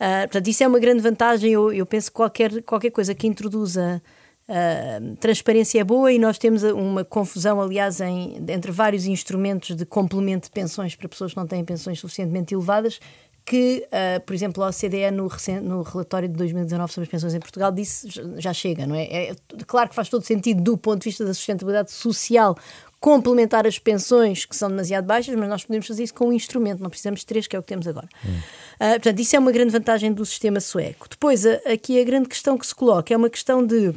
Uh, 0.00 0.22
portanto, 0.22 0.48
isso 0.48 0.64
é 0.64 0.66
uma 0.66 0.78
grande 0.78 1.02
vantagem. 1.02 1.52
Eu, 1.52 1.70
eu 1.70 1.84
penso 1.84 2.10
que 2.10 2.16
qualquer, 2.16 2.62
qualquer 2.62 2.90
coisa 2.90 3.14
que 3.14 3.26
introduza 3.26 4.02
uh, 4.48 5.16
transparência 5.16 5.78
é 5.78 5.84
boa 5.84 6.10
e 6.10 6.18
nós 6.18 6.38
temos 6.38 6.62
uma 6.62 7.04
confusão, 7.04 7.60
aliás, 7.60 8.00
em, 8.00 8.42
entre 8.48 8.72
vários 8.72 9.04
instrumentos 9.04 9.76
de 9.76 9.84
complemento 9.84 10.46
de 10.46 10.52
pensões 10.52 10.96
para 10.96 11.06
pessoas 11.06 11.32
que 11.32 11.36
não 11.36 11.46
têm 11.46 11.62
pensões 11.62 12.00
suficientemente 12.00 12.54
elevadas. 12.54 12.98
Que, 13.44 13.86
uh, 13.86 14.20
por 14.24 14.34
exemplo, 14.34 14.62
a 14.62 14.68
OCDE, 14.68 15.10
no, 15.10 15.28
no, 15.62 15.82
relatório 15.82 16.28
de 16.28 16.34
2019 16.34 16.92
sobre 16.92 17.06
as 17.06 17.10
pensões 17.10 17.34
em 17.34 17.40
Portugal, 17.40 17.72
disse 17.72 18.08
já 18.36 18.52
chega, 18.52 18.86
não 18.86 18.94
é? 18.94 19.04
é? 19.04 19.36
Claro 19.66 19.88
que 19.88 19.94
faz 19.94 20.08
todo 20.08 20.24
sentido 20.24 20.62
do 20.62 20.78
ponto 20.78 21.02
de 21.02 21.08
vista 21.08 21.24
da 21.24 21.34
sustentabilidade 21.34 21.90
social 21.90 22.56
complementar 23.00 23.66
as 23.66 23.78
pensões 23.78 24.44
que 24.44 24.54
são 24.54 24.68
demasiado 24.68 25.06
baixas, 25.06 25.34
mas 25.34 25.48
nós 25.48 25.64
podemos 25.64 25.86
fazer 25.86 26.04
isso 26.04 26.14
com 26.14 26.28
um 26.28 26.32
instrumento, 26.32 26.82
não 26.82 26.90
precisamos 26.90 27.20
de 27.20 27.26
três, 27.26 27.46
que 27.46 27.56
é 27.56 27.58
o 27.58 27.62
que 27.62 27.68
temos 27.68 27.88
agora. 27.88 28.06
Hum. 28.24 28.38
Uh, 28.80 28.92
portanto, 28.92 29.20
isso 29.20 29.36
é 29.36 29.38
uma 29.38 29.52
grande 29.52 29.72
vantagem 29.72 30.10
do 30.10 30.24
sistema 30.24 30.58
sueco. 30.58 31.06
Depois, 31.08 31.44
a, 31.44 31.52
aqui 31.70 32.00
a 32.00 32.04
grande 32.04 32.28
questão 32.28 32.56
que 32.56 32.66
se 32.66 32.74
coloca 32.74 33.12
é 33.12 33.16
uma 33.16 33.28
questão 33.28 33.64
de, 33.64 33.92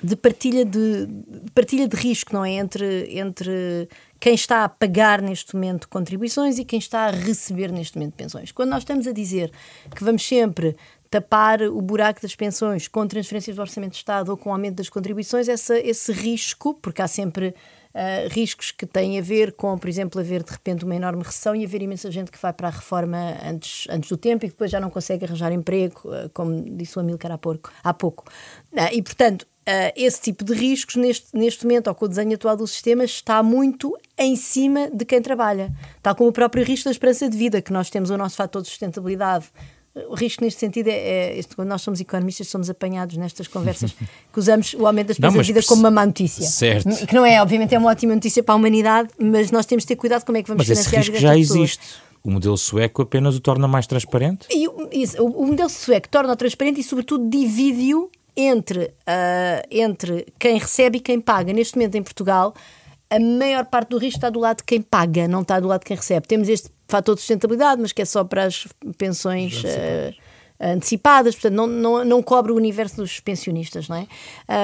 de, 0.00 0.14
partilha, 0.14 0.64
de, 0.64 1.06
de 1.06 1.50
partilha 1.52 1.88
de 1.88 1.96
risco, 1.96 2.32
não 2.32 2.44
é? 2.44 2.52
Entre, 2.52 3.18
entre 3.18 3.88
quem 4.20 4.34
está 4.34 4.62
a 4.62 4.68
pagar 4.68 5.20
neste 5.20 5.54
momento 5.56 5.88
contribuições 5.88 6.58
e 6.58 6.64
quem 6.64 6.78
está 6.78 7.06
a 7.06 7.10
receber 7.10 7.72
neste 7.72 7.98
momento 7.98 8.14
pensões. 8.14 8.52
Quando 8.52 8.70
nós 8.70 8.82
estamos 8.82 9.06
a 9.08 9.12
dizer 9.12 9.50
que 9.94 10.04
vamos 10.04 10.24
sempre 10.24 10.76
tapar 11.10 11.62
o 11.62 11.80
buraco 11.80 12.22
das 12.22 12.36
pensões 12.36 12.86
com 12.86 13.06
transferências 13.06 13.56
do 13.56 13.62
Orçamento 13.62 13.92
de 13.92 13.96
Estado 13.96 14.28
ou 14.28 14.36
com 14.36 14.52
aumento 14.52 14.76
das 14.76 14.88
contribuições, 14.88 15.48
essa, 15.48 15.76
esse 15.78 16.12
risco, 16.12 16.74
porque 16.74 17.02
há 17.02 17.08
sempre 17.08 17.54
uh, 17.98 18.28
riscos 18.30 18.70
que 18.70 18.86
têm 18.86 19.18
a 19.18 19.22
ver 19.22 19.52
com, 19.52 19.76
por 19.76 19.88
exemplo, 19.88 20.20
haver 20.20 20.44
de 20.44 20.52
repente 20.52 20.84
uma 20.84 20.94
enorme 20.94 21.22
recessão 21.22 21.54
e 21.54 21.64
haver 21.64 21.82
imensa 21.82 22.10
gente 22.10 22.30
que 22.30 22.38
vai 22.40 22.52
para 22.52 22.68
a 22.68 22.70
reforma 22.70 23.36
antes, 23.44 23.86
antes 23.90 24.08
do 24.08 24.16
tempo 24.16 24.44
e 24.44 24.48
que 24.48 24.54
depois 24.54 24.70
já 24.70 24.78
não 24.78 24.88
consegue 24.88 25.24
arranjar 25.24 25.52
emprego, 25.52 26.00
uh, 26.04 26.30
como 26.32 26.62
disse 26.76 26.96
o 26.96 27.00
Amilcar 27.00 27.32
há 27.32 27.38
pouco. 27.38 27.70
Há 27.82 27.92
pouco. 27.92 28.24
Uh, 28.72 28.92
e, 28.92 29.02
portanto, 29.02 29.46
esse 29.94 30.18
tipo 30.18 30.44
de 30.44 30.54
riscos, 30.54 30.96
neste, 30.96 31.36
neste 31.36 31.66
momento, 31.66 31.88
ou 31.88 31.94
com 31.94 32.06
o 32.06 32.08
desenho 32.08 32.34
atual 32.34 32.56
do 32.56 32.66
sistema, 32.66 33.04
está 33.04 33.42
muito 33.42 33.94
em 34.16 34.34
cima 34.34 34.88
de 34.90 35.04
quem 35.04 35.20
trabalha. 35.20 35.70
Tal 36.02 36.14
como 36.14 36.30
o 36.30 36.32
próprio 36.32 36.64
risco 36.64 36.86
da 36.86 36.90
esperança 36.90 37.28
de 37.28 37.36
vida, 37.36 37.60
que 37.60 37.70
nós 37.70 37.90
temos 37.90 38.08
o 38.08 38.16
nosso 38.16 38.34
fator 38.34 38.62
de 38.62 38.68
sustentabilidade 38.68 39.50
o 40.08 40.14
risco 40.14 40.44
neste 40.44 40.60
sentido 40.60 40.88
é, 40.88 41.38
é 41.38 41.40
quando 41.54 41.68
nós 41.68 41.82
somos 41.82 42.00
economistas, 42.00 42.48
somos 42.48 42.70
apanhados 42.70 43.16
nestas 43.16 43.48
conversas 43.48 43.92
que 44.32 44.38
usamos 44.38 44.74
o 44.74 44.86
aumento 44.86 45.08
das 45.08 45.16
esperança 45.16 45.42
de 45.42 45.52
vida 45.52 45.66
como 45.66 45.80
uma 45.80 45.90
má 45.90 46.06
notícia. 46.06 46.46
Certo. 46.46 47.06
Que 47.06 47.14
não 47.14 47.24
é, 47.24 47.40
obviamente, 47.42 47.74
é 47.74 47.78
uma 47.78 47.90
ótima 47.90 48.14
notícia 48.14 48.42
para 48.42 48.54
a 48.54 48.56
humanidade, 48.56 49.08
mas 49.18 49.50
nós 49.50 49.66
temos 49.66 49.84
de 49.84 49.88
ter 49.88 49.96
cuidado 49.96 50.24
como 50.24 50.38
é 50.38 50.42
que 50.42 50.48
vamos 50.48 50.66
mas 50.66 50.78
financiar 50.78 51.02
esse 51.02 51.10
risco 51.10 51.22
já 51.22 51.34
pessoas. 51.34 51.58
existe. 51.60 51.86
O 52.22 52.30
modelo 52.30 52.56
sueco 52.56 53.02
apenas 53.02 53.36
o 53.36 53.40
torna 53.40 53.68
mais 53.68 53.86
transparente? 53.86 54.46
E, 54.50 54.66
isso, 54.92 55.22
o, 55.22 55.42
o 55.42 55.46
modelo 55.46 55.68
sueco 55.68 56.08
torna-o 56.08 56.36
transparente 56.36 56.80
e, 56.80 56.82
sobretudo, 56.82 57.28
divide-o 57.28 58.10
entre, 58.36 58.84
uh, 58.84 59.66
entre 59.70 60.26
quem 60.38 60.58
recebe 60.58 60.98
e 60.98 61.00
quem 61.00 61.20
paga. 61.20 61.52
Neste 61.52 61.76
momento, 61.76 61.96
em 61.96 62.02
Portugal, 62.02 62.54
a 63.10 63.18
maior 63.18 63.64
parte 63.64 63.90
do 63.90 63.98
risco 63.98 64.18
está 64.18 64.30
do 64.30 64.38
lado 64.38 64.58
de 64.58 64.64
quem 64.64 64.82
paga, 64.82 65.26
não 65.26 65.42
está 65.42 65.58
do 65.58 65.66
lado 65.66 65.80
de 65.80 65.86
quem 65.86 65.96
recebe. 65.96 66.26
Temos 66.26 66.48
este 66.48 66.70
fator 66.88 67.14
de 67.14 67.20
sustentabilidade, 67.20 67.80
mas 67.80 67.92
que 67.92 68.02
é 68.02 68.04
só 68.04 68.24
para 68.24 68.44
as 68.44 68.66
pensões 68.96 69.62
uh, 69.62 70.14
antecipadas, 70.60 71.34
portanto, 71.34 71.54
não, 71.54 71.66
não, 71.66 72.04
não 72.04 72.22
cobre 72.22 72.50
o 72.50 72.56
universo 72.56 72.96
dos 72.96 73.20
pensionistas, 73.20 73.88
não 73.88 73.96
é? 73.96 74.06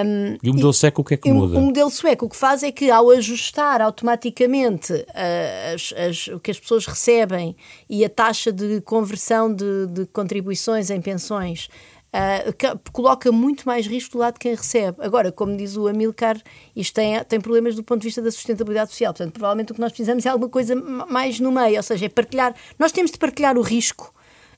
Um, 0.05 0.37
e 0.43 0.51
o 0.51 0.55
modelo 0.55 0.73
sueco 0.73 1.03
o 1.03 1.05
que 1.05 1.15
é 1.15 1.17
que 1.17 1.33
muda? 1.33 1.57
O, 1.57 1.61
o 1.61 1.63
modelo 1.67 1.91
sueco 1.91 2.27
o 2.27 2.29
que 2.29 2.37
faz 2.37 2.63
é 2.63 2.73
que, 2.73 2.91
ao 2.91 3.11
ajustar 3.11 3.81
automaticamente 3.81 4.93
uh, 4.93 5.75
as, 5.75 5.95
as, 5.97 6.27
o 6.29 6.41
que 6.41 6.51
as 6.51 6.59
pessoas 6.59 6.87
recebem 6.87 7.55
e 7.89 8.05
a 8.05 8.09
taxa 8.09 8.53
de 8.53 8.81
conversão 8.81 9.55
de, 9.55 9.87
de 9.87 10.07
contribuições 10.07 10.91
em 10.91 11.01
pensões 11.01 11.69
uh, 12.15 12.93
coloca 12.93 13.33
muito 13.33 13.65
mais 13.65 13.87
risco 13.87 14.13
do 14.13 14.19
lado 14.19 14.35
de 14.35 14.41
quem 14.41 14.55
recebe. 14.55 14.99
Agora, 15.01 15.33
como 15.33 15.57
diz 15.57 15.77
o 15.77 15.89
Amilcar, 15.89 16.41
isto 16.75 16.95
tem, 16.95 17.23
tem 17.25 17.41
problemas 17.41 17.75
do 17.75 17.83
ponto 17.83 18.01
de 18.01 18.07
vista 18.07 18.23
da 18.23 18.31
sustentabilidade 18.31 18.91
social. 18.91 19.13
Portanto, 19.13 19.33
provavelmente 19.33 19.73
o 19.73 19.75
que 19.75 19.81
nós 19.81 19.91
precisamos 19.91 20.25
é 20.25 20.29
alguma 20.29 20.49
coisa 20.49 20.75
mais 20.77 21.41
no 21.41 21.51
meio, 21.51 21.77
ou 21.77 21.83
seja, 21.83 22.07
é 22.07 22.09
partilhar. 22.09 22.55
Nós 22.79 22.93
temos 22.93 23.11
de 23.11 23.19
partilhar 23.19 23.59
o 23.59 23.63
risco. 23.63 24.13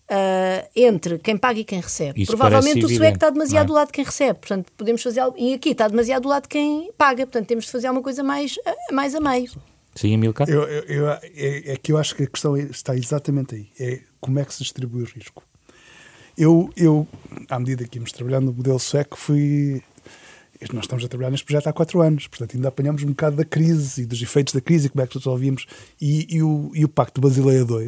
Uh, 0.09 0.63
entre 0.77 1.19
quem 1.19 1.37
paga 1.37 1.59
e 1.59 1.65
quem 1.65 1.81
recebe. 1.81 2.23
Isso 2.23 2.31
Provavelmente 2.31 2.85
o 2.85 2.89
sueco 2.89 3.17
está 3.17 3.29
demasiado 3.29 3.65
é? 3.65 3.67
do 3.67 3.73
lado 3.73 3.89
de 3.89 3.93
quem 3.93 4.05
recebe, 4.05 4.39
portanto 4.39 4.71
podemos 4.77 5.03
fazer 5.03 5.19
algo, 5.19 5.37
e 5.37 5.53
aqui 5.53 5.71
está 5.71 5.89
demasiado 5.89 6.23
do 6.23 6.29
lado 6.29 6.45
de 6.45 6.49
quem 6.49 6.93
paga, 6.97 7.27
portanto 7.27 7.49
temos 7.49 7.65
de 7.65 7.73
fazer 7.73 7.89
alguma 7.89 8.05
coisa 8.05 8.23
mais, 8.23 8.55
mais 8.93 9.17
a 9.17 9.21
meio. 9.21 9.51
Sim, 9.97 10.15
Amilcar? 10.15 10.49
Eu, 10.49 10.63
eu, 10.63 10.85
eu, 10.85 11.11
é, 11.11 11.21
é 11.73 11.77
que 11.77 11.91
eu 11.91 11.99
acho 11.99 12.15
que 12.15 12.23
a 12.23 12.27
questão 12.29 12.57
está 12.57 12.95
exatamente 12.95 13.57
aí, 13.57 13.69
é 13.81 14.01
como 14.21 14.39
é 14.39 14.45
que 14.45 14.55
se 14.55 14.63
distribui 14.63 15.03
o 15.03 15.07
risco. 15.07 15.43
Eu, 16.37 16.71
eu, 16.77 17.09
à 17.49 17.59
medida 17.59 17.87
que 17.87 17.99
íamos 17.99 18.13
trabalhando 18.13 18.47
no 18.47 18.53
modelo 18.53 18.79
sueco, 18.79 19.17
fui. 19.17 19.83
Nós 20.73 20.85
estamos 20.85 21.05
a 21.05 21.09
trabalhar 21.09 21.31
neste 21.31 21.45
projeto 21.45 21.67
há 21.67 21.73
quatro 21.73 22.01
anos, 22.01 22.27
portanto 22.29 22.55
ainda 22.55 22.69
apanhamos 22.69 23.03
um 23.03 23.09
bocado 23.09 23.37
da 23.37 23.45
crise 23.45 24.03
e 24.03 24.07
dos 24.07 24.21
efeitos 24.23 24.55
da 24.55 24.61
crise 24.61 24.87
e 24.87 24.91
como 24.91 25.03
é 25.03 25.07
que 25.07 25.19
resolvíamos. 25.19 25.67
E, 26.01 26.37
e, 26.37 26.43
o, 26.43 26.71
e 26.75 26.85
o 26.85 26.89
Pacto 26.89 27.21
Basileia 27.21 27.61
II, 27.61 27.87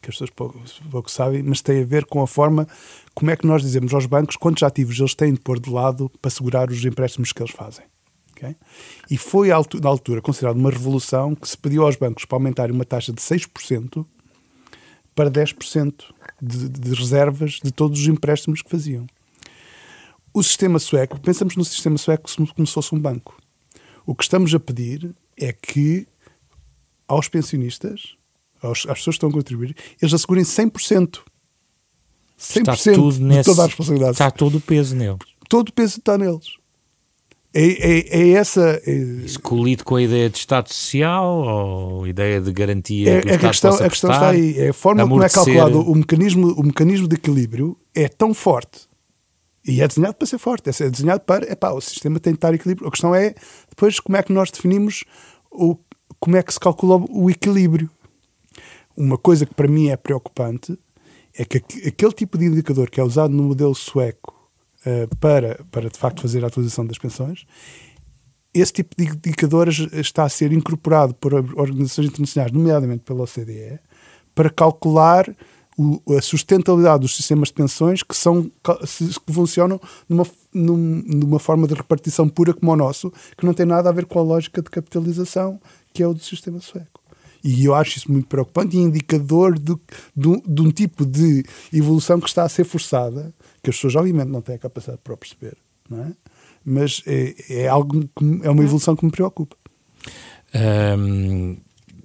que 0.00 0.08
as 0.08 0.14
pessoas 0.14 0.30
pouco, 0.30 0.60
pouco 0.90 1.10
sabem, 1.10 1.42
mas 1.42 1.60
tem 1.60 1.82
a 1.82 1.84
ver 1.84 2.04
com 2.06 2.22
a 2.22 2.26
forma 2.26 2.68
como 3.14 3.30
é 3.32 3.36
que 3.36 3.46
nós 3.46 3.62
dizemos 3.62 3.92
aos 3.92 4.06
bancos 4.06 4.36
quantos 4.36 4.62
ativos 4.62 4.98
eles 4.98 5.14
têm 5.14 5.34
de 5.34 5.40
pôr 5.40 5.58
de 5.58 5.70
lado 5.70 6.08
para 6.22 6.30
segurar 6.30 6.70
os 6.70 6.84
empréstimos 6.84 7.32
que 7.32 7.42
eles 7.42 7.52
fazem. 7.52 7.84
Okay? 8.32 8.54
E 9.10 9.18
foi, 9.18 9.48
na 9.48 9.88
altura, 9.88 10.22
considerado 10.22 10.56
uma 10.56 10.70
revolução 10.70 11.34
que 11.34 11.48
se 11.48 11.58
pediu 11.58 11.84
aos 11.84 11.96
bancos 11.96 12.24
para 12.24 12.36
aumentarem 12.36 12.74
uma 12.74 12.84
taxa 12.84 13.12
de 13.12 13.20
6% 13.20 14.06
para 15.18 15.32
10% 15.32 15.94
de, 16.40 16.68
de 16.68 16.94
reservas 16.94 17.58
de 17.60 17.72
todos 17.72 17.98
os 17.98 18.06
empréstimos 18.06 18.62
que 18.62 18.70
faziam. 18.70 19.04
O 20.32 20.44
sistema 20.44 20.78
sueco, 20.78 21.18
pensamos 21.18 21.56
no 21.56 21.64
sistema 21.64 21.98
sueco 21.98 22.30
como 22.54 22.64
se 22.64 22.72
fosse 22.72 22.94
um 22.94 23.00
banco. 23.00 23.36
O 24.06 24.14
que 24.14 24.22
estamos 24.22 24.54
a 24.54 24.60
pedir 24.60 25.12
é 25.36 25.52
que 25.52 26.06
aos 27.08 27.26
pensionistas, 27.26 28.14
aos, 28.62 28.86
às 28.86 28.98
pessoas 28.98 29.04
que 29.04 29.10
estão 29.10 29.30
a 29.30 29.32
contribuir, 29.32 29.74
eles 30.00 30.14
assegurem 30.14 30.44
100%. 30.44 31.18
100% 32.38 32.60
está 32.60 32.76
tudo 32.76 33.12
de 33.16 33.24
nesse, 33.24 33.50
toda 33.50 33.64
a 33.64 33.66
responsabilidade. 33.66 34.12
Está 34.12 34.30
todo 34.30 34.58
o 34.58 34.60
peso 34.60 34.94
neles. 34.94 35.18
Todo 35.48 35.70
o 35.70 35.72
peso 35.72 35.98
está 35.98 36.16
neles. 36.16 36.57
É, 37.54 37.62
é, 37.62 38.20
é 38.20 38.30
essa. 38.32 38.80
É... 38.86 38.92
Isso 38.92 39.40
colido 39.40 39.84
com 39.84 39.96
a 39.96 40.02
ideia 40.02 40.28
de 40.28 40.36
Estado 40.36 40.68
Social 40.68 41.38
ou 41.38 42.06
ideia 42.06 42.40
de 42.40 42.52
garantia 42.52 43.18
é, 43.18 43.20
que 43.20 43.28
o 43.28 43.30
Estado 43.30 43.44
a 43.44 43.48
questão, 43.48 43.70
possa 43.70 43.84
a 43.84 43.88
questão 43.88 44.10
está 44.10 44.28
aí. 44.30 44.58
É 44.58 44.68
a 44.68 44.72
forma 44.72 45.02
amortecer... 45.02 45.44
como 45.44 45.50
é 45.50 45.60
calculado 45.60 45.90
o 45.90 45.94
mecanismo, 45.94 46.52
o 46.52 46.62
mecanismo 46.62 47.08
de 47.08 47.16
equilíbrio 47.16 47.76
é 47.94 48.08
tão 48.08 48.34
forte 48.34 48.88
e 49.66 49.80
é 49.80 49.88
desenhado 49.88 50.14
para 50.14 50.26
ser 50.26 50.38
forte. 50.38 50.68
É 50.68 50.90
desenhado 50.90 51.20
para. 51.20 51.50
Epá, 51.50 51.72
o 51.72 51.80
sistema 51.80 52.20
tem 52.20 52.32
de 52.32 52.36
estar 52.36 52.54
equilíbrio. 52.54 52.86
A 52.86 52.90
questão 52.90 53.14
é 53.14 53.34
depois 53.68 53.98
como 54.00 54.16
é 54.16 54.22
que 54.22 54.32
nós 54.32 54.50
definimos 54.50 55.04
o, 55.50 55.76
como 56.20 56.36
é 56.36 56.42
que 56.42 56.52
se 56.52 56.60
calcula 56.60 57.02
o 57.10 57.30
equilíbrio. 57.30 57.90
Uma 58.96 59.16
coisa 59.16 59.46
que 59.46 59.54
para 59.54 59.68
mim 59.68 59.88
é 59.88 59.96
preocupante 59.96 60.78
é 61.34 61.44
que 61.44 61.58
aquele 61.86 62.12
tipo 62.12 62.36
de 62.36 62.46
indicador 62.46 62.90
que 62.90 63.00
é 63.00 63.04
usado 63.04 63.32
no 63.32 63.44
modelo 63.44 63.74
sueco 63.74 64.37
eh, 64.84 65.08
para, 65.20 65.60
para 65.70 65.88
de 65.88 65.98
facto 65.98 66.22
fazer 66.22 66.44
a 66.44 66.48
atualização 66.48 66.86
das 66.86 66.98
pensões. 66.98 67.46
Esse 68.54 68.72
tipo 68.72 68.96
de 68.96 69.04
indicadores 69.04 69.78
está 69.92 70.24
a 70.24 70.28
ser 70.28 70.52
incorporado 70.52 71.14
por 71.14 71.34
organizações 71.34 72.08
internacionais, 72.08 72.52
nomeadamente 72.52 73.04
pela 73.04 73.22
OCDE, 73.22 73.78
para 74.34 74.50
calcular 74.50 75.28
o, 75.78 76.02
a 76.16 76.20
sustentabilidade 76.20 77.02
dos 77.02 77.14
sistemas 77.14 77.48
de 77.48 77.54
pensões 77.54 78.02
que, 78.02 78.16
são, 78.16 78.50
que 78.52 79.32
funcionam 79.32 79.80
numa, 80.08 80.26
numa 80.52 81.38
forma 81.38 81.68
de 81.68 81.74
repartição 81.74 82.28
pura 82.28 82.52
como 82.52 82.72
o 82.72 82.76
nosso, 82.76 83.12
que 83.36 83.46
não 83.46 83.54
tem 83.54 83.64
nada 83.64 83.88
a 83.88 83.92
ver 83.92 84.06
com 84.06 84.18
a 84.18 84.22
lógica 84.22 84.60
de 84.60 84.70
capitalização 84.70 85.60
que 85.92 86.02
é 86.02 86.06
o 86.06 86.14
do 86.14 86.22
sistema 86.22 86.60
sueco. 86.60 86.97
E 87.42 87.64
eu 87.64 87.74
acho 87.74 87.98
isso 87.98 88.10
muito 88.10 88.26
preocupante 88.26 88.76
e 88.76 88.80
indicador 88.80 89.58
de, 89.58 89.76
de, 90.16 90.42
de, 90.46 90.62
um 90.62 90.70
tipo 90.70 91.06
de 91.06 91.44
evolução 91.72 92.20
que 92.20 92.28
está 92.28 92.42
a 92.42 92.48
ser 92.48 92.64
forçada, 92.64 93.32
que 93.62 93.70
as 93.70 93.76
pessoas 93.76 93.96
obviamente 93.96 94.28
não 94.28 94.40
têm 94.40 94.56
a 94.56 94.58
capacidade 94.58 95.00
para 95.02 95.16
perceber, 95.16 95.56
não 95.88 96.04
é? 96.04 96.12
Mas 96.64 97.02
é, 97.06 97.34
é 97.48 97.68
algo 97.68 98.00
que, 98.00 98.40
é 98.42 98.50
uma 98.50 98.62
evolução 98.62 98.94
que 98.94 99.04
me 99.04 99.10
preocupa. 99.10 99.56
Um, 100.98 101.56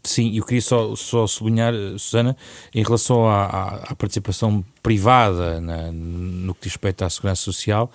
sim, 0.03 0.35
eu 0.37 0.45
queria 0.45 0.61
só, 0.61 0.95
só 0.95 1.25
sublinhar, 1.25 1.73
Susana, 1.97 2.37
em 2.73 2.83
relação 2.83 3.27
à, 3.27 3.45
à, 3.45 3.75
à 3.91 3.95
participação 3.95 4.63
privada 4.81 5.59
na, 5.59 5.91
no 5.91 6.53
que 6.53 6.63
diz 6.63 6.73
respeito 6.73 7.03
à 7.03 7.09
segurança 7.09 7.41
social, 7.41 7.91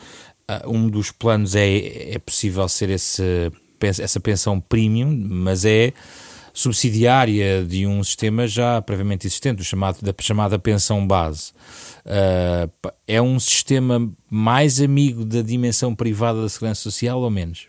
uh, 0.50 0.68
um 0.70 0.88
dos 0.88 1.10
planos 1.10 1.54
é, 1.54 2.14
é 2.14 2.18
possível 2.18 2.68
ser 2.68 2.90
esse, 2.90 3.52
essa 3.80 4.20
pensão 4.20 4.60
premium, 4.60 5.10
mas 5.28 5.64
é 5.64 5.92
subsidiária 6.58 7.64
de 7.64 7.86
um 7.86 8.02
sistema 8.02 8.48
já 8.48 8.82
previamente 8.82 9.28
existente, 9.28 9.62
chamado, 9.62 10.02
da 10.02 10.12
chamada 10.20 10.58
pensão 10.58 11.06
base. 11.06 11.52
Uh, 12.04 12.90
é 13.06 13.22
um 13.22 13.38
sistema 13.38 14.10
mais 14.28 14.80
amigo 14.80 15.24
da 15.24 15.40
dimensão 15.40 15.94
privada 15.94 16.42
da 16.42 16.48
segurança 16.48 16.80
social 16.82 17.20
ou 17.20 17.30
menos? 17.30 17.68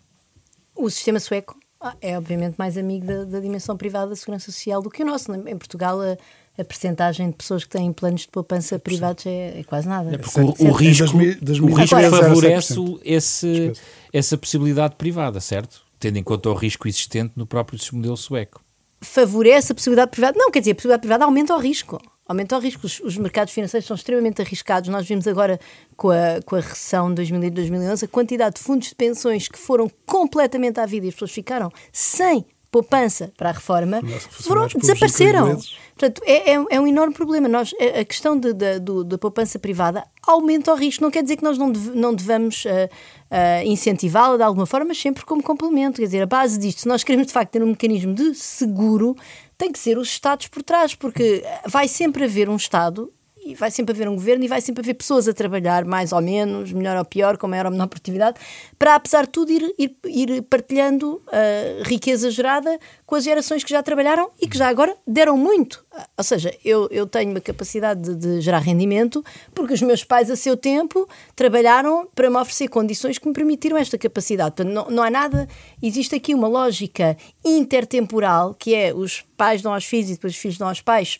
O 0.75 0.89
sistema 0.89 1.19
sueco 1.19 1.55
ah, 1.79 1.95
é 2.01 2.17
obviamente 2.17 2.55
mais 2.57 2.79
amigo 2.79 3.05
da, 3.05 3.25
da, 3.25 3.39
dimensão 3.39 3.77
privada 3.77 4.09
da 4.09 4.15
segurança 4.15 4.51
social 4.51 4.81
do 4.81 4.89
que 4.89 5.03
o 5.03 5.05
nosso. 5.05 5.31
Em 5.35 5.57
Portugal, 5.57 6.01
a, 6.01 6.17
a 6.59 6.65
percentagem 6.65 7.29
de 7.29 7.35
pessoas 7.35 7.63
que 7.63 7.69
têm 7.69 7.93
planos 7.93 8.21
de 8.21 8.29
poupança 8.29 8.79
privados 8.79 9.23
é, 9.27 9.59
é 9.59 9.63
quase 9.63 9.87
nada. 9.87 10.15
É 10.15 10.17
porque 10.17 10.39
o, 10.41 10.67
o 10.67 10.71
risco, 10.71 11.15
o 11.15 11.75
risco 11.75 11.95
favorece 12.09 12.73
esse, 13.03 13.71
essa 14.11 14.35
possibilidade 14.35 14.95
privada, 14.95 15.39
certo? 15.39 15.83
Tendo 15.99 16.17
em 16.17 16.23
conta 16.23 16.49
o 16.49 16.55
risco 16.55 16.87
existente 16.87 17.33
no 17.35 17.45
próprio 17.45 17.77
modelo 17.93 18.17
sueco 18.17 18.67
favorece 19.01 19.71
a 19.71 19.75
possibilidade 19.75 20.11
privada. 20.11 20.37
Não, 20.37 20.51
quer 20.51 20.59
dizer, 20.59 20.71
a 20.71 20.75
possibilidade 20.75 21.01
privada 21.01 21.25
aumenta 21.25 21.55
o 21.55 21.59
risco. 21.59 21.99
Aumenta 22.27 22.57
o 22.57 22.59
risco. 22.59 22.85
Os, 22.85 22.99
os, 22.99 23.17
mercados 23.17 23.53
financeiros 23.53 23.87
são 23.87 23.95
extremamente 23.95 24.41
arriscados. 24.41 24.89
Nós 24.89 25.07
vimos 25.07 25.27
agora 25.27 25.59
com 25.95 26.11
a, 26.11 26.41
com 26.45 26.55
a 26.55 26.59
recessão 26.59 27.09
de 27.09 27.15
2008 27.15 27.53
2011 27.53 28.05
a 28.05 28.07
quantidade 28.07 28.55
de 28.55 28.61
fundos 28.61 28.89
de 28.89 28.95
pensões 28.95 29.47
que 29.47 29.57
foram 29.57 29.89
completamente 30.05 30.79
à 30.79 30.85
vida 30.85 31.05
e 31.05 31.09
as 31.09 31.15
pessoas 31.15 31.31
ficaram 31.31 31.71
sem 31.91 32.45
poupança 32.71 33.31
para 33.35 33.49
a 33.49 33.51
reforma 33.51 34.01
foram, 34.29 34.67
desapareceram. 34.67 35.59
Portanto, 35.97 36.21
é, 36.25 36.51
é, 36.51 36.65
é, 36.69 36.79
um 36.79 36.87
enorme 36.87 37.13
problema. 37.13 37.47
Nós, 37.47 37.73
a 37.99 38.05
questão 38.05 38.39
de, 38.39 38.53
de, 38.53 38.79
de, 38.79 39.03
da 39.05 39.17
poupança 39.17 39.59
privada 39.59 40.05
aumenta 40.25 40.71
o 40.71 40.75
risco. 40.75 41.03
Não 41.03 41.11
quer 41.11 41.23
dizer 41.23 41.37
que 41.37 41.43
nós 41.43 41.57
não, 41.57 41.71
deve, 41.71 41.91
não 41.91 42.13
devamos 42.13 42.63
uh, 42.65 42.69
uh, 42.69 43.65
incentivá-la 43.65 44.37
de 44.37 44.43
alguma 44.43 44.65
forma, 44.65 44.87
mas 44.87 44.99
sempre 44.99 45.25
como 45.25 45.43
complemento. 45.43 45.99
Quer 45.99 46.05
dizer, 46.05 46.21
a 46.21 46.25
base 46.25 46.57
disto, 46.57 46.81
se 46.81 46.87
nós 46.87 47.03
queremos 47.03 47.27
de 47.27 47.33
facto 47.33 47.51
ter 47.51 47.63
um 47.63 47.67
mecanismo 47.67 48.13
de 48.13 48.33
seguro, 48.35 49.15
tem 49.57 49.71
que 49.71 49.79
ser 49.79 49.97
os 49.97 50.07
Estados 50.07 50.47
por 50.47 50.63
trás, 50.63 50.95
porque 50.95 51.43
vai 51.67 51.87
sempre 51.87 52.23
haver 52.23 52.49
um 52.49 52.55
Estado 52.55 53.11
e 53.49 53.55
vai 53.55 53.71
sempre 53.71 53.95
haver 53.95 54.07
um 54.07 54.13
governo 54.13 54.45
e 54.45 54.47
vai 54.47 54.61
sempre 54.61 54.81
haver 54.81 54.93
pessoas 54.93 55.27
a 55.27 55.33
trabalhar 55.33 55.83
mais 55.83 56.11
ou 56.11 56.21
menos, 56.21 56.71
melhor 56.71 56.95
ou 56.97 57.03
pior, 57.03 57.35
com 57.35 57.47
maior 57.47 57.65
ou 57.65 57.71
menor 57.71 57.87
produtividade, 57.87 58.39
para 58.77 58.93
apesar 58.93 59.25
de 59.25 59.31
tudo 59.31 59.51
ir, 59.51 59.73
ir, 59.77 59.95
ir 60.05 60.41
partilhando 60.43 61.19
a 61.27 61.81
uh, 61.81 61.83
riqueza 61.83 62.29
gerada 62.29 62.77
com 63.07 63.15
as 63.15 63.23
gerações 63.23 63.63
que 63.63 63.71
já 63.71 63.81
trabalharam 63.81 64.29
e 64.39 64.47
que 64.47 64.55
já 64.55 64.67
agora 64.67 64.95
deram 65.07 65.35
muito. 65.35 65.83
Ou 66.15 66.23
seja, 66.23 66.55
eu, 66.63 66.87
eu 66.91 67.07
tenho 67.07 67.31
uma 67.31 67.41
capacidade 67.41 68.01
de, 68.01 68.15
de 68.15 68.41
gerar 68.41 68.59
rendimento 68.59 69.25
porque 69.55 69.73
os 69.73 69.81
meus 69.81 70.03
pais, 70.03 70.29
a 70.29 70.35
seu 70.35 70.55
tempo, 70.55 71.09
trabalharam 71.35 72.07
para 72.13 72.29
me 72.29 72.37
oferecer 72.37 72.67
condições 72.67 73.17
que 73.17 73.27
me 73.27 73.33
permitiram 73.33 73.77
esta 73.77 73.97
capacidade. 73.97 74.55
Portanto, 74.55 74.71
não, 74.71 74.91
não 74.91 75.03
há 75.03 75.09
nada. 75.09 75.47
Existe 75.81 76.13
aqui 76.13 76.35
uma 76.35 76.47
lógica 76.47 77.17
intertemporal 77.43 78.53
que 78.53 78.75
é 78.75 78.93
os 78.93 79.21
pais 79.35 79.63
dão 79.63 79.73
aos 79.73 79.85
filhos 79.85 80.11
e 80.11 80.13
depois 80.13 80.33
os 80.33 80.39
filhos 80.39 80.57
dão 80.57 80.67
aos 80.67 80.81
pais 80.81 81.19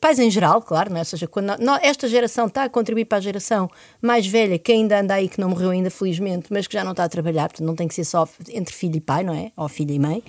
pais 0.00 0.18
em 0.18 0.30
geral, 0.30 0.60
claro, 0.60 0.90
não 0.90 0.96
é? 0.96 1.00
ou 1.00 1.04
seja, 1.04 1.26
quando 1.26 1.52
esta 1.82 2.06
geração 2.06 2.46
está 2.46 2.64
a 2.64 2.68
contribuir 2.68 3.06
para 3.06 3.18
a 3.18 3.20
geração 3.20 3.70
mais 4.00 4.26
velha, 4.26 4.58
que 4.58 4.72
ainda 4.72 5.00
anda 5.00 5.14
aí, 5.14 5.28
que 5.28 5.40
não 5.40 5.48
morreu 5.48 5.70
ainda, 5.70 5.90
felizmente, 5.90 6.46
mas 6.50 6.66
que 6.66 6.74
já 6.74 6.84
não 6.84 6.90
está 6.90 7.04
a 7.04 7.08
trabalhar, 7.08 7.48
portanto 7.48 7.66
não 7.66 7.74
tem 7.74 7.88
que 7.88 7.94
ser 7.94 8.04
só 8.04 8.28
entre 8.50 8.74
filho 8.74 8.96
e 8.96 9.00
pai, 9.00 9.24
não 9.24 9.34
é? 9.34 9.50
Ou 9.56 9.68
filho 9.68 9.92
e 9.92 9.98
mãe. 9.98 10.22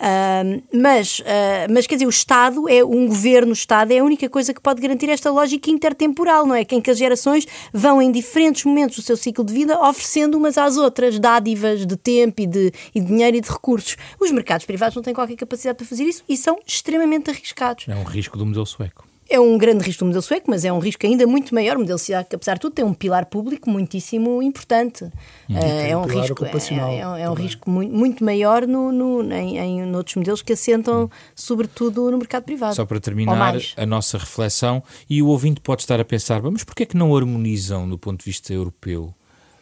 Uh, 0.00 0.62
mas, 0.72 1.20
uh, 1.20 1.24
mas 1.70 1.86
quer 1.86 1.96
dizer, 1.96 2.06
o 2.06 2.10
Estado, 2.10 2.68
é 2.68 2.84
um 2.84 3.06
governo, 3.06 3.50
o 3.50 3.54
Estado, 3.54 3.92
é 3.92 3.98
a 3.98 4.04
única 4.04 4.28
coisa 4.28 4.54
que 4.54 4.60
pode 4.60 4.80
garantir 4.80 5.10
esta 5.10 5.30
lógica 5.30 5.70
intertemporal, 5.70 6.46
não 6.46 6.54
é? 6.54 6.62
Em 6.70 6.80
que 6.80 6.90
as 6.90 6.98
gerações 6.98 7.46
vão 7.72 8.00
em 8.00 8.10
diferentes 8.10 8.64
momentos 8.64 8.96
do 8.96 9.02
seu 9.02 9.16
ciclo 9.16 9.44
de 9.44 9.52
vida 9.52 9.78
oferecendo 9.80 10.36
umas 10.36 10.56
às 10.58 10.76
outras 10.76 11.18
dádivas 11.18 11.86
de 11.86 11.96
tempo 11.96 12.40
e 12.42 12.46
de, 12.46 12.72
e 12.94 13.00
de 13.00 13.06
dinheiro 13.06 13.36
e 13.36 13.40
de 13.40 13.50
recursos. 13.50 13.96
Os 14.18 14.30
mercados 14.30 14.66
privados 14.66 14.96
não 14.96 15.02
têm 15.02 15.14
qualquer 15.14 15.36
capacidade 15.36 15.76
para 15.76 15.86
fazer 15.86 16.04
isso 16.04 16.22
e 16.28 16.36
são 16.36 16.58
extremamente 16.66 17.30
arriscados. 17.30 17.86
É 17.88 17.94
um 17.94 18.04
risco 18.04 18.36
do 18.36 18.66
sueco 18.66 18.85
sueco. 18.85 18.85
É 19.28 19.40
um 19.40 19.58
grande 19.58 19.84
risco 19.84 20.04
do 20.04 20.06
modelo 20.06 20.22
sueco, 20.22 20.48
mas 20.48 20.64
é 20.64 20.72
um 20.72 20.78
risco 20.78 21.04
ainda 21.04 21.26
muito 21.26 21.54
maior. 21.54 21.76
O 21.76 21.80
modelo 21.80 21.98
sueco, 21.98 22.36
apesar 22.36 22.54
de 22.54 22.60
tudo, 22.60 22.74
tem 22.74 22.84
um 22.84 22.94
pilar 22.94 23.26
público 23.26 23.68
muitíssimo 23.68 24.42
importante. 24.42 25.04
Uhum. 25.48 25.58
é 25.58 25.96
um, 25.96 26.04
risco, 26.04 26.44
é, 26.44 26.50
é, 26.50 27.22
é 27.22 27.30
um 27.30 27.34
risco 27.34 27.68
muito, 27.68 27.94
muito 27.94 28.24
maior 28.24 28.66
no, 28.66 28.92
no, 28.92 29.32
em, 29.32 29.58
em 29.58 29.94
outros 29.96 30.14
modelos 30.16 30.42
que 30.42 30.52
assentam, 30.52 31.02
uhum. 31.02 31.10
sobretudo, 31.34 32.10
no 32.10 32.18
mercado 32.18 32.44
privado. 32.44 32.74
Só 32.74 32.86
para 32.86 33.00
terminar 33.00 33.56
a 33.76 33.86
nossa 33.86 34.16
reflexão, 34.16 34.82
e 35.10 35.20
o 35.20 35.26
ouvinte 35.26 35.60
pode 35.60 35.82
estar 35.82 36.00
a 36.00 36.04
pensar, 36.04 36.40
mas 36.42 36.62
porquê 36.62 36.84
é 36.84 36.86
que 36.86 36.96
não 36.96 37.14
harmonizam 37.16 37.88
do 37.88 37.98
ponto 37.98 38.20
de 38.20 38.26
vista 38.26 38.52
europeu? 38.52 39.12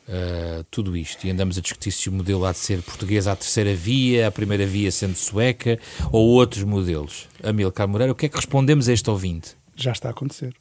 Uh, 0.07 0.63
tudo 0.71 0.95
isto 0.95 1.27
e 1.27 1.31
andamos 1.31 1.57
a 1.57 1.63
discutir 1.63 1.91
se 1.91 2.11
o 2.11 2.13
modelo 2.13 2.45
há 2.45 2.53
de 2.53 2.59
ser 2.59 2.83
português 2.83 3.27
à 3.27 3.35
terceira 3.35 3.75
via, 3.75 4.29
a 4.29 4.31
primeira 4.31 4.67
via 4.67 4.93
sendo 4.93 5.15
sueca 5.15 5.79
ou 6.13 6.29
outros 6.29 6.63
modelos. 6.63 7.27
Amilcar 7.43 7.89
Moreira, 7.89 8.13
o 8.13 8.15
que 8.15 8.27
é 8.27 8.29
que 8.29 8.37
respondemos 8.37 8.87
a 8.87 8.93
este 8.93 9.09
ouvinte? 9.09 9.57
Já 9.75 9.93
está 9.93 10.09
a 10.09 10.11
acontecer. 10.11 10.55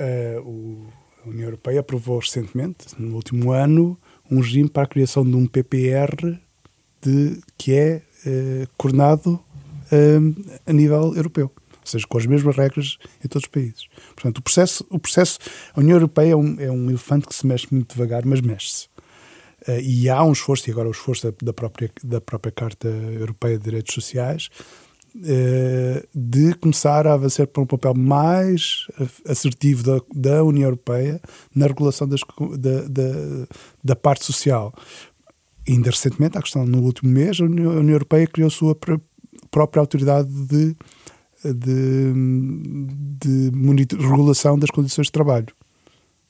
Uh, 0.00 0.86
a 1.24 1.28
União 1.28 1.46
Europeia 1.46 1.80
aprovou 1.80 2.20
recentemente, 2.20 2.86
no 2.96 3.16
último 3.16 3.50
ano, 3.50 3.98
um 4.30 4.40
regime 4.40 4.68
para 4.68 4.84
a 4.84 4.86
criação 4.86 5.24
de 5.24 5.34
um 5.34 5.44
PPR 5.44 6.38
de, 7.02 7.40
que 7.56 7.74
é 7.74 8.02
uh, 8.24 8.68
coordenado 8.76 9.42
a 10.66 10.72
nível 10.72 11.16
europeu 11.16 11.50
seja, 11.88 12.06
com 12.06 12.18
as 12.18 12.26
mesmas 12.26 12.56
regras 12.56 12.98
em 13.24 13.28
todos 13.28 13.46
os 13.46 13.50
países. 13.50 13.86
Portanto, 14.14 14.38
o 14.38 14.42
processo, 14.42 14.86
o 14.90 14.98
processo 14.98 15.38
a 15.74 15.80
União 15.80 15.96
Europeia 15.96 16.32
é 16.32 16.36
um, 16.36 16.60
é 16.60 16.70
um 16.70 16.88
elefante 16.88 17.26
que 17.26 17.34
se 17.34 17.46
mexe 17.46 17.66
muito 17.70 17.94
devagar, 17.94 18.24
mas 18.24 18.40
mexe-se. 18.40 18.86
Uh, 19.66 19.80
e 19.82 20.08
há 20.08 20.22
um 20.22 20.32
esforço, 20.32 20.68
e 20.68 20.72
agora 20.72 20.88
o 20.88 20.92
esforço 20.92 21.34
da 21.42 21.52
própria, 21.52 21.90
da 22.04 22.20
própria 22.20 22.52
Carta 22.52 22.88
Europeia 22.88 23.58
de 23.58 23.64
Direitos 23.64 23.92
Sociais, 23.92 24.48
uh, 25.16 26.08
de 26.14 26.54
começar 26.54 27.06
a 27.06 27.14
avançar 27.14 27.46
para 27.46 27.62
um 27.62 27.66
papel 27.66 27.94
mais 27.94 28.86
assertivo 29.26 29.82
da, 29.82 30.00
da 30.14 30.44
União 30.44 30.66
Europeia 30.66 31.20
na 31.54 31.66
regulação 31.66 32.06
das, 32.06 32.20
da, 32.56 32.82
da, 32.82 33.46
da 33.82 33.96
parte 33.96 34.24
social. 34.24 34.72
E 35.66 35.72
ainda 35.72 35.90
recentemente, 35.90 36.38
a 36.38 36.42
questão 36.42 36.64
no 36.64 36.80
último 36.80 37.10
mês, 37.10 37.40
a 37.40 37.44
União 37.44 37.90
Europeia 37.90 38.26
criou 38.26 38.46
a 38.46 38.50
sua 38.50 38.74
própria 39.50 39.80
autoridade 39.80 40.28
de 40.46 40.74
de, 41.44 42.12
de 43.20 43.96
regulação 43.96 44.58
das 44.58 44.70
condições 44.70 45.06
de 45.06 45.12
trabalho. 45.12 45.48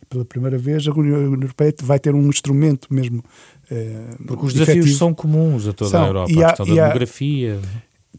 Pela 0.08 0.24
primeira 0.24 0.56
vez, 0.56 0.88
a 0.88 0.92
União 0.92 1.20
Europeia 1.20 1.74
vai 1.82 1.98
ter 1.98 2.14
um 2.14 2.28
instrumento 2.28 2.92
mesmo. 2.92 3.22
Eh, 3.70 4.16
Porque 4.26 4.46
os 4.46 4.52
desafios 4.54 4.78
efetivo. 4.78 4.98
são 4.98 5.12
comuns 5.12 5.68
a 5.68 5.72
toda 5.74 5.90
são, 5.90 6.02
a 6.02 6.06
Europa, 6.06 6.32
a 6.32 6.46
questão 6.46 6.66
da 6.66 6.74
demografia. 6.74 7.60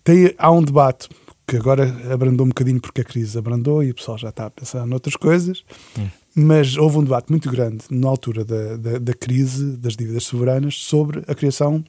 Tem, 0.04 0.34
há 0.38 0.52
um 0.52 0.62
debate 0.62 1.10
que 1.50 1.58
agora 1.58 2.14
abrandou 2.14 2.46
um 2.46 2.50
bocadinho 2.50 2.80
porque 2.80 3.02
a 3.02 3.04
crise 3.04 3.38
abrandou 3.38 3.84
e 3.84 3.90
o 3.90 3.96
pessoal 3.96 4.18
já 4.20 4.30
está 4.30 4.46
a 4.46 4.50
pensar 4.52 4.86
noutras 4.86 5.16
coisas, 5.16 5.64
hum. 5.98 6.08
mas 6.36 6.78
houve 6.78 7.00
um 7.00 7.04
debate 7.04 7.32
muito 7.32 7.50
grande 7.50 7.86
na 7.90 8.08
altura 8.08 8.46
da, 8.46 8.78
da, 8.78 9.00
da 9.00 9.14
crise 9.16 9.76
das 9.78 9.96
dívidas 9.96 10.26
soberanas 10.26 10.76
sobre 10.76 11.24
a 11.28 11.34
criação 11.34 11.84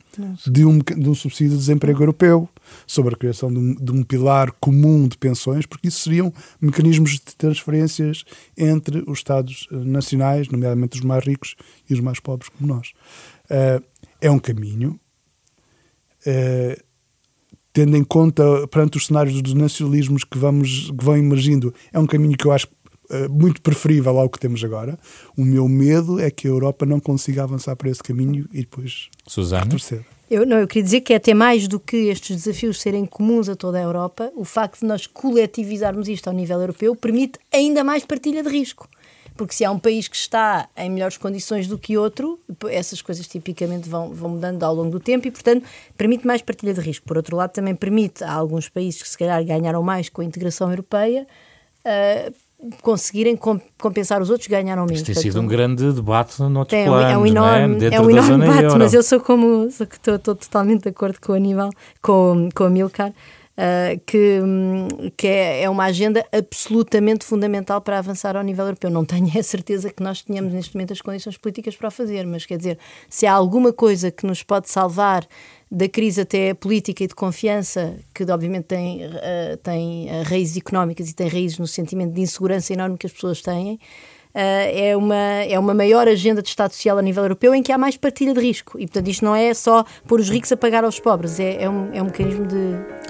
de 0.47 0.65
um, 0.65 0.79
de 0.79 1.09
um 1.11 1.15
subsídio 1.15 1.53
de 1.53 1.59
desemprego 1.59 2.03
europeu, 2.03 2.49
sobre 2.87 3.15
a 3.15 3.17
criação 3.17 3.53
de 3.53 3.59
um, 3.59 3.75
de 3.75 3.93
um, 3.93 4.03
pilar 4.03 4.53
comum 4.61 5.09
de 5.09 5.17
pensões, 5.17 5.67
porque 5.67 5.89
isso 5.89 6.01
seriam 6.01 6.33
mecanismos 6.61 7.13
de 7.13 7.37
transferências 7.37 8.25
entre 8.57 9.05
os 9.07 9.19
Estados 9.19 9.69
eh, 9.71 9.77
nacionais, 9.77 10.49
nomeadamente 10.49 10.99
os 10.99 11.05
mais 11.05 11.25
ricos 11.25 11.57
e 11.89 11.95
os 11.95 12.01
mais 12.01 12.21
pobres 12.21 12.49
como 12.49 12.75
nós. 12.75 12.93
Uh, 13.47 13.83
é 14.21 14.31
um 14.31 14.39
caminho. 14.39 14.99
Uh, 16.27 16.83
tendo 17.73 17.97
em 17.97 18.05
conta, 18.05 18.43
perante 18.69 18.99
os 18.99 19.07
cenários 19.07 19.41
dos 19.41 19.55
nacionalismos 19.55 20.25
que, 20.25 20.37
vamos, 20.37 20.91
que 20.91 21.05
vão 21.05 21.17
emergindo, 21.17 21.73
é 21.93 21.99
um 21.99 22.07
caminho 22.07 22.37
que 22.37 22.47
eu 22.47 22.53
acho 22.53 22.67
muito 23.29 23.61
preferível 23.61 24.17
ao 24.21 24.31
que 24.31 24.39
temos 24.39 24.63
agora. 24.63 24.97
O 25.37 25.45
meu 25.45 25.69
medo 25.69 26.21
é 26.21 26.31
que 26.31 26.47
a 26.47 26.51
Europa 26.51 26.87
não 26.87 27.01
consiga 27.01 27.43
avançar 27.43 27.75
por 27.75 27.89
esse 27.89 28.01
caminho 28.01 28.49
e 28.53 28.61
depois 28.61 29.09
retroceder. 29.65 30.20
Eu, 30.31 30.47
não, 30.47 30.59
eu 30.59 30.69
queria 30.69 30.85
dizer 30.85 31.01
que 31.01 31.13
é 31.13 31.17
até 31.17 31.35
mais 31.35 31.67
do 31.67 31.81
que 31.81 31.97
estes 32.09 32.37
desafios 32.37 32.81
serem 32.81 33.05
comuns 33.05 33.49
a 33.49 33.57
toda 33.57 33.79
a 33.79 33.83
Europa, 33.83 34.31
o 34.37 34.45
facto 34.45 34.79
de 34.79 34.87
nós 34.87 35.05
coletivizarmos 35.05 36.07
isto 36.07 36.29
ao 36.29 36.33
nível 36.33 36.61
europeu 36.61 36.95
permite 36.95 37.41
ainda 37.53 37.83
mais 37.83 38.05
partilha 38.05 38.41
de 38.41 38.49
risco. 38.49 38.89
porque 39.37 39.55
se 39.55 39.65
há 39.65 39.71
um 39.71 39.79
país 39.79 40.07
que 40.07 40.17
está 40.17 40.69
em 40.77 40.91
melhores 40.91 41.17
condições 41.17 41.67
do 41.67 41.79
que 41.79 41.97
outro, 41.97 42.39
essas 42.69 43.01
coisas 43.01 43.27
tipicamente 43.27 43.89
vão, 43.89 44.11
vão 44.11 44.31
mudando 44.31 44.63
ao 44.63 44.75
longo 44.75 44.91
do 44.91 45.01
tempo 45.01 45.27
e, 45.27 45.31
portanto, 45.31 45.67
permite 45.97 46.27
mais 46.27 46.43
partilha 46.43 46.75
de 46.75 46.81
risco. 46.81 47.07
Por 47.07 47.17
outro 47.17 47.37
lado, 47.37 47.51
também 47.51 47.75
permite 47.75 48.23
a 48.23 48.31
alguns 48.31 48.69
países 48.69 49.03
que 49.03 49.09
se 49.09 49.17
calhar 49.17 49.43
ganharam 49.43 49.83
mais 49.83 50.11
com 50.11 50.21
a 50.21 50.25
integração 50.25 50.71
europeia. 50.71 51.27
Uh, 51.85 52.35
conseguirem 52.83 53.39
compensar 53.79 54.21
os 54.21 54.31
outros 54.31 54.49
ganharam 54.49 54.85
menos. 54.85 55.01
Isto 55.01 55.13
tem 55.13 55.23
sido 55.23 55.41
um 55.41 55.47
grande 55.47 55.93
debate 55.93 56.41
no 56.43 56.59
outro 56.59 56.77
tem, 56.77 56.87
planos, 56.87 57.13
é 57.13 57.19
um 57.19 57.27
enorme, 57.27 57.85
é? 57.85 57.95
é 57.95 58.01
um 58.01 58.11
enorme 58.11 58.39
debate, 58.39 58.63
euro. 58.65 58.79
mas 58.79 58.95
eu 58.95 59.03
sou 59.03 59.21
como 59.21 59.71
sou 59.71 59.87
que 59.87 59.97
estou, 59.97 60.17
estou, 60.17 60.35
totalmente 60.35 60.83
de 60.83 60.89
acordo 60.91 61.19
com 61.21 61.33
o 61.33 61.35
Aníbal, 61.35 61.71
com, 62.03 62.49
com 62.55 62.65
a 62.65 62.71
Milcar. 62.71 63.13
Uh, 63.51 64.01
que, 64.07 64.41
que 65.19 65.27
é, 65.27 65.65
é, 65.65 65.69
uma 65.69 65.85
agenda 65.85 66.25
absolutamente 66.33 67.27
fundamental 67.27 67.79
para 67.79 67.99
avançar 67.99 68.35
ao 68.35 68.43
nível 68.43 68.65
europeu. 68.65 68.89
Não 68.89 69.05
tenho 69.05 69.29
a 69.39 69.43
certeza 69.43 69.91
que 69.91 70.03
nós 70.03 70.23
tenhamos 70.23 70.51
neste 70.55 70.75
momento 70.75 70.95
as 70.95 71.03
condições 71.03 71.37
políticas 71.37 71.77
para 71.77 71.89
o 71.89 71.91
fazer, 71.91 72.27
mas 72.27 72.47
quer 72.47 72.57
dizer, 72.57 72.79
se 73.11 73.27
há 73.27 73.35
alguma 73.35 73.71
coisa 73.71 74.11
que 74.11 74.27
nos 74.27 74.43
pode 74.43 74.71
salvar 74.71 75.27
da 75.71 75.89
crise 75.89 76.23
até 76.23 76.53
política 76.53 77.05
e 77.05 77.07
de 77.07 77.15
confiança, 77.15 77.97
que 78.13 78.25
obviamente 78.25 78.65
tem, 78.65 79.07
uh, 79.07 79.57
tem 79.63 80.09
uh, 80.09 80.23
raízes 80.25 80.57
económicas 80.57 81.09
e 81.09 81.15
tem 81.15 81.29
raízes 81.29 81.59
no 81.59 81.67
sentimento 81.67 82.13
de 82.13 82.21
insegurança 82.21 82.73
enorme 82.73 82.99
que 82.99 83.07
as 83.07 83.13
pessoas 83.13 83.41
têm, 83.41 83.79
é, 84.33 84.97
uma, 84.97 85.17
é 85.17 85.59
uma 85.59 85.75
maior 85.75 86.07
agenda 86.07 86.41
de 86.41 86.49
Estado 86.49 86.73
Social 86.73 86.99
a 86.99 87.03
nível 87.03 87.25
europeu 87.25 87.55
em 87.55 87.63
que 87.63 87.73
há 87.73 87.79
mais 87.79 87.97
partilha 87.97 88.33
de 88.33 88.41
risco. 88.41 88.79
E, 88.79 88.87
portanto, 88.87 89.09
isto 89.09 89.25
não 89.25 89.35
é 89.35 89.53
só 89.53 89.85
pôr 90.07 90.21
os 90.21 90.29
ricos 90.31 90.53
a 90.53 90.57
pagar 90.57 90.85
aos 90.85 91.01
pobres, 91.01 91.41
é, 91.41 91.65
é, 91.65 91.69
um, 91.69 91.93
é 91.93 92.01
um 92.01 92.07
mecanismo 92.07 92.47
de 92.47 92.57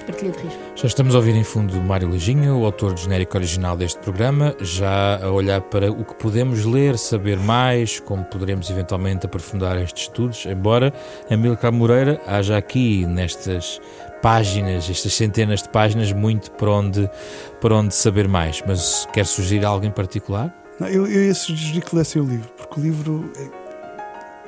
partilha 0.03 0.31
de 0.31 0.39
risco. 0.39 0.59
Já 0.75 0.87
estamos 0.87 1.15
a 1.15 1.17
ouvir 1.17 1.35
em 1.35 1.43
fundo 1.43 1.73
Mário 1.81 2.09
Leginho, 2.09 2.59
o 2.59 2.65
autor 2.65 2.93
do 2.93 2.99
genérico 2.99 3.37
original 3.37 3.75
deste 3.77 3.99
programa, 3.99 4.55
já 4.59 5.23
a 5.23 5.31
olhar 5.31 5.61
para 5.61 5.91
o 5.91 6.03
que 6.03 6.15
podemos 6.15 6.65
ler, 6.65 6.97
saber 6.97 7.37
mais, 7.37 7.99
como 7.99 8.23
poderemos 8.23 8.69
eventualmente 8.69 9.25
aprofundar 9.25 9.77
estes 9.81 10.03
estudos, 10.03 10.45
embora 10.45 10.93
Amílcar 11.29 11.71
Moreira 11.71 12.21
haja 12.25 12.57
aqui 12.57 13.05
nestas 13.05 13.79
páginas, 14.21 14.89
estas 14.89 15.13
centenas 15.13 15.63
de 15.63 15.69
páginas, 15.69 16.11
muito 16.13 16.51
para 16.51 16.71
onde, 16.71 17.09
para 17.59 17.75
onde 17.75 17.93
saber 17.93 18.27
mais. 18.27 18.61
Mas 18.65 19.07
quer 19.11 19.25
sugerir 19.25 19.65
algo 19.65 19.85
em 19.85 19.91
particular? 19.91 20.53
Não, 20.79 20.87
eu, 20.87 21.05
eu 21.07 21.25
ia 21.25 21.33
sugerir 21.33 21.81
que 21.81 21.95
lessem 21.95 22.21
o 22.21 22.25
livro, 22.25 22.49
porque 22.57 22.79
o 22.79 22.83
livro 22.83 23.31
é, 23.37 23.61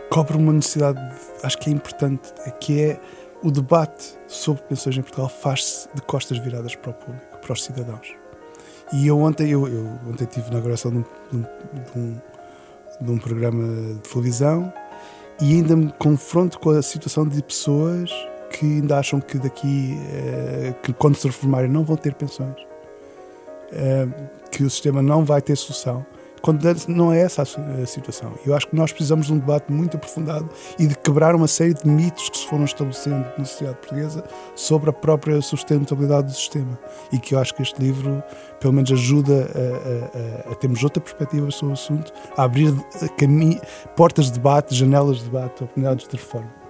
cobre 0.10 0.38
uma 0.38 0.54
necessidade, 0.54 1.00
acho 1.44 1.58
que 1.58 1.70
é 1.70 1.74
importante, 1.74 2.34
é 2.46 2.52
que 2.52 2.82
é 2.82 3.00
o 3.44 3.52
debate 3.52 4.18
sobre 4.34 4.64
pensões 4.64 4.98
em 4.98 5.02
Portugal 5.02 5.30
faz-se 5.30 5.88
de 5.94 6.02
costas 6.02 6.38
viradas 6.40 6.76
para 6.76 6.92
o 6.92 6.94
público, 6.94 7.38
para 7.40 7.54
os 7.54 7.64
cidadãos. 7.64 8.16
E 8.92 9.08
eu 9.08 9.20
ontem, 9.20 9.50
eu, 9.50 9.68
eu 9.68 9.86
ontem 10.08 10.24
estive 10.24 10.46
na 10.48 10.54
inauguração 10.54 10.92
de 10.92 10.98
um, 10.98 11.42
de, 11.42 12.00
um, 12.00 12.22
de 13.02 13.12
um 13.12 13.18
programa 13.18 13.94
de 13.94 14.00
televisão 14.10 14.74
e 15.40 15.54
ainda 15.54 15.76
me 15.76 15.92
confronto 15.94 16.60
com 16.60 16.72
a 16.72 16.82
situação 16.82 17.28
de 17.28 17.42
pessoas 17.42 18.10
que 18.52 18.66
ainda 18.66 19.00
acham 19.00 19.20
que 19.20 19.38
daqui, 19.38 19.98
eh, 20.12 20.74
que 20.84 20.94
quando 20.94 21.16
se 21.16 21.26
reformarem 21.26 21.70
não 21.70 21.84
vão 21.84 21.96
ter 21.96 22.14
pensões, 22.14 22.56
eh, 23.72 24.08
que 24.52 24.64
o 24.64 24.70
sistema 24.70 25.02
não 25.02 25.26
vai 25.26 25.42
ter 25.42 25.56
solução 25.56 26.06
quando 26.44 26.62
não 26.90 27.14
é 27.14 27.22
essa 27.22 27.42
a 27.42 27.86
situação. 27.86 28.34
Eu 28.46 28.54
acho 28.54 28.68
que 28.68 28.76
nós 28.76 28.92
precisamos 28.92 29.28
de 29.28 29.34
um 29.34 29.40
debate 29.40 29.72
muito 29.72 29.96
aprofundado 29.96 30.50
e 30.78 30.86
de 30.86 30.94
quebrar 30.98 31.34
uma 31.36 31.48
série 31.48 31.74
de 31.74 31.88
mitos 31.88 32.28
que 32.28 32.38
se 32.38 32.46
foram 32.48 32.66
estabelecendo 32.66 33.26
na 33.38 33.46
sociedade 33.46 33.78
portuguesa 33.78 34.26
sobre 34.54 34.90
a 34.90 34.94
própria 34.94 35.42
sustentabilidade 35.42 36.28
do 36.28 36.34
sistema. 36.34 36.78
E 37.14 37.18
que 37.18 37.34
eu 37.34 37.40
acho 37.40 37.56
que 37.56 37.62
este 37.62 37.82
livro, 37.82 38.22
pelo 38.60 38.74
menos, 38.74 38.92
ajuda 38.92 39.50
a, 39.56 40.50
a, 40.50 40.52
a 40.52 40.56
termos 40.56 40.84
outra 40.84 41.02
perspectiva 41.02 41.50
sobre 41.50 41.72
o 41.72 41.74
assunto, 41.76 42.12
a 42.36 42.44
abrir 42.44 42.74
portas 43.96 44.26
de 44.26 44.34
debate, 44.34 44.76
janelas 44.76 45.20
de 45.20 45.24
debate, 45.24 45.64
oportunidades 45.64 46.06
de 46.10 46.18
reforma. 46.18 46.63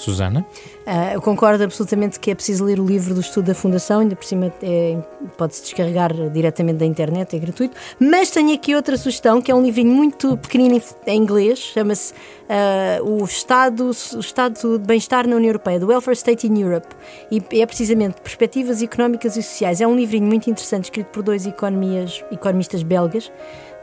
Susana? 0.00 0.46
Uh, 0.86 1.14
eu 1.14 1.20
concordo 1.20 1.62
absolutamente 1.62 2.18
que 2.18 2.30
é 2.30 2.34
preciso 2.34 2.64
ler 2.64 2.80
o 2.80 2.86
livro 2.86 3.14
do 3.14 3.20
estudo 3.20 3.46
da 3.46 3.54
Fundação, 3.54 4.00
ainda 4.00 4.16
por 4.16 4.24
cima 4.24 4.52
é, 4.62 4.96
pode-se 5.36 5.62
descarregar 5.62 6.12
diretamente 6.30 6.78
da 6.78 6.86
internet, 6.86 7.36
é 7.36 7.38
gratuito. 7.38 7.76
Mas 7.98 8.30
tenho 8.30 8.54
aqui 8.54 8.74
outra 8.74 8.96
sugestão, 8.96 9.42
que 9.42 9.50
é 9.50 9.54
um 9.54 9.62
livrinho 9.62 9.92
muito 9.92 10.36
pequenino 10.38 10.80
em 11.06 11.16
inglês, 11.16 11.58
chama-se 11.58 12.14
uh, 12.14 13.04
o, 13.04 13.24
Estado, 13.24 13.86
o 13.86 14.20
Estado 14.20 14.78
de 14.78 14.86
Bem-Estar 14.86 15.26
na 15.26 15.36
União 15.36 15.50
Europeia, 15.50 15.78
The 15.78 15.86
Welfare 15.86 16.16
State 16.16 16.46
in 16.46 16.58
Europe. 16.60 16.88
E 17.30 17.60
é 17.60 17.66
precisamente 17.66 18.20
Perspectivas 18.22 18.82
Económicas 18.82 19.36
e 19.36 19.42
Sociais. 19.42 19.80
É 19.80 19.86
um 19.86 19.94
livrinho 19.94 20.26
muito 20.26 20.48
interessante, 20.48 20.84
escrito 20.84 21.08
por 21.08 21.22
dois 21.22 21.46
economistas 21.46 22.82
belgas 22.82 23.30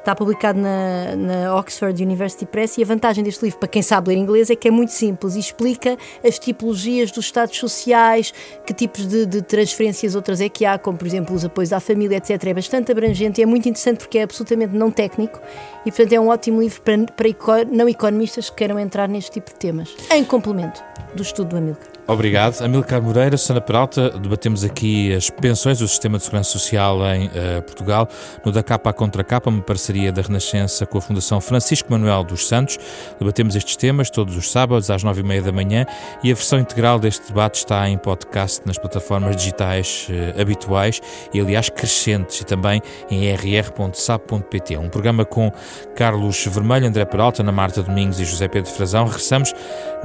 está 0.07 0.15
publicado 0.15 0.57
na, 0.57 1.15
na, 1.17 1.55
Oxford 1.57 2.01
University 2.01 2.45
Press 2.45 2.77
e 2.77 2.81
a 2.81 2.85
vantagem 2.85 3.21
deste 3.25 3.43
livro, 3.43 3.59
para 3.59 3.67
quem 3.67 3.81
sabe 3.81 4.07
ler 4.07 4.17
inglês, 4.17 4.49
é 4.49 4.55
que 4.55 4.69
é 4.69 4.71
muito 4.71 4.93
simples 4.93 5.35
e 5.35 5.39
explica 5.39 5.97
as 6.25 6.39
tipologias 6.39 7.11
dos 7.11 7.25
estados 7.25 7.57
sociais, 7.57 8.33
que 8.65 8.73
tipos 8.73 9.05
de, 9.05 9.25
de 9.25 9.41
transferências 9.41 10.15
outras 10.15 10.39
é 10.39 10.47
que 10.47 10.65
há, 10.65 10.77
como 10.79 10.97
por 10.97 11.05
exemplo 11.05 11.35
os 11.35 11.43
apoios 11.43 11.73
à 11.73 11.81
família, 11.81 12.15
etc. 12.15 12.41
É 12.45 12.53
bastante 12.53 12.89
abrangente 12.89 13.41
e 13.41 13.43
é 13.43 13.45
muito 13.45 13.67
interessante 13.67 13.97
porque 13.97 14.17
é 14.17 14.23
absolutamente 14.23 14.73
não 14.73 14.89
técnico 14.89 15.41
e, 15.85 15.91
portanto, 15.91 16.13
é 16.13 16.19
um 16.21 16.29
ótimo 16.29 16.61
livro 16.61 16.81
para, 16.81 16.97
para 16.97 17.65
não 17.69 17.89
economistas 17.89 18.49
que 18.49 18.55
queiram 18.55 18.79
entrar 18.79 19.09
neste 19.09 19.31
tipo 19.31 19.51
de 19.51 19.57
temas, 19.57 19.93
em 20.09 20.23
complemento 20.23 20.81
do 21.13 21.21
estudo 21.21 21.49
do 21.49 21.57
Amilcar. 21.57 21.96
Obrigado. 22.07 22.61
Amilcar 22.61 23.01
Moreira, 23.01 23.35
Susana 23.35 23.59
Peralta, 23.59 24.11
debatemos 24.11 24.63
aqui 24.63 25.13
as 25.13 25.29
pensões 25.29 25.79
do 25.79 25.87
Sistema 25.89 26.17
de 26.17 26.23
Segurança 26.23 26.51
Social 26.51 27.05
em 27.13 27.25
uh, 27.27 27.61
Portugal, 27.63 28.07
no 28.45 28.51
Da 28.51 28.63
Capa 28.63 28.91
à 28.91 28.93
Contra 28.93 29.25
Capa, 29.25 29.49
uma 29.49 29.61
parceria 29.61 30.09
da 30.09 30.21
Renascença 30.21 30.85
com 30.85 30.99
a 30.99 31.01
Fundação 31.01 31.41
Francisco 31.41 31.91
Manuel 31.91 32.23
dos 32.23 32.47
Santos. 32.47 32.79
Debatemos 33.19 33.57
estes 33.57 33.75
temas 33.75 34.09
todos 34.09 34.37
os 34.37 34.49
sábados 34.49 34.89
às 34.89 35.03
nove 35.03 35.19
e 35.19 35.23
meia 35.23 35.41
da 35.41 35.51
manhã 35.51 35.85
e 36.23 36.31
a 36.31 36.33
versão 36.33 36.59
integral 36.59 36.97
deste 36.97 37.27
debate 37.27 37.55
está 37.55 37.89
em 37.89 37.97
podcast 37.97 38.65
nas 38.65 38.77
plataformas 38.77 39.35
digitais 39.35 40.07
uh, 40.09 40.39
habituais 40.39 41.01
e, 41.33 41.41
aliás, 41.41 41.69
crescentes 41.69 42.39
e 42.39 42.45
também 42.45 42.81
em 43.11 43.29
rr.sab.pt. 43.33 44.77
Um 44.77 44.87
programa 44.87 45.25
com 45.25 45.51
Carlos 45.93 46.45
Vermelho, 46.45 46.87
André 46.87 47.03
Peralta, 47.03 47.41
Ana 47.41 47.51
Marta 47.51 47.83
Domingos 47.83 48.17
e 48.21 48.23
José 48.23 48.47
Pedro 48.47 48.71
Frazão. 48.71 49.03
Regressamos 49.07 49.53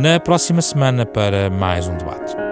na 0.00 0.18
próxima 0.18 0.61
semana 0.61 1.07
para 1.07 1.48
mais 1.48 1.86
um 1.86 1.91
And 1.93 2.01
what? 2.07 2.51